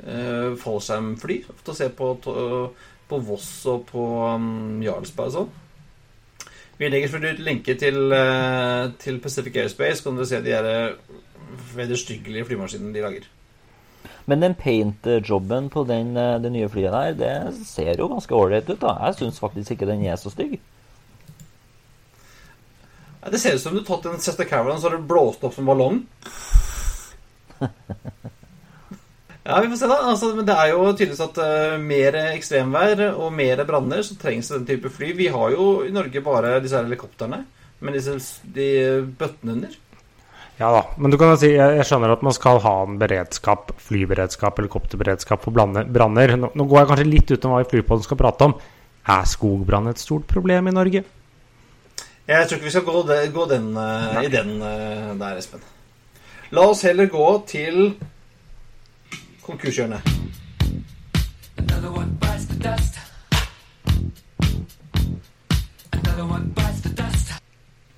uh, 0.04 0.52
fallskjermfly. 0.60 1.42
Ofte 1.54 1.74
å 1.74 1.78
se 1.78 1.88
på, 1.96 2.12
på 2.20 3.22
Voss 3.30 3.52
og 3.72 3.86
på 3.92 4.08
um, 4.36 4.82
Jarlsberg 4.84 5.32
og 5.32 5.38
sånn. 5.38 5.52
Vi 6.82 6.90
legger 6.90 7.12
selvfølgelig 7.12 7.38
ut 7.38 7.46
lenke 7.46 7.76
til, 7.78 8.00
uh, 8.10 8.90
til 9.00 9.20
Pacific 9.22 9.60
Airspace, 9.62 10.00
så 10.00 10.08
kan 10.08 10.18
dere 10.18 10.30
se 10.32 10.40
de 10.42 10.56
der 10.56 10.70
eh, 10.72 11.20
vederstyggelige 11.76 12.48
flymaskinene 12.48 12.96
de 12.96 13.04
lager. 13.06 13.28
Men 14.30 14.44
den 14.44 14.56
paint-jobben 14.56 15.70
på 15.74 15.84
den, 15.90 16.16
eh, 16.18 16.38
det 16.42 16.52
nye 16.54 16.70
flyet 16.70 16.94
der, 16.94 17.16
det 17.18 17.68
ser 17.68 17.98
jo 17.98 18.10
ganske 18.12 18.36
ålreit 18.36 18.70
ut, 18.70 18.80
da. 18.82 18.98
Jeg 19.08 19.20
syns 19.20 19.42
faktisk 19.42 19.76
ikke 19.76 19.90
den 19.90 20.06
er 20.06 20.20
så 20.22 20.34
stygg. 20.34 20.60
Det 23.22 23.40
ser 23.40 23.56
ut 23.56 23.62
som 23.62 23.76
du 23.76 23.84
har 23.84 23.90
tatt 23.90 24.08
en 24.10 24.22
Sester 24.22 24.48
Caravan 24.50 24.80
så 24.82 24.90
har 24.90 24.98
du 24.98 25.06
blåst 25.06 25.44
opp 25.46 25.54
som 25.54 25.70
ballong. 25.70 26.04
Ja, 29.44 29.58
vi 29.62 29.70
får 29.72 29.78
se, 29.78 29.88
da. 29.90 29.96
Altså, 30.06 30.28
men 30.38 30.46
det 30.46 30.54
er 30.54 30.68
jo 30.70 30.84
tydeligvis 30.92 31.24
at 31.24 31.40
uh, 31.42 31.80
mer 31.82 32.18
ekstremvær 32.36 33.00
og 33.10 33.32
mer 33.34 33.64
branner, 33.66 34.04
så 34.06 34.14
trengs 34.22 34.52
den 34.54 34.68
type 34.70 34.92
fly. 34.94 35.16
Vi 35.18 35.32
har 35.34 35.56
jo 35.56 35.66
i 35.82 35.94
Norge 35.94 36.22
bare 36.22 36.60
disse 36.62 36.78
helikoptrene 36.78 37.42
med 37.82 37.98
disse 37.98 38.20
de 38.46 38.68
bøttene 39.18 39.56
under. 39.58 39.80
Ja 40.62 40.72
da. 40.72 40.82
Men 40.98 41.10
du 41.10 41.18
kan 41.18 41.32
jo 41.34 41.38
si, 41.42 41.48
jeg, 41.56 41.78
jeg 41.80 41.86
skjønner 41.90 42.12
at 42.14 42.22
man 42.22 42.36
skal 42.38 42.60
ha 42.62 42.74
en 42.86 43.00
beredskap, 43.02 43.72
flyberedskap, 43.82 44.60
helikopterberedskap 44.62 45.42
for 45.42 45.58
branner. 45.58 46.36
Nå, 46.38 46.52
nå 46.54 46.66
går 46.70 46.84
jeg 46.84 46.90
kanskje 46.92 47.06
litt 47.08 47.32
utenom 47.34 47.56
hva 47.56 47.64
vi 47.64 47.70
flypodden 47.72 48.06
skal 48.06 48.20
prate 48.20 48.46
om. 48.46 48.54
Er 49.10 49.26
skogbrann 49.26 49.90
et 49.90 49.98
stort 49.98 50.28
problem 50.30 50.70
i 50.70 50.74
Norge? 50.76 51.02
Jeg 52.30 52.46
tror 52.46 52.60
ikke 52.60 52.68
vi 52.68 52.76
skal 52.76 52.86
gå, 52.86 53.02
de, 53.10 53.18
gå 53.34 53.48
den, 53.50 53.72
uh, 53.74 54.22
i 54.22 54.30
den 54.30 54.54
uh, 54.62 55.10
der, 55.18 55.42
Espen. 55.42 55.66
La 56.54 56.68
oss 56.70 56.86
heller 56.86 57.10
gå 57.10 57.26
til 57.50 57.96
konkurshjørnet. 59.42 60.14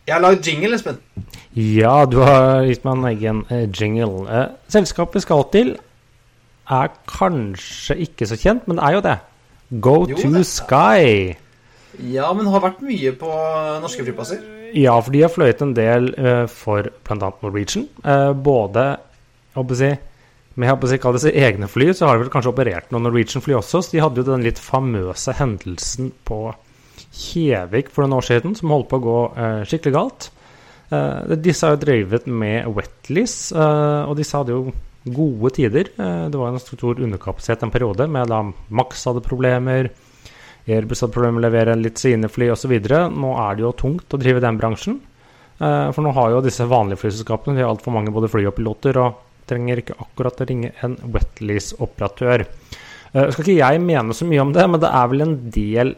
Jeg 0.08 0.16
har 0.16 0.24
lagd 0.24 0.48
jingle, 0.48 0.80
Espen. 0.80 1.04
Ja, 1.54 2.06
du 2.10 2.18
har 2.24 2.64
gitt 2.66 2.86
meg 2.86 2.96
en 2.98 3.10
egen 3.12 3.42
eh, 3.54 3.66
jingle. 3.70 4.24
Eh, 4.26 4.48
selskapet 4.74 5.22
skal 5.26 5.44
til, 5.54 5.76
er 6.72 6.94
kanskje 7.10 8.00
ikke 8.08 8.26
så 8.30 8.38
kjent, 8.40 8.66
men 8.68 8.80
det 8.80 8.88
er 8.88 8.96
jo 8.98 9.04
det. 9.06 9.18
Go 9.84 9.96
Jo, 10.10 10.18
to 10.18 10.32
det- 10.34 10.48
Sky. 10.50 11.36
Ja, 12.10 12.32
men 12.34 12.48
har 12.50 12.64
vært 12.64 12.82
mye 12.82 13.12
på 13.14 13.30
norske 13.84 14.02
flyplasser. 14.02 14.42
Ja, 14.74 14.96
for 15.00 15.14
de 15.14 15.22
har 15.22 15.30
fløyet 15.30 15.62
en 15.62 15.76
del 15.78 16.08
uh, 16.18 16.48
for 16.50 16.90
bl.a. 17.06 17.30
Norwegian. 17.44 17.86
Uh, 18.02 18.34
både 18.34 18.98
jeg 18.98 19.60
håper 19.60 19.78
si, 19.78 19.90
med 20.58 20.66
jeg 20.66 20.74
håper 20.74 20.90
si, 20.90 20.98
kall 20.98 21.20
det 21.22 21.36
egne 21.38 21.70
fly, 21.70 21.92
så 21.94 22.08
har 22.08 22.18
de 22.18 22.24
vel 22.26 22.34
kanskje 22.34 22.50
operert 22.50 22.90
noen 22.90 23.06
Norwegian-fly 23.06 23.54
også. 23.60 23.84
Så 23.86 23.94
de 23.94 24.02
hadde 24.02 24.24
jo 24.24 24.26
den 24.32 24.42
litt 24.42 24.58
famøse 24.58 25.36
hendelsen 25.38 26.10
på 26.26 26.48
Kjevik 27.14 27.92
for 27.94 28.02
noen 28.02 28.18
år 28.18 28.26
siden 28.26 28.56
som 28.58 28.74
holdt 28.74 28.90
på 28.90 28.98
å 28.98 29.04
gå 29.04 29.18
eh, 29.38 29.60
skikkelig 29.70 29.94
galt. 29.94 30.28
Eh, 30.94 31.36
disse 31.42 31.66
har 31.66 31.76
jo 31.76 31.84
drevet 31.84 32.28
med 32.28 32.68
wetleys, 32.76 33.52
eh, 33.52 34.02
og 34.08 34.18
disse 34.20 34.38
hadde 34.38 34.56
jo 34.56 34.74
gode 35.04 35.54
tider. 35.58 35.90
Eh, 35.98 36.26
det 36.30 36.40
var 36.40 36.52
en 36.52 36.62
stor 36.62 37.00
underkapasitet 37.00 37.64
en 37.64 37.74
periode, 37.74 38.08
med 38.08 38.30
da 38.30 38.44
Max 38.70 39.06
hadde 39.10 39.24
problemer. 39.26 39.90
Airbus 40.68 41.04
hadde 41.04 41.16
problemer 41.16 41.40
med 41.40 41.44
å 41.44 41.48
levere 41.50 41.80
litt 41.80 42.00
sine 42.00 42.30
fly 42.32 42.52
osv. 42.54 42.72
Nå 43.12 43.34
er 43.48 43.56
det 43.56 43.66
jo 43.66 43.74
tungt 43.76 44.14
å 44.14 44.20
drive 44.20 44.44
den 44.44 44.60
bransjen. 44.60 45.02
For 45.60 46.02
nå 46.02 46.12
har 46.16 46.32
jo 46.32 46.40
disse 46.44 46.66
vanlige 46.66 47.00
flyselskapene 47.04 47.56
De 47.56 47.62
har 47.62 47.70
altfor 47.70 47.94
mange 47.94 48.12
både 48.12 48.28
fly 48.28 48.42
og 48.50 48.56
piloter 48.58 48.98
og 49.00 49.20
trenger 49.48 49.80
ikke 49.80 49.96
akkurat 50.02 50.42
å 50.42 50.48
ringe 50.50 50.72
en 50.84 50.96
wetlease-operatør. 51.14 52.46
Skal 53.12 53.44
ikke 53.44 53.60
jeg 53.60 53.84
mene 53.84 54.16
så 54.18 54.26
mye 54.26 54.42
om 54.42 54.54
det, 54.56 54.66
men 54.72 54.82
det 54.82 54.90
er 54.90 55.12
vel 55.12 55.26
en 55.28 55.36
del 55.54 55.94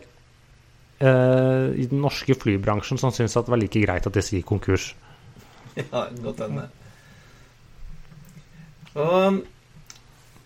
i 0.95 1.85
den 1.91 1.99
norske 1.99 2.37
flybransjen 2.39 2.99
som 3.01 3.11
syns 3.11 3.35
at 3.35 3.49
det 3.49 3.51
var 3.51 3.59
like 3.59 3.81
greit 3.83 4.05
at 4.07 4.15
disse 4.15 4.37
gikk 4.37 4.47
konkurs. 4.53 4.93
Ja, 5.75 6.05
godt 6.23 6.39
hende. 6.39 6.69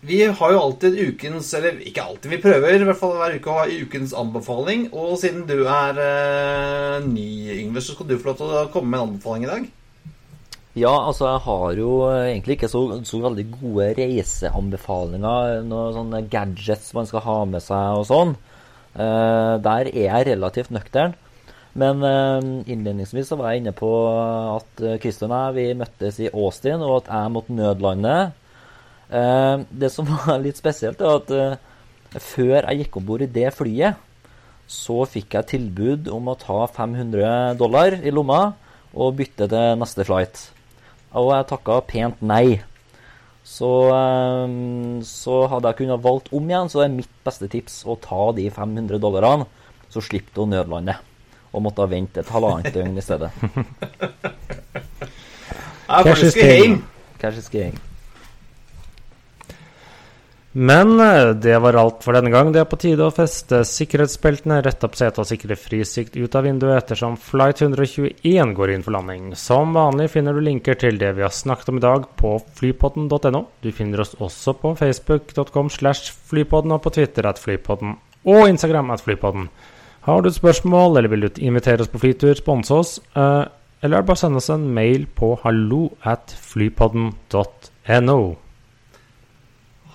Vi 0.00 0.26
har 0.26 0.52
jo 0.52 0.60
alltid 0.60 0.96
ukens 0.98 1.52
Eller 1.54 1.76
ikke 1.84 2.02
alltid, 2.02 2.30
vi 2.32 2.40
prøver 2.42 2.80
i 2.80 2.86
hvert 2.88 2.98
fall 2.98 3.18
hver 3.20 3.36
uke 3.36 3.52
å 3.52 3.58
ha 3.58 3.66
ukens 3.68 4.14
anbefaling. 4.16 4.86
Og 4.96 5.18
siden 5.20 5.44
du 5.48 5.58
er 5.68 6.00
eh, 6.00 7.04
ny, 7.04 7.26
Yngve, 7.58 7.82
så 7.84 7.94
skal 7.94 8.08
du 8.08 8.16
få 8.16 8.32
lov 8.32 8.40
til 8.40 8.54
å 8.56 8.70
komme 8.72 8.94
med 8.94 9.00
en 9.00 9.10
anbefaling 9.10 9.44
i 9.44 9.50
dag. 9.50 9.68
Ja, 10.78 10.92
altså 10.94 11.26
jeg 11.26 11.42
har 11.44 11.78
jo 11.82 11.90
egentlig 12.14 12.56
ikke 12.56 12.70
så, 12.70 12.80
så 13.04 13.20
veldig 13.20 13.44
gode 13.58 13.90
reiseanbefalinger. 13.98 15.60
Noen 15.68 15.96
sånne 15.98 16.22
gadgets 16.32 16.94
man 16.96 17.10
skal 17.10 17.24
ha 17.26 17.38
med 17.50 17.64
seg 17.64 18.00
og 18.00 18.06
sånn. 18.08 18.36
Eh, 18.94 19.54
der 19.62 19.90
er 19.90 20.06
jeg 20.06 20.28
relativt 20.32 20.72
nøktern. 20.74 21.14
Men 21.78 22.02
eh, 22.02 22.50
innledningsvis 22.72 23.30
så 23.30 23.38
var 23.38 23.52
jeg 23.52 23.62
inne 23.62 23.74
på 23.76 23.90
at 24.56 24.84
Kristian 25.02 25.32
og 25.32 25.54
jeg 25.54 25.58
vi 25.58 25.78
møttes 25.78 26.18
i 26.20 26.30
Austin, 26.32 26.82
og 26.82 27.02
at 27.04 27.12
jeg 27.14 27.34
måtte 27.36 27.56
nødlande. 27.56 28.18
Eh, 29.10 29.66
det 29.70 29.90
som 29.92 30.08
var 30.14 30.38
litt 30.42 30.60
spesielt, 30.60 31.02
er 31.02 31.18
at 31.18 31.34
eh, 31.34 31.58
før 32.18 32.62
jeg 32.62 32.84
gikk 32.84 32.98
om 32.98 33.06
bord 33.06 33.26
i 33.26 33.30
det 33.30 33.50
flyet, 33.54 33.98
så 34.70 35.02
fikk 35.10 35.34
jeg 35.34 35.50
tilbud 35.50 36.10
om 36.14 36.30
å 36.30 36.38
ta 36.38 36.62
500 36.70 37.58
dollar 37.58 37.96
i 38.06 38.12
lomma 38.14 38.52
og 38.94 39.16
bytte 39.18 39.48
til 39.50 39.78
neste 39.80 40.06
flight. 40.06 40.44
Og 41.18 41.32
jeg 41.34 41.48
takka 41.50 41.80
pent 41.90 42.20
nei. 42.22 42.60
Så, 43.50 43.70
eh, 43.90 45.02
så 45.06 45.36
hadde 45.50 45.72
jeg 45.72 45.80
kunnet 45.82 46.04
valgt 46.04 46.30
om 46.36 46.50
igjen, 46.50 46.70
så 46.70 46.84
er 46.84 46.92
mitt 46.94 47.10
beste 47.26 47.50
tips 47.50 47.82
å 47.84 47.98
ta 48.00 48.30
de 48.36 48.46
500 48.54 49.00
dollarene, 49.02 49.48
så 49.90 50.02
slipper 50.04 50.36
du 50.36 50.44
å 50.44 50.50
nødlande. 50.52 50.94
Og 51.50 51.64
måtte 51.66 51.88
vente 51.90 52.22
et 52.22 52.30
halvannet 52.30 52.70
døgn 52.74 52.94
i 52.94 53.02
stedet. 53.02 53.32
Cash 55.90 56.22
is 56.22 56.36
king. 56.38 56.84
Cash 57.18 57.38
is 57.42 57.48
king. 57.50 57.74
Men 60.52 61.00
eh, 61.00 61.28
det 61.30 61.58
var 61.58 61.76
alt 61.78 62.02
for 62.02 62.16
denne 62.16 62.30
gang. 62.30 62.50
Det 62.50 62.64
er 62.64 62.66
på 62.66 62.78
tide 62.80 63.06
å 63.06 63.14
feste 63.14 63.60
sikkerhetsbeltene, 63.68 64.58
rette 64.66 64.88
opp 64.88 64.96
setet 64.98 65.20
og 65.22 65.28
sikre 65.28 65.54
frisikt 65.54 66.16
ut 66.18 66.34
av 66.34 66.42
vinduet 66.48 66.74
ettersom 66.80 67.14
flight 67.22 67.62
121 67.62 68.54
går 68.58 68.72
inn 68.74 68.82
for 68.82 68.96
landing. 68.96 69.30
Som 69.38 69.76
vanlig 69.78 70.08
finner 70.16 70.34
du 70.34 70.42
linker 70.42 70.74
til 70.80 70.98
det 70.98 71.12
vi 71.14 71.22
har 71.22 71.34
snakket 71.34 71.70
om 71.70 71.78
i 71.78 71.84
dag 71.84 72.08
på 72.18 72.34
flypodden.no. 72.58 73.44
Du 73.62 73.70
finner 73.70 74.02
oss 74.02 74.16
også 74.18 74.56
på 74.58 74.74
facebook.com 74.82 75.70
slash 75.70 76.10
flypodden 76.32 76.74
og 76.74 76.82
på 76.82 76.96
Twitter 76.98 77.30
at 77.30 77.38
flypodden 77.38 77.94
og 78.26 78.50
Instagram 78.50 78.90
at 78.90 79.06
flypodden. 79.06 79.46
Har 80.08 80.22
du 80.22 80.32
et 80.32 80.34
spørsmål 80.34 80.98
eller 80.98 81.12
vil 81.12 81.28
du 81.28 81.42
invitere 81.44 81.84
oss 81.84 81.92
på 81.92 82.02
flytur, 82.02 82.34
sponse 82.34 82.74
oss, 82.74 82.98
eh, 83.14 83.44
eller 83.84 84.00
er 84.00 84.08
bare 84.08 84.18
sende 84.18 84.42
oss 84.42 84.50
en 84.50 84.66
mail 84.74 85.06
på 85.14 85.36
hallo 85.44 85.92
at 86.02 86.34
flypodden.no. 86.50 88.22